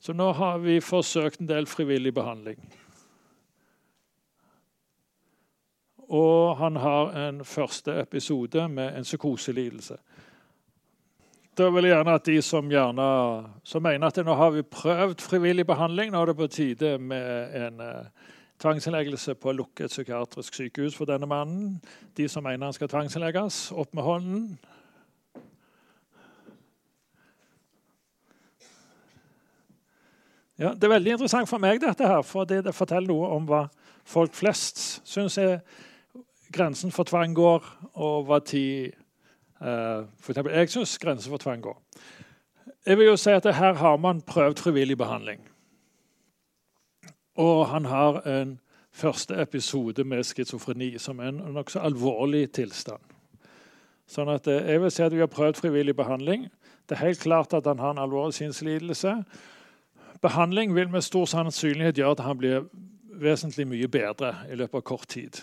Så 0.00 0.14
nå 0.16 0.30
har 0.32 0.62
vi 0.64 0.80
forsøkt 0.80 1.42
en 1.42 1.48
del 1.48 1.68
frivillig 1.68 2.14
behandling. 2.16 2.60
Og 6.10 6.56
han 6.58 6.76
har 6.76 7.12
en 7.28 7.44
første 7.44 8.00
episode 8.00 8.68
med 8.68 8.96
en 8.96 9.06
psykoselidelse. 9.06 9.98
Da 11.58 11.68
vil 11.70 11.84
jeg 11.84 11.94
gjerne 11.94 12.16
at 12.16 12.26
de 12.26 12.42
som, 12.42 12.70
gjerne, 12.72 13.06
som 13.64 13.82
mener 13.82 14.06
at 14.06 14.18
nå 14.24 14.34
har 14.34 14.50
vi 14.54 14.62
prøvd 14.62 15.20
frivillig 15.20 15.66
behandling, 15.66 16.10
nå 16.10 16.22
er 16.22 16.30
det 16.30 16.36
på 16.38 16.46
tide 16.46 16.94
med 16.98 17.56
en 17.60 17.80
uh, 17.84 18.30
tvangsinnleggelse 18.62 19.34
på 19.34 19.52
lukket 19.52 19.92
psykiatrisk 19.92 20.54
sykehus 20.54 20.96
for 20.96 21.10
denne 21.10 21.28
mannen. 21.28 21.80
De 22.16 22.28
som 22.28 22.46
mener 22.46 22.66
han 22.70 22.76
skal 22.76 22.88
tvangsinnlegges, 22.88 23.72
opp 23.72 23.94
med 23.94 24.02
hånden. 24.02 24.46
Ja, 30.60 30.74
det 30.74 30.84
er 30.84 30.92
veldig 30.92 31.14
interessant 31.14 31.48
for 31.48 31.62
meg, 31.62 31.78
dette 31.80 32.04
her, 32.04 32.20
for 32.26 32.44
det, 32.44 32.66
forteller 32.76 33.08
noe 33.08 33.30
om 33.32 33.46
hva 33.48 33.62
folk 34.04 34.34
flest 34.36 35.00
syns 35.08 35.38
er 35.40 35.62
grensen 36.52 36.92
for 36.92 37.08
tvang 37.08 37.32
går, 37.32 37.64
og 37.96 38.26
hva 38.28 38.42
tid 38.44 38.90
uh, 39.62 40.04
for 40.20 40.34
eksempel, 40.34 40.52
Jeg 40.52 40.68
syns 40.68 40.98
grensen 41.00 41.32
for 41.32 41.40
tvang 41.40 41.62
går. 41.64 41.78
Jeg 42.86 42.98
vil 42.98 43.08
jo 43.08 43.16
si 43.16 43.32
at 43.32 43.48
Her 43.56 43.72
har 43.74 43.96
man 43.96 44.20
prøvd 44.20 44.60
frivillig 44.60 44.98
behandling. 44.98 45.40
Og 47.36 47.68
han 47.68 47.84
har 47.84 48.20
en 48.28 48.58
første 48.92 49.40
episode 49.40 50.04
med 50.04 50.24
schizofreni, 50.24 50.98
som 50.98 51.20
er 51.20 51.28
en 51.28 51.40
nokså 51.54 51.80
alvorlig 51.80 52.50
tilstand. 52.52 53.00
Sånn 54.10 54.28
at 54.28 54.48
eh, 54.50 54.74
jeg 54.74 54.82
vil 54.82 54.92
si 54.92 55.02
at 55.02 55.12
Vi 55.12 55.22
har 55.24 55.32
prøvd 55.32 55.56
frivillig 55.56 55.96
behandling. 55.96 56.50
Det 56.88 56.98
er 56.98 57.06
helt 57.06 57.20
klart 57.20 57.54
at 57.54 57.66
han 57.66 57.78
har 57.78 57.94
en 57.94 58.02
alvorlig 58.04 58.34
sinnslidelse. 58.34 59.22
Behandling 60.20 60.74
vil 60.74 60.90
med 60.90 61.02
stor 61.02 61.24
sannsynlighet 61.24 61.98
gjøre 61.98 62.18
at 62.18 62.26
han 62.26 62.38
blir 62.38 62.66
vesentlig 63.20 63.66
mye 63.68 63.88
bedre 63.88 64.34
i 64.50 64.56
løpet 64.56 64.82
av 64.82 64.86
kort 64.92 65.08
tid 65.08 65.40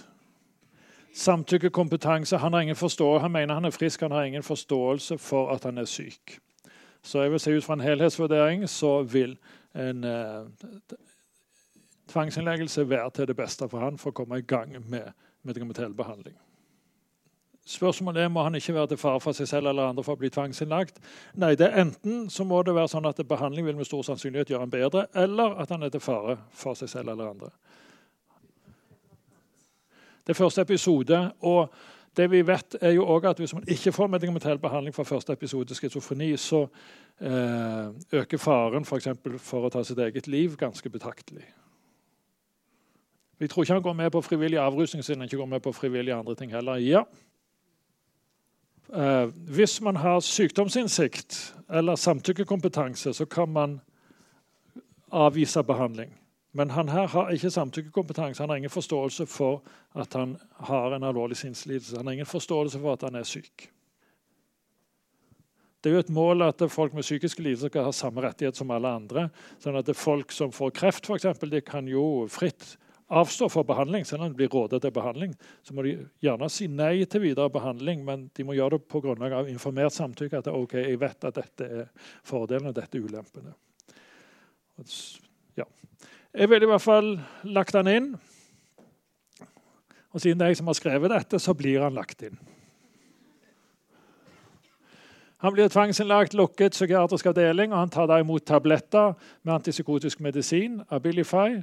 samtykkekompetanse. 1.17 2.38
Han, 2.38 2.53
har 2.53 2.61
ingen 2.61 2.75
han 3.21 3.32
mener 3.32 3.53
han 3.53 3.65
er 3.65 3.69
frisk, 3.69 4.01
han 4.01 4.11
har 4.11 4.23
ingen 4.23 4.43
forståelse 4.43 5.17
for 5.17 5.51
at 5.55 5.63
han 5.63 5.78
er 5.78 5.86
syk. 5.86 6.39
Så 7.01 7.21
jeg 7.21 7.32
vil 7.32 7.39
si 7.39 7.51
Ut 7.51 7.63
fra 7.63 7.73
en 7.73 7.82
helhetsvurdering 7.82 8.69
så 8.69 9.01
vil 9.03 9.38
en 9.75 10.03
eh, 10.03 10.45
tvangsinnleggelse 12.07 12.89
være 12.89 13.11
til 13.11 13.28
det 13.28 13.36
beste 13.36 13.69
for 13.69 13.80
han 13.80 13.97
for 13.97 14.09
å 14.09 14.13
komme 14.13 14.38
i 14.38 14.41
gang 14.41 14.75
med 14.89 15.11
medikamentell 15.43 15.93
behandling. 15.93 16.36
Spørsmålet 17.68 18.24
er 18.24 18.30
må 18.32 18.43
han 18.45 18.55
ikke 18.55 18.74
være 18.78 18.93
til 18.93 18.99
fare 19.01 19.20
for 19.20 19.36
seg 19.36 19.49
selv 19.49 19.68
eller 19.68 19.89
andre 19.89 20.03
for 20.05 20.15
å 20.15 20.22
bli 20.22 20.30
tvangsinnlagt. 20.32 21.01
Nei, 21.36 21.51
det 21.59 21.68
er 21.68 21.82
Enten 21.84 22.30
så 22.32 22.45
må 22.47 22.61
det 22.63 22.76
være 22.78 22.93
sånn 22.93 23.09
at 23.09 23.20
behandling 23.28 23.68
vil 23.68 23.76
med 23.76 23.89
stor 23.89 24.05
sannsynlighet 24.07 24.53
gjøre 24.53 24.63
ham 24.63 24.72
bedre, 24.72 25.03
eller 25.11 25.57
at 25.59 25.74
han 25.76 25.84
er 25.84 25.91
til 25.91 26.03
fare 26.03 26.38
for 26.55 26.80
seg 26.80 26.93
selv 26.93 27.11
eller 27.11 27.34
andre. 27.34 27.51
Det 30.24 30.32
er 30.32 30.39
første 30.39 30.63
episode. 30.63 31.20
og 31.41 31.70
det 32.18 32.32
vi 32.32 32.41
vet 32.41 32.76
er 32.82 32.95
jo 32.95 33.05
også 33.05 33.30
at 33.30 33.39
Hvis 33.39 33.53
man 33.53 33.63
ikke 33.68 33.91
får 33.91 34.07
medikamentell 34.07 34.57
behandling 34.57 34.95
for 34.95 35.03
første 35.03 35.34
episode 35.34 35.76
schizofreni, 35.76 36.38
så 36.38 36.68
eh, 37.22 37.91
øker 38.11 38.38
faren 38.38 38.86
for, 38.86 38.99
for 39.38 39.68
å 39.68 39.70
ta 39.70 39.84
sitt 39.84 39.99
eget 39.99 40.28
liv 40.28 40.55
ganske 40.57 40.89
betraktelig. 40.89 41.45
Vi 43.38 43.47
tror 43.47 43.63
ikke 43.63 43.74
han 43.74 43.84
går 43.86 43.93
med 43.93 44.11
på 44.11 44.22
frivillig 44.22 44.57
avrusning 44.57 45.03
siden 45.03 45.22
han 45.22 45.30
ikke 45.30 45.38
går 45.38 45.45
med 45.51 45.61
på 45.61 45.72
frivillige 45.72 46.15
andre 46.15 46.36
ting 46.36 46.51
heller. 46.51 46.76
Ja. 46.82 47.03
Eh, 48.93 49.25
hvis 49.51 49.81
man 49.81 49.95
har 49.95 50.19
sykdomsinnsikt 50.19 51.55
eller 51.69 51.95
samtykkekompetanse, 51.95 53.13
så 53.13 53.25
kan 53.25 53.49
man 53.49 53.79
avvise 55.11 55.63
behandling. 55.63 56.13
Men 56.51 56.69
han 56.69 56.89
her 56.89 57.07
har 57.07 57.29
ikke 57.29 57.51
samtykkekompetanse. 57.51 58.43
Han 58.43 58.49
har 58.49 58.57
ingen 58.57 58.69
forståelse 58.69 59.25
for 59.25 59.63
at 59.95 60.13
han 60.13 60.38
har 60.69 60.95
en 60.95 61.03
alvorlig 61.03 61.38
sinnslidelse. 61.38 61.97
Han 61.97 62.07
har 62.07 62.13
ingen 62.13 62.25
forståelse 62.25 62.79
for 62.79 62.93
at 62.93 63.01
han 63.01 63.15
er 63.15 63.23
syk. 63.23 63.69
Det 65.83 65.91
er 65.91 65.93
jo 65.93 65.99
et 65.99 66.09
mål 66.09 66.41
at 66.41 66.63
folk 66.71 66.93
med 66.93 67.05
psykiske 67.05 67.43
lidelser 67.43 67.69
skal 67.69 67.85
ha 67.85 67.91
samme 67.93 68.23
rettighet 68.25 68.57
som 68.57 68.71
alle 68.71 68.89
andre. 68.89 69.29
sånn 69.59 69.77
at 69.77 69.95
Folk 69.95 70.31
som 70.31 70.51
får 70.51 70.71
kreft, 70.71 71.05
for 71.05 71.15
eksempel, 71.15 71.61
kan 71.61 71.88
jo 71.88 72.27
fritt 72.27 72.77
avstå 73.08 73.49
for 73.49 73.64
behandling. 73.68 74.05
Selv 74.05 74.24
om 74.24 74.32
de 74.32 74.38
blir 74.38 74.51
rådet 74.51 74.82
til 74.84 74.91
behandling, 74.91 75.36
så 75.64 75.76
må 75.76 75.86
de 75.86 75.95
gjerne 76.24 76.49
si 76.51 76.68
nei 76.72 77.05
til 77.05 77.24
videre 77.24 77.51
behandling, 77.53 78.03
men 78.05 78.28
de 78.36 78.45
må 78.47 78.58
gjøre 78.58 78.78
det 78.78 78.89
på 78.91 79.01
grunnlag 79.03 79.36
av 79.38 79.51
informert 79.51 79.95
samtykke. 79.95 80.41
At 80.41 80.51
ok, 80.51 80.78
jeg 80.84 80.99
vet 81.01 81.30
at 81.30 81.39
dette 81.39 81.70
er 81.84 81.88
fordelene 82.28 82.74
og 82.74 82.80
dette 82.80 82.99
er 82.99 83.08
ulempene. 83.08 83.55
Ja. 85.58 85.66
Jeg 86.36 86.51
ville 86.51 86.68
i 86.68 86.74
hvert 86.74 86.84
fall 86.84 87.16
lagt 87.47 87.78
den 87.78 87.93
inn. 87.93 88.12
Og 90.14 90.22
siden 90.22 90.39
det 90.39 90.45
er 90.45 90.53
jeg 90.53 90.62
som 90.62 90.70
har 90.72 90.78
skrevet 90.78 91.12
dette, 91.14 91.39
så 91.39 91.55
blir 91.58 91.84
han 91.84 91.97
lagt 91.97 92.24
inn. 92.26 92.38
Han 95.45 95.53
blir 95.53 95.70
tvangsinnlagt, 95.70 96.34
lukket 96.34 96.74
psykiatrisk 96.74 97.28
avdeling, 97.30 97.70
og 97.70 97.84
han 97.84 97.91
tar 97.93 98.08
da 98.10 98.18
imot 98.18 98.47
tabletter 98.49 99.14
med 99.45 99.60
antipsykotisk 99.60 100.24
medisin, 100.26 100.80
Abilify. 100.89 101.62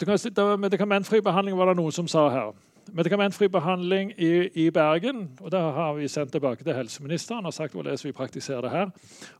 Medikamentfri 0.00 1.20
behandling 1.24 1.56
var 1.56 1.70
det 1.70 1.78
noen 1.78 1.94
som 1.94 2.08
sa 2.08 2.28
her 2.30 2.54
medikamentfri 2.92 3.48
behandling 3.48 4.12
i, 4.16 4.48
i, 4.54 4.70
Bergen. 4.70 5.30
og 5.40 5.50
Det 5.50 5.60
har 5.60 5.94
vi 5.94 6.08
sendt 6.08 6.32
tilbake 6.32 6.64
til 6.64 6.74
helseministeren 6.74 7.46
og 7.46 7.54
sagt 7.54 7.74
hvordan 7.74 7.98
vi 8.04 8.12
praktiserer 8.12 8.60
det 8.60 8.70
her. 8.70 8.90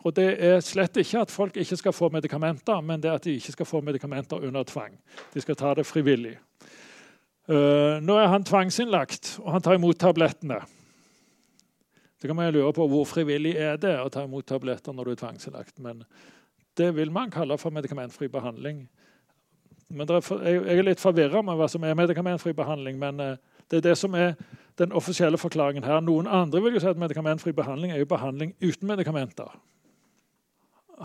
Og 0.05 0.17
Det 0.17 0.45
er 0.45 0.61
slett 0.61 0.97
ikke 0.97 1.21
at 1.21 1.31
folk 1.31 1.57
ikke 1.57 1.77
skal 1.77 1.93
få 1.93 2.09
medikamenter, 2.09 2.81
men 2.81 3.03
det 3.03 3.11
at 3.11 3.25
de 3.25 3.37
ikke 3.37 3.53
skal 3.53 3.67
få 3.67 3.81
medikamenter 3.81 4.37
under 4.37 4.63
tvang. 4.63 4.99
De 5.35 5.41
skal 5.41 5.57
ta 5.57 5.75
det 5.75 5.87
frivillig. 5.87 6.39
Uh, 7.49 8.03
nå 8.03 8.17
er 8.19 8.27
han 8.27 8.45
tvangsinnlagt, 8.45 9.39
og 9.43 9.53
han 9.53 9.63
tar 9.63 9.75
imot 9.75 9.99
tablettene. 9.99 10.59
Så 12.21 12.27
kan 12.27 12.37
man 12.37 12.53
lure 12.53 12.73
på 12.73 12.89
Hvor 12.89 13.05
frivillig 13.05 13.55
er 13.57 13.77
det 13.77 14.01
å 14.01 14.09
ta 14.09 14.25
imot 14.25 14.47
tabletter 14.47 14.93
når 14.93 15.05
du 15.05 15.11
er 15.11 15.21
tvangsinnlagt? 15.21 15.79
Men 15.79 16.03
det 16.77 16.97
vil 16.97 17.13
man 17.13 17.31
kalle 17.31 17.59
for 17.59 17.71
medikamentfri 17.71 18.29
behandling. 18.29 18.89
Men 19.89 20.11
er, 20.11 20.23
jeg 20.43 20.79
er 20.79 20.87
litt 20.87 21.03
forvirra 21.03 21.43
med 21.47 21.59
hva 21.59 21.69
som 21.71 21.85
er 21.87 21.99
medikamentfri 21.99 22.53
behandling. 22.57 22.99
Men 22.99 23.21
eh, 23.23 23.37
det 23.71 23.81
er 23.81 23.89
det 23.91 23.97
som 23.99 24.15
er 24.15 24.35
den 24.79 24.93
offisielle 24.93 25.39
forklaringen 25.39 25.85
her. 25.85 26.01
Noen 26.01 26.27
andre 26.27 26.63
vil 26.63 26.77
jo 26.77 26.83
si 26.83 26.91
at 26.91 27.01
medikamentfri 27.01 27.55
behandling 27.57 27.95
er 27.95 28.03
jo 28.03 28.11
behandling 28.11 28.55
uten 28.63 28.89
medikamenter. 28.89 29.51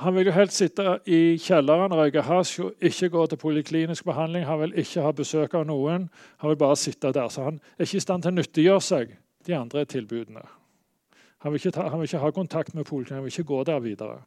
Han 0.02 0.16
vil 0.16 0.30
jo 0.30 0.32
helst 0.32 0.62
sitte 0.62 1.00
i 1.06 1.36
kjelleren 1.42 1.92
røyke 1.92 2.24
hasj 2.24 2.62
og 2.64 2.86
ikke 2.90 3.10
gå 3.12 3.26
til 3.28 3.42
poliklinisk 3.42 4.06
behandling. 4.08 4.46
Han 4.48 4.62
vil 4.62 4.78
ikke 4.80 5.04
ha 5.04 5.12
besøk 5.12 5.56
av 5.60 5.66
noen. 5.68 6.08
Han 6.40 6.54
vil 6.54 6.60
bare 6.62 6.80
sitte 6.80 7.12
der. 7.12 7.28
Så 7.28 7.44
han 7.44 7.60
er 7.78 7.86
ikke 7.86 8.00
i 8.00 8.06
stand 8.06 8.24
til 8.24 8.32
å 8.32 8.38
nyttiggjøre 8.40 8.86
seg 8.88 9.16
de 9.48 9.56
andre 9.58 9.84
tilbudene. 9.86 10.46
Han 11.42 11.52
vil 11.52 11.60
ikke, 11.60 11.74
ta, 11.76 11.90
han 11.90 12.00
vil 12.00 12.08
ikke 12.08 12.22
ha 12.22 12.32
kontakt 12.32 12.76
med 12.78 12.86
poliklinikken, 12.86 13.18
han 13.18 13.26
vil 13.26 13.34
ikke 13.34 13.50
gå 13.50 13.64
der 13.68 13.80
videre. 13.84 14.20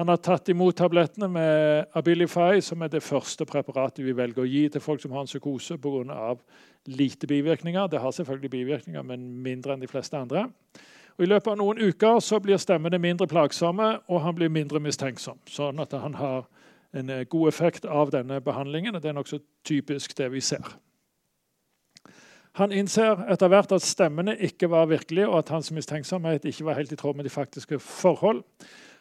Han 0.00 0.08
har 0.08 0.16
tatt 0.16 0.48
imot 0.48 0.78
tablettene 0.80 1.26
med 1.28 1.90
Abilify, 1.92 2.62
som 2.64 2.80
er 2.80 2.88
det 2.88 3.02
første 3.04 3.44
preparatet 3.44 4.00
vi 4.00 4.14
velger 4.16 4.40
å 4.40 4.48
gi 4.48 4.62
til 4.72 4.80
folk 4.80 5.02
som 5.02 5.12
har 5.12 5.26
en 5.26 5.28
psykose 5.28 5.76
pga. 5.76 6.36
lite 6.86 7.26
bivirkninger. 7.26 7.88
Det 7.88 8.00
har 8.00 8.10
selvfølgelig 8.10 8.50
bivirkninger, 8.50 9.02
men 9.02 9.42
mindre 9.42 9.74
enn 9.74 9.80
de 9.80 9.86
fleste 9.86 10.16
andre. 10.16 10.46
Og 11.18 11.24
I 11.24 11.28
løpet 11.28 11.52
av 11.52 11.58
noen 11.58 11.78
uker 11.78 12.20
så 12.20 12.40
blir 12.40 12.56
stemmene 12.56 12.98
mindre 12.98 13.26
plagsomme, 13.26 13.98
og 14.08 14.20
han 14.20 14.34
blir 14.34 14.48
mindre 14.48 14.80
mistenksom. 14.80 15.38
Sånn 15.44 15.78
at 15.78 15.92
han 15.92 16.14
har 16.14 16.48
en 16.94 17.10
eh, 17.10 17.26
god 17.28 17.48
effekt 17.48 17.84
av 17.84 18.10
denne 18.10 18.40
behandlingen. 18.40 18.94
og 18.94 19.02
Det 19.02 19.08
er 19.08 19.20
nokså 19.20 19.38
typisk 19.64 20.16
det 20.16 20.32
vi 20.32 20.40
ser. 20.40 20.64
Han 22.52 22.72
innser 22.72 23.20
etter 23.28 23.48
hvert 23.48 23.72
at 23.72 23.82
stemmene 23.82 24.38
ikke 24.40 24.70
var 24.70 24.88
virkelige, 24.88 25.28
og 25.28 25.38
at 25.38 25.48
hans 25.48 25.70
mistenksomhet 25.70 26.44
ikke 26.44 26.64
var 26.64 26.80
helt 26.80 26.92
i 26.92 26.96
tråd 26.96 27.16
med 27.16 27.24
de 27.24 27.36
faktiske 27.36 27.78
forhold. 27.78 28.46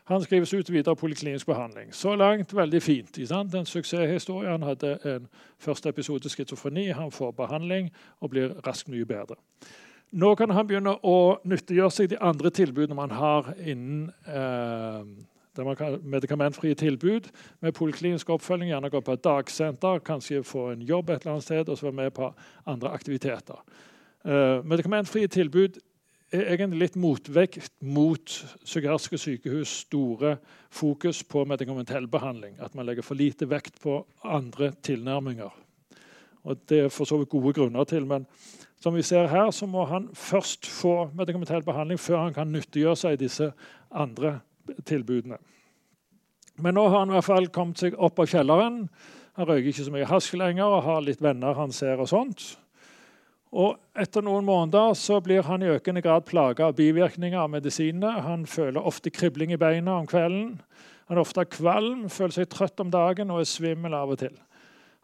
Han 0.10 0.24
skrives 0.24 0.54
ut 0.54 0.72
videre 0.74 0.96
poliklinisk 0.96 1.46
behandling. 1.46 1.94
Så 1.94 2.16
langt 2.16 2.54
veldig 2.56 2.82
fint. 2.82 3.20
En 3.32 3.66
suksesshistorie. 3.66 4.50
Han 4.50 4.64
hadde 4.66 4.98
en 5.06 5.28
første 5.58 5.90
episode 5.90 6.30
schizofreni. 6.30 6.88
Han 6.90 7.12
får 7.12 7.32
behandling 7.32 7.92
og 8.20 8.30
blir 8.30 8.56
raskt 8.66 8.90
mye 8.90 9.06
bedre. 9.06 9.38
Nå 10.12 10.32
kan 10.36 10.50
han 10.50 10.66
begynne 10.66 10.96
å 11.06 11.38
nyttiggjøre 11.46 11.94
seg 11.94 12.10
de 12.10 12.18
andre 12.18 12.50
tilbudene 12.50 12.98
man 12.98 13.12
har 13.14 13.52
innen 13.62 14.08
eh, 14.26 15.04
medikamentfrie 16.02 16.74
tilbud 16.74 17.30
med 17.62 17.76
poliklinisk 17.78 18.30
oppfølging. 18.34 18.72
Gjerne 18.72 18.90
gå 18.90 19.04
på 19.06 19.14
et 19.14 19.24
dagsenter, 19.24 20.02
kanskje 20.02 20.42
få 20.44 20.72
en 20.72 20.82
jobb 20.82 21.10
et 21.10 21.22
eller 21.22 21.36
annet 21.36 21.46
sted 21.46 21.70
og 21.70 21.78
så 21.78 21.92
være 21.92 22.00
med 22.02 22.16
på 22.18 22.32
andre 22.66 22.90
aktiviteter. 22.98 23.62
Eh, 24.26 24.66
medikamentfrie 24.66 25.28
tilbud 25.28 25.78
er 26.32 26.52
egentlig 26.54 26.80
litt 26.84 26.98
motvekt 27.00 27.72
mot 27.82 28.34
psykiatriske 28.64 29.18
sykehus' 29.18 29.74
store 29.86 30.36
fokus 30.70 31.24
på 31.24 31.46
medikamentell 31.50 32.08
behandling. 32.08 32.58
At 32.62 32.76
man 32.76 32.86
legger 32.86 33.06
for 33.06 33.18
lite 33.18 33.50
vekt 33.50 33.82
på 33.82 34.04
andre 34.24 34.72
tilnærminger. 34.86 35.50
Og 36.44 36.58
Det 36.70 36.80
er 36.80 36.90
for 36.90 37.06
så 37.06 37.18
vidt 37.18 37.30
gode 37.30 37.54
grunner 37.54 37.84
til, 37.84 38.06
men 38.06 38.26
som 38.80 38.96
vi 38.96 39.02
ser 39.02 39.28
her, 39.28 39.52
så 39.52 39.66
må 39.66 39.86
han 39.86 40.10
først 40.14 40.66
få 40.66 41.10
medikamentell 41.14 41.64
behandling 41.64 42.00
før 42.00 42.24
han 42.24 42.34
kan 42.34 42.52
nyttiggjøre 42.52 42.96
seg 42.96 43.20
disse 43.20 43.52
andre 43.92 44.40
tilbudene. 44.86 45.38
Men 46.58 46.74
nå 46.74 46.88
har 46.88 47.00
han 47.00 47.10
i 47.10 47.18
hvert 47.18 47.28
fall 47.28 47.50
kommet 47.56 47.80
seg 47.80 47.98
opp 47.98 48.20
av 48.20 48.30
kjelleren. 48.32 48.88
Han 49.36 49.48
røyker 49.48 49.72
ikke 49.72 49.84
så 49.84 49.92
mye 49.92 50.08
hasj 50.08 50.34
lenger 50.40 50.66
og 50.66 50.84
har 50.84 51.04
litt 51.04 51.22
venner 51.22 51.54
han 51.54 51.72
ser. 51.72 52.00
og 52.00 52.08
sånt. 52.08 52.58
Og 53.50 53.80
Etter 54.00 54.24
noen 54.24 54.46
måneder 54.46 54.94
så 54.96 55.18
blir 55.26 55.44
han 55.48 55.64
i 55.66 55.72
økende 55.74 56.04
grad 56.06 56.28
plaga 56.30 56.70
av 56.70 56.76
bivirkninger 56.78 57.40
av 57.42 57.50
medisinene. 57.52 58.22
Han 58.24 58.46
føler 58.48 58.86
ofte 58.86 59.12
kribling 59.12 59.52
i 59.52 59.60
beina 59.60 59.98
om 59.98 60.08
kvelden. 60.08 60.60
Han 61.10 61.18
er 61.18 61.24
ofte 61.24 61.44
kvalm, 61.50 62.06
føler 62.14 62.36
seg 62.38 62.52
trøtt 62.54 62.80
om 62.80 62.94
dagen 62.94 63.34
og 63.34 63.42
er 63.42 63.50
svimmel 63.50 63.98
av 63.98 64.14
og 64.14 64.22
til. 64.22 64.36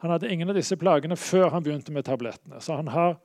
Han 0.04 0.12
hadde 0.14 0.30
ingen 0.30 0.52
av 0.52 0.56
disse 0.56 0.78
plagene 0.78 1.18
før 1.18 1.50
han 1.56 1.64
begynte 1.66 1.92
med 1.92 2.06
tablettene. 2.06 2.60
Så 2.62 2.78
han 2.78 2.92
har 2.94 3.18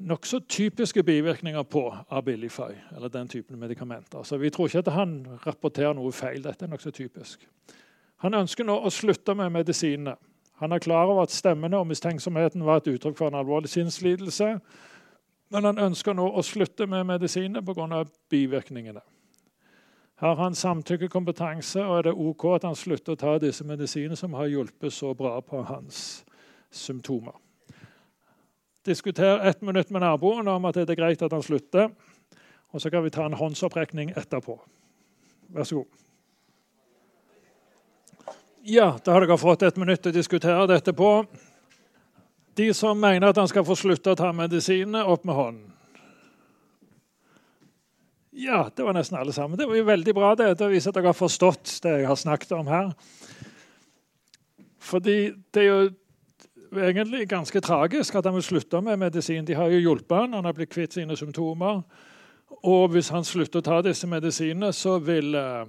nokså 0.00 0.40
typiske 0.48 1.02
bivirkninger 1.04 1.62
på 1.68 1.84
Abilify, 2.08 2.72
eller 2.96 3.12
den 3.12 3.28
typen 3.28 3.60
medikamenter. 3.60 4.22
Så 4.22 4.40
vi 4.40 4.50
tror 4.50 4.70
ikke 4.70 4.84
at 4.86 4.92
han 4.96 5.20
rapporterer 5.44 5.94
noe 5.96 6.12
feil. 6.16 6.40
Dette 6.42 6.64
er 6.64 6.72
nokså 6.72 6.94
typisk. 6.96 7.44
Han 8.24 8.36
ønsker 8.40 8.64
nå 8.64 8.76
å 8.80 8.92
slutte 8.92 9.34
med 9.36 9.52
medisinene. 9.52 10.16
Han 10.60 10.72
er 10.72 10.78
klar 10.78 11.08
over 11.08 11.22
at 11.22 11.32
stemmene 11.32 11.78
og 11.80 11.86
mistenksomheten 11.88 12.64
var 12.66 12.82
et 12.82 12.90
uttrykk 12.92 13.16
for 13.16 13.32
en 13.32 13.38
alvorlig 13.40 13.68
sinnslidelse. 13.72 14.58
Men 15.50 15.64
han 15.64 15.80
ønsker 15.80 16.12
nå 16.14 16.26
å 16.28 16.42
slutte 16.44 16.86
med 16.86 17.06
medisinene 17.08 17.62
pga. 17.64 18.04
bivirkningene. 18.30 19.00
Har 20.20 20.36
han 20.36 20.54
samtykkekompetanse, 20.54 21.80
og 21.80 21.98
er 21.98 22.02
det 22.02 22.12
OK 22.12 22.44
at 22.54 22.64
han 22.68 22.76
slutter 22.76 23.12
å 23.12 23.16
ta 23.16 23.38
disse 23.38 23.64
medisinene 23.64 24.16
som 24.16 24.34
har 24.36 24.52
hjulpet 24.52 24.92
så 24.92 25.14
bra 25.14 25.40
på 25.40 25.62
hans 25.62 26.24
symptomer? 26.70 27.32
Diskuter 28.84 29.40
ett 29.40 29.62
minutt 29.62 29.90
med 29.90 30.00
naboen 30.00 30.48
om 30.48 30.64
at 30.64 30.74
det 30.74 30.90
er 30.90 31.00
greit 31.00 31.22
at 31.22 31.32
han 31.32 31.42
slutter. 31.42 31.88
Og 32.70 32.80
så 32.80 32.90
kan 32.90 33.04
vi 33.04 33.10
ta 33.10 33.24
en 33.24 33.32
håndsopprekning 33.32 34.12
etterpå. 34.16 34.60
Vær 35.48 35.64
så 35.64 35.80
god. 35.80 36.09
Ja, 38.62 38.98
da 39.04 39.12
har 39.12 39.24
dere 39.24 39.38
fått 39.40 39.62
et 39.64 39.78
minutt 39.80 40.02
til 40.04 40.12
å 40.12 40.18
diskutere 40.18 40.66
dette 40.68 40.92
på. 40.92 41.24
De 42.60 42.66
som 42.76 42.98
mener 43.00 43.30
at 43.30 43.38
han 43.40 43.48
skal 43.48 43.64
få 43.64 43.76
slutte 43.78 44.12
å 44.12 44.18
ta 44.18 44.32
medisinene, 44.36 45.00
opp 45.08 45.24
med 45.24 45.38
hånden. 45.38 45.70
Ja, 48.36 48.66
det 48.76 48.84
var 48.84 48.94
nesten 48.94 49.16
alle 49.18 49.32
sammen. 49.32 49.58
Det 49.58 49.66
var 49.68 49.80
jo 49.80 49.88
veldig 49.88 50.14
bra. 50.14 50.34
Det, 50.36 50.52
det 50.60 50.68
viser 50.70 50.92
at 50.92 50.98
dere 51.00 51.10
har 51.10 51.16
forstått 51.16 51.72
det 51.84 51.96
jeg 52.02 52.10
har 52.10 52.20
snakket 52.20 52.52
om 52.58 52.68
her. 52.70 52.92
Fordi 54.80 55.16
det 55.52 55.64
er 55.64 55.68
jo 55.68 55.80
egentlig 56.76 57.26
ganske 57.32 57.60
tragisk 57.64 58.14
at 58.16 58.28
han 58.28 58.36
vil 58.36 58.44
slutte 58.46 58.80
med 58.84 59.00
medisin. 59.00 59.44
De 59.44 59.56
har 59.56 59.72
jo 59.72 59.80
hjulpet 59.80 60.16
han, 60.20 60.36
han 60.36 60.46
har 60.46 60.56
blitt 60.56 60.72
kvitt 60.72 60.94
sine 60.96 61.16
symptomer. 61.16 61.82
Og 62.60 62.92
hvis 62.92 63.10
han 63.12 63.24
slutter 63.24 63.60
å 63.60 63.66
ta 63.66 63.80
disse 63.84 64.08
medisinene, 64.08 64.72
så 64.76 64.98
vil 65.02 65.34
uh, 65.34 65.64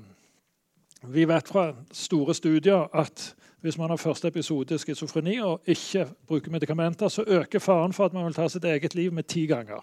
vi 1.08 1.26
vet 1.26 1.47
fra 1.47 1.72
store 1.91 2.34
studier 2.38 2.89
at 2.93 3.32
hvis 3.62 3.78
man 3.78 3.89
har 3.89 4.02
første 4.02 4.28
episode 4.28 4.78
schizofreni 4.82 5.39
og 5.45 5.62
ikke 5.70 6.08
bruker 6.28 6.52
medikamenter, 6.52 7.08
så 7.08 7.24
øker 7.28 7.60
faren 7.60 7.93
for 7.93 8.06
at 8.06 8.14
man 8.14 8.26
vil 8.26 8.34
ta 8.34 8.47
sitt 8.49 8.66
eget 8.66 8.95
liv 8.95 9.14
med 9.14 9.24
ti 9.24 9.45
ganger. 9.45 9.82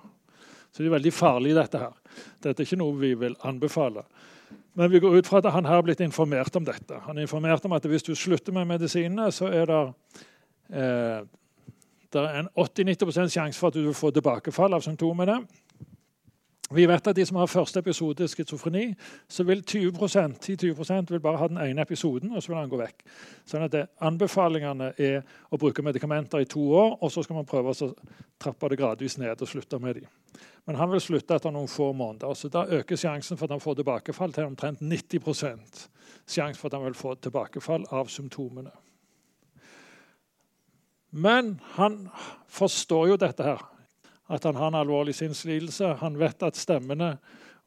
Så 0.73 0.83
det 0.83 0.91
er 0.91 0.97
veldig 0.97 1.13
farlig, 1.13 1.55
dette 1.57 1.79
her. 1.79 1.95
Dette 2.43 2.63
er 2.63 2.67
ikke 2.67 2.81
noe 2.81 2.97
vi 2.99 3.13
vil 3.19 3.37
anbefale. 3.47 4.03
Men 4.79 4.91
vi 4.93 5.01
går 5.03 5.19
ut 5.19 5.27
fra 5.27 5.41
at 5.43 5.51
han 5.53 5.67
har 5.67 5.83
blitt 5.83 6.01
informert 6.01 6.57
om 6.57 6.67
dette. 6.67 6.99
Han 7.07 7.19
er 7.19 7.27
informert 7.27 7.65
om 7.67 7.75
at 7.75 7.87
hvis 7.87 8.07
du 8.07 8.15
slutter 8.15 8.55
med 8.55 8.69
medisinene, 8.69 9.31
så 9.33 9.49
er 9.51 9.67
det, 9.67 9.81
eh, 10.71 11.23
det 12.13 12.21
er 12.21 12.39
en 12.39 12.51
80-90% 12.55 13.35
sjanse 13.35 13.59
for 13.59 13.69
at 13.69 13.75
du 13.75 13.83
vil 13.83 13.95
få 13.95 14.11
tilbakefall 14.11 14.75
av 14.75 14.85
symptomene. 14.87 15.41
Vi 16.71 16.85
vet 16.89 17.07
at 17.07 17.17
de 17.17 17.25
som 17.25 17.39
har 17.41 17.49
første 17.49 17.81
episode 17.81 18.27
schizofreni, 18.29 18.91
så 19.29 19.45
vil 19.49 19.63
20% 19.65 20.35
10-20% 20.45 21.13
vil 21.15 21.21
bare 21.21 21.41
ha 21.41 21.49
den 21.49 21.61
ene 21.63 21.83
episoden, 21.83 22.33
og 22.33 22.43
så 22.43 22.53
vil 22.53 22.59
han 22.61 22.69
gå 22.69 22.81
vekk. 22.81 23.05
Sånn 23.49 23.65
at 23.65 23.73
det, 23.73 23.87
Anbefalingene 24.05 24.91
er 25.01 25.23
å 25.49 25.57
bruke 25.61 25.83
medikamenter 25.83 26.45
i 26.45 26.49
to 26.51 26.67
år, 26.77 26.99
og 27.01 27.13
så 27.13 27.25
skal 27.25 27.39
man 27.41 27.49
prøve 27.49 27.73
å 27.73 27.89
trappe 28.39 28.69
det 28.69 28.79
gradvis 28.83 29.17
ned 29.19 29.41
og 29.41 29.49
slutte 29.49 29.81
med 29.81 30.03
dem. 30.03 30.11
Men 30.69 30.77
han 30.77 30.93
vil 30.93 31.01
slutte 31.01 31.39
etter 31.39 31.55
noen 31.55 31.71
få 31.73 31.95
måneder. 31.97 32.35
så 32.35 32.51
Da 32.53 32.67
øker 32.67 33.01
sjansen 33.01 33.39
for 33.39 33.49
at 33.49 33.57
han 33.57 33.65
får 33.65 33.81
tilbakefall 33.81 34.33
til 34.33 34.51
omtrent 34.51 34.85
90% 34.85 35.89
sjanse 36.29 36.61
for 36.61 36.69
at 36.69 36.77
han 36.77 36.85
vil 36.85 36.95
få 36.95 37.15
tilbakefall 37.15 37.87
av 37.91 38.13
symptomene. 38.13 38.71
Men 41.11 41.61
han 41.81 42.11
forstår 42.47 43.09
jo 43.09 43.17
dette 43.17 43.43
her 43.43 43.65
at 44.29 44.45
han 44.45 44.57
har 44.57 44.73
en 44.73 44.81
alvorlig 44.83 45.15
sinnslidelse. 45.15 45.95
Han 46.03 46.19
vet 46.21 46.43
at 46.43 46.57
stemmene 46.57 47.15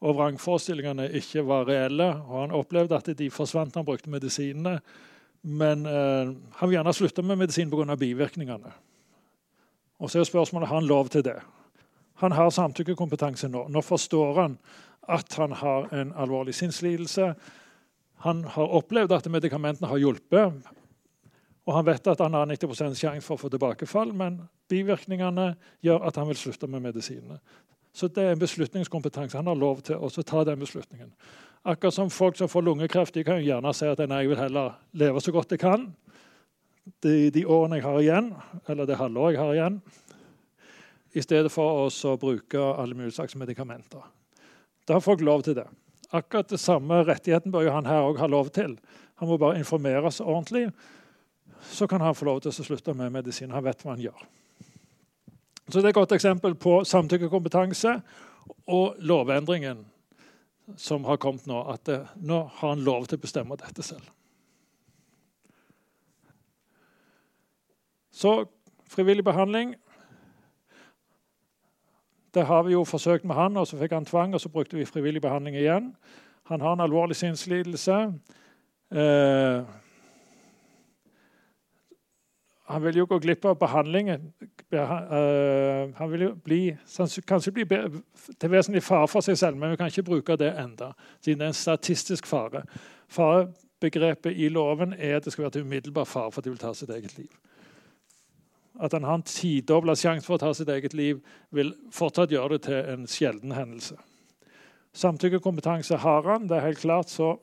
og 0.02 0.16
vrangforestillingene 0.18 1.08
ikke 1.18 1.44
var 1.46 1.66
reelle. 1.68 2.08
og 2.26 2.40
Han 2.40 2.54
opplevde 2.58 2.96
at 2.96 3.10
de 3.18 3.30
forsvant 3.30 3.74
han 3.74 3.86
brukte 3.86 4.10
medisinene. 4.10 4.78
Men 5.42 5.86
eh, 5.86 6.30
han 6.58 6.68
vil 6.68 6.76
gjerne 6.76 6.94
slutte 6.94 7.22
med 7.22 7.38
medisin 7.38 7.70
pga. 7.70 7.96
bivirkningene. 7.96 8.72
Og 9.98 10.10
så 10.10 10.20
er 10.20 10.24
spørsmålet 10.24 10.68
har 10.68 10.80
han 10.80 10.86
lov 10.86 11.08
til 11.08 11.24
det. 11.24 11.40
Han 12.22 12.32
har 12.32 12.50
samtykkekompetanse 12.50 13.48
nå. 13.48 13.66
Nå 13.68 13.80
forstår 13.82 14.40
han 14.40 14.58
at 15.08 15.34
han 15.34 15.52
har 15.52 15.94
en 15.94 16.12
alvorlig 16.14 16.54
sinnslidelse. 16.54 17.34
Han 18.22 18.44
har 18.44 18.74
opplevd 18.78 19.12
at 19.12 19.30
medikamentene 19.30 19.88
har 19.90 19.98
hjulpet. 19.98 20.52
Og 21.66 21.76
han 21.76 21.86
vet 21.86 22.08
at 22.10 22.22
han 22.24 22.34
har 22.34 22.48
90 22.50 22.96
sjanse 22.98 23.22
for 23.22 23.36
å 23.36 23.42
få 23.44 23.50
tilbakefall, 23.52 24.10
men 24.16 24.40
bivirkningene 24.72 25.52
gjør 25.84 26.08
at 26.08 26.18
han 26.18 26.26
vil 26.30 26.40
slutte 26.40 26.66
med 26.70 26.82
medisinene. 26.82 27.38
Så 27.92 28.08
det 28.08 28.24
er 28.24 28.34
en 28.34 28.40
beslutningskompetanse. 28.40 29.36
Han 29.36 29.50
har 29.50 29.58
lov 29.58 29.82
til 29.86 30.00
å 30.00 30.08
ta 30.26 30.42
den 30.48 30.62
beslutningen. 30.62 31.12
Akkurat 31.62 31.94
som 31.94 32.10
folk 32.10 32.38
som 32.40 32.50
får 32.50 32.64
lungekreft, 32.66 33.14
de 33.14 33.22
kan 33.24 33.38
jo 33.38 33.46
gjerne 33.46 33.74
si 33.76 33.86
at 33.86 34.00
nei, 34.08 34.24
jeg 34.24 34.32
vil 34.32 34.40
heller 34.40 34.72
leve 34.98 35.20
så 35.22 35.34
godt 35.34 35.52
jeg 35.54 35.62
kan 35.62 35.92
de, 37.04 37.30
de 37.30 37.44
årene 37.46 37.78
jeg 37.78 37.86
har 37.86 38.00
igjen, 38.00 38.32
eller 38.66 38.88
det 38.88 38.98
halvåret 38.98 39.36
jeg 39.36 39.42
har 39.42 39.52
igjen, 39.54 39.76
i 41.12 41.22
stedet 41.22 41.52
for 41.52 41.84
å 41.84 42.16
bruke 42.18 42.58
alle 42.58 42.96
mulige 42.96 43.14
slags 43.20 43.36
medikamenter. 43.38 44.02
Da 44.88 44.96
har 44.96 45.04
folk 45.04 45.22
lov 45.22 45.44
til 45.46 45.60
det. 45.60 45.68
Akkurat 46.12 46.50
det 46.50 46.60
samme 46.60 47.04
rettigheten 47.06 47.52
bør 47.52 47.68
jo 47.68 47.76
han 47.76 47.86
her 47.86 48.08
òg 48.08 48.18
ha 48.20 48.26
lov 48.26 48.50
til. 48.56 48.74
Han 49.20 49.30
må 49.30 49.38
bare 49.40 49.60
informeres 49.60 50.20
ordentlig 50.24 50.66
så 51.70 51.86
kan 51.86 52.00
han 52.00 52.14
få 52.14 52.24
lov 52.28 52.40
til 52.42 52.52
å 52.52 52.64
slutte 52.64 52.94
med 52.94 53.12
medisin. 53.12 53.50
Han 53.50 53.64
vet 53.64 53.82
hva 53.84 53.94
han 53.94 54.02
gjør. 54.02 54.24
Så 55.68 55.80
Det 55.80 55.84
er 55.84 55.88
et 55.88 55.94
godt 55.94 56.12
eksempel 56.12 56.54
på 56.54 56.82
samtykkekompetanse 56.84 58.00
og 58.66 58.96
lovendringen 58.98 59.84
som 60.76 61.04
har 61.04 61.16
kommet 61.16 61.46
nå. 61.46 61.62
At 61.72 61.86
det, 61.86 62.00
nå 62.16 62.42
har 62.58 62.74
han 62.74 62.84
lov 62.84 63.06
til 63.06 63.18
å 63.18 63.22
bestemme 63.22 63.56
dette 63.56 63.82
selv. 63.86 64.10
Så 68.12 68.44
frivillig 68.90 69.24
behandling. 69.24 69.74
Det 72.34 72.44
har 72.48 72.62
vi 72.62 72.72
jo 72.72 72.84
forsøkt 72.84 73.24
med 73.24 73.36
han, 73.36 73.56
og 73.56 73.66
så 73.68 73.78
fikk 73.80 73.92
han 73.92 74.08
tvang, 74.08 74.34
og 74.34 74.40
så 74.40 74.48
brukte 74.48 74.76
vi 74.76 74.88
frivillig 74.88 75.22
behandling 75.22 75.56
igjen. 75.56 75.92
Han 76.48 76.60
har 76.60 76.72
en 76.72 76.84
alvorlig 76.84 77.16
sinnslidelse. 77.16 77.96
Eh, 78.92 79.64
han 82.64 82.82
vil 82.82 82.96
jo 82.96 83.06
gå 83.10 83.18
glipp 83.18 83.44
av 83.44 83.58
behandlingen. 83.58 84.32
Eh, 84.72 85.90
han 85.94 86.10
vil 86.10 86.20
jo 86.20 86.30
bli, 86.44 86.60
kanskje 87.26 87.52
bli 87.52 87.66
til 87.66 88.52
vesentlig 88.52 88.82
fare 88.86 89.08
for 89.10 89.24
seg 89.24 89.38
selv, 89.38 89.58
men 89.58 89.72
vi 89.72 89.80
kan 89.80 89.90
ikke 89.90 90.06
bruke 90.06 90.36
det 90.38 90.52
enda, 90.60 90.92
siden 91.20 91.42
det 91.42 91.48
er 91.48 91.54
en 91.54 91.58
statistisk 91.58 92.28
fare. 92.30 92.62
Farebegrepet 93.10 94.38
i 94.38 94.48
loven 94.48 94.94
er 94.94 95.18
at 95.18 95.26
det 95.26 95.34
skal 95.34 95.48
være 95.48 95.58
til 95.58 95.66
umiddelbar 95.66 96.06
fare 96.06 96.30
for 96.30 96.40
at 96.40 96.46
de 96.46 96.54
vil 96.54 96.62
ta 96.62 96.72
sitt 96.74 96.90
eget 96.94 97.16
liv. 97.18 97.32
At 98.80 98.94
han 98.94 99.04
har 99.04 99.18
en 99.18 99.26
tidobla 99.26 99.96
sjanse 99.98 100.26
for 100.26 100.38
å 100.38 100.44
ta 100.44 100.52
sitt 100.56 100.70
eget 100.72 100.94
liv, 100.94 101.18
vil 101.50 101.74
fortsatt 101.92 102.32
gjøre 102.32 102.56
det 102.56 102.62
til 102.68 102.92
en 102.94 103.08
sjelden 103.10 103.52
hendelse. 103.52 103.98
Samtykkekompetanse 104.96 105.96
har 105.96 106.30
han, 106.30 106.46
det 106.48 106.56
er 106.56 106.68
helt 106.68 106.80
klart, 106.80 107.10
så 107.10 107.34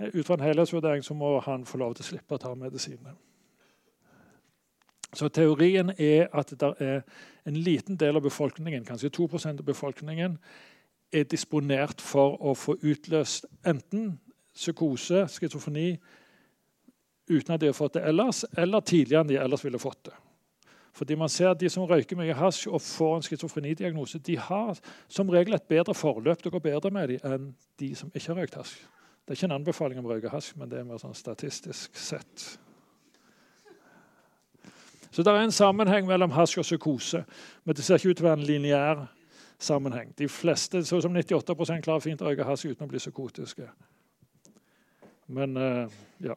ut 0.00 0.26
fra 0.26 0.34
en 0.34 0.44
helhetsvurdering 0.44 1.04
så 1.04 1.14
må 1.14 1.38
han 1.46 1.64
få 1.64 1.78
lov 1.80 1.94
til 1.94 2.04
å 2.04 2.08
slippe 2.10 2.36
å 2.36 2.42
ta 2.42 2.52
medisinene. 2.58 3.14
Så 5.16 5.28
teorien 5.32 5.94
er 5.96 6.28
at 6.36 6.52
det 6.52 6.72
er 6.84 7.00
en 7.48 7.56
liten 7.56 7.96
del 7.96 8.18
av 8.18 8.24
befolkningen, 8.26 8.84
kanskje 8.84 9.12
2% 9.16 9.62
av 9.62 9.64
befolkningen, 9.64 10.36
er 11.12 11.24
disponert 11.30 12.02
for 12.04 12.36
å 12.42 12.52
få 12.58 12.76
utløst 12.82 13.46
enten 13.64 14.18
psykose, 14.56 15.24
schizofreni, 15.30 15.94
uten 17.30 17.54
at 17.54 17.62
de 17.62 17.70
har 17.70 17.76
fått 17.76 17.96
det 17.96 18.04
ellers, 18.08 18.44
eller 18.58 18.84
tidligere 18.84 19.24
enn 19.24 19.30
de 19.30 19.40
ellers 19.40 19.64
ville 19.64 19.80
fått 19.80 20.08
det. 20.10 20.16
Fordi 20.96 21.16
man 21.16 21.28
ser 21.28 21.50
at 21.50 21.60
De 21.60 21.68
som 21.68 21.84
røyker 21.84 22.16
mye 22.16 22.34
hasj 22.34 22.68
og 22.72 22.80
får 22.80 23.16
en 23.16 23.24
schizofrenidiagnose, 23.26 24.18
de 24.18 24.36
har 24.40 24.78
som 25.08 25.28
regel 25.28 25.54
et 25.54 25.68
bedre 25.68 25.94
forløp. 25.94 26.44
Det 26.44 26.52
går 26.52 26.64
bedre 26.64 26.90
med 26.90 27.08
dem 27.08 27.32
enn 27.32 27.50
de 27.80 27.90
som 27.94 28.12
ikke 28.14 28.32
har 28.32 28.40
røykt 28.40 28.56
hasj. 28.56 28.78
Det 29.26 29.34
er 29.34 29.36
ikke 29.36 29.50
en 29.50 29.58
anbefaling 29.58 30.00
om 30.00 30.08
å 30.08 30.14
røyke 30.14 30.32
hasj, 30.32 30.54
men 30.56 30.70
det 30.70 30.80
er 30.80 30.88
mer 30.88 31.02
sånn 31.02 31.16
statistisk 31.16 31.96
sett. 32.00 32.46
Så 35.10 35.22
det 35.22 35.32
er 35.32 35.44
en 35.44 35.54
sammenheng 35.54 36.06
mellom 36.06 36.34
hasj 36.34 36.58
og 36.60 36.66
psykose, 36.66 37.24
men 37.64 37.76
det 37.76 37.84
ser 37.84 38.00
ikke 38.00 38.10
ut 38.10 38.18
til 38.20 38.26
å 38.26 38.30
være 38.30 38.40
en 38.40 38.48
lineær 38.48 39.04
sammenheng. 39.58 40.12
De 40.18 40.28
fleste, 40.28 40.84
så 40.84 41.00
som 41.00 41.16
98 41.16 41.80
klarer 41.84 42.04
fint 42.04 42.22
å 42.22 42.28
røyke 42.28 42.44
hasj 42.44 42.72
uten 42.72 42.86
å 42.86 42.90
bli 42.90 43.00
psykotiske. 43.00 43.68
Men 45.26 45.56
uh, 45.56 45.96
ja. 46.22 46.36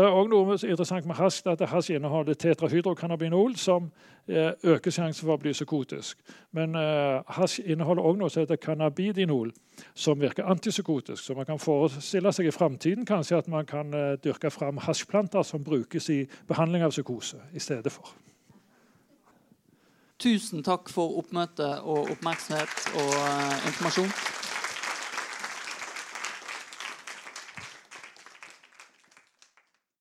Det 0.00 0.06
er 0.06 0.14
også 0.16 0.30
noe 0.32 0.54
interessant 0.56 1.04
med 1.04 1.18
hasj, 1.18 1.42
at 1.50 1.60
hasj 1.68 1.90
inneholder 1.98 2.36
tetrahydrokannabinol, 2.40 3.52
som 3.60 3.90
eh, 4.24 4.54
øker 4.64 4.94
sjansen 4.94 5.26
for 5.26 5.34
å 5.34 5.42
bli 5.42 5.52
psykotisk. 5.52 6.22
Men 6.56 6.72
eh, 6.78 7.18
hasj 7.36 7.66
inneholder 7.66 8.06
også 8.08 8.20
noe 8.22 8.32
som 8.32 8.46
heter 8.46 8.56
cannabidinol, 8.62 9.50
som 9.92 10.16
virker 10.22 10.48
antipsykotisk. 10.48 11.20
Så 11.20 11.36
man 11.36 11.44
kan 11.50 11.60
forestille 11.60 12.32
seg 12.32 12.48
i 12.48 12.54
framtiden 12.56 13.04
kanskje 13.04 13.42
at 13.42 13.52
man 13.52 13.68
kan 13.68 13.92
eh, 13.92 14.16
dyrke 14.24 14.48
fram 14.54 14.80
hasjplanter 14.80 15.44
som 15.44 15.68
brukes 15.68 16.08
i 16.08 16.22
behandling 16.48 16.86
av 16.88 16.96
psykose 16.96 17.44
i 17.52 17.60
stedet 17.60 17.92
for. 17.92 18.14
Tusen 20.20 20.64
takk 20.64 20.88
for 20.88 21.20
oppmøte 21.20 21.74
og 21.84 22.08
oppmerksomhet 22.16 22.88
og 22.94 23.20
informasjon. 23.68 24.16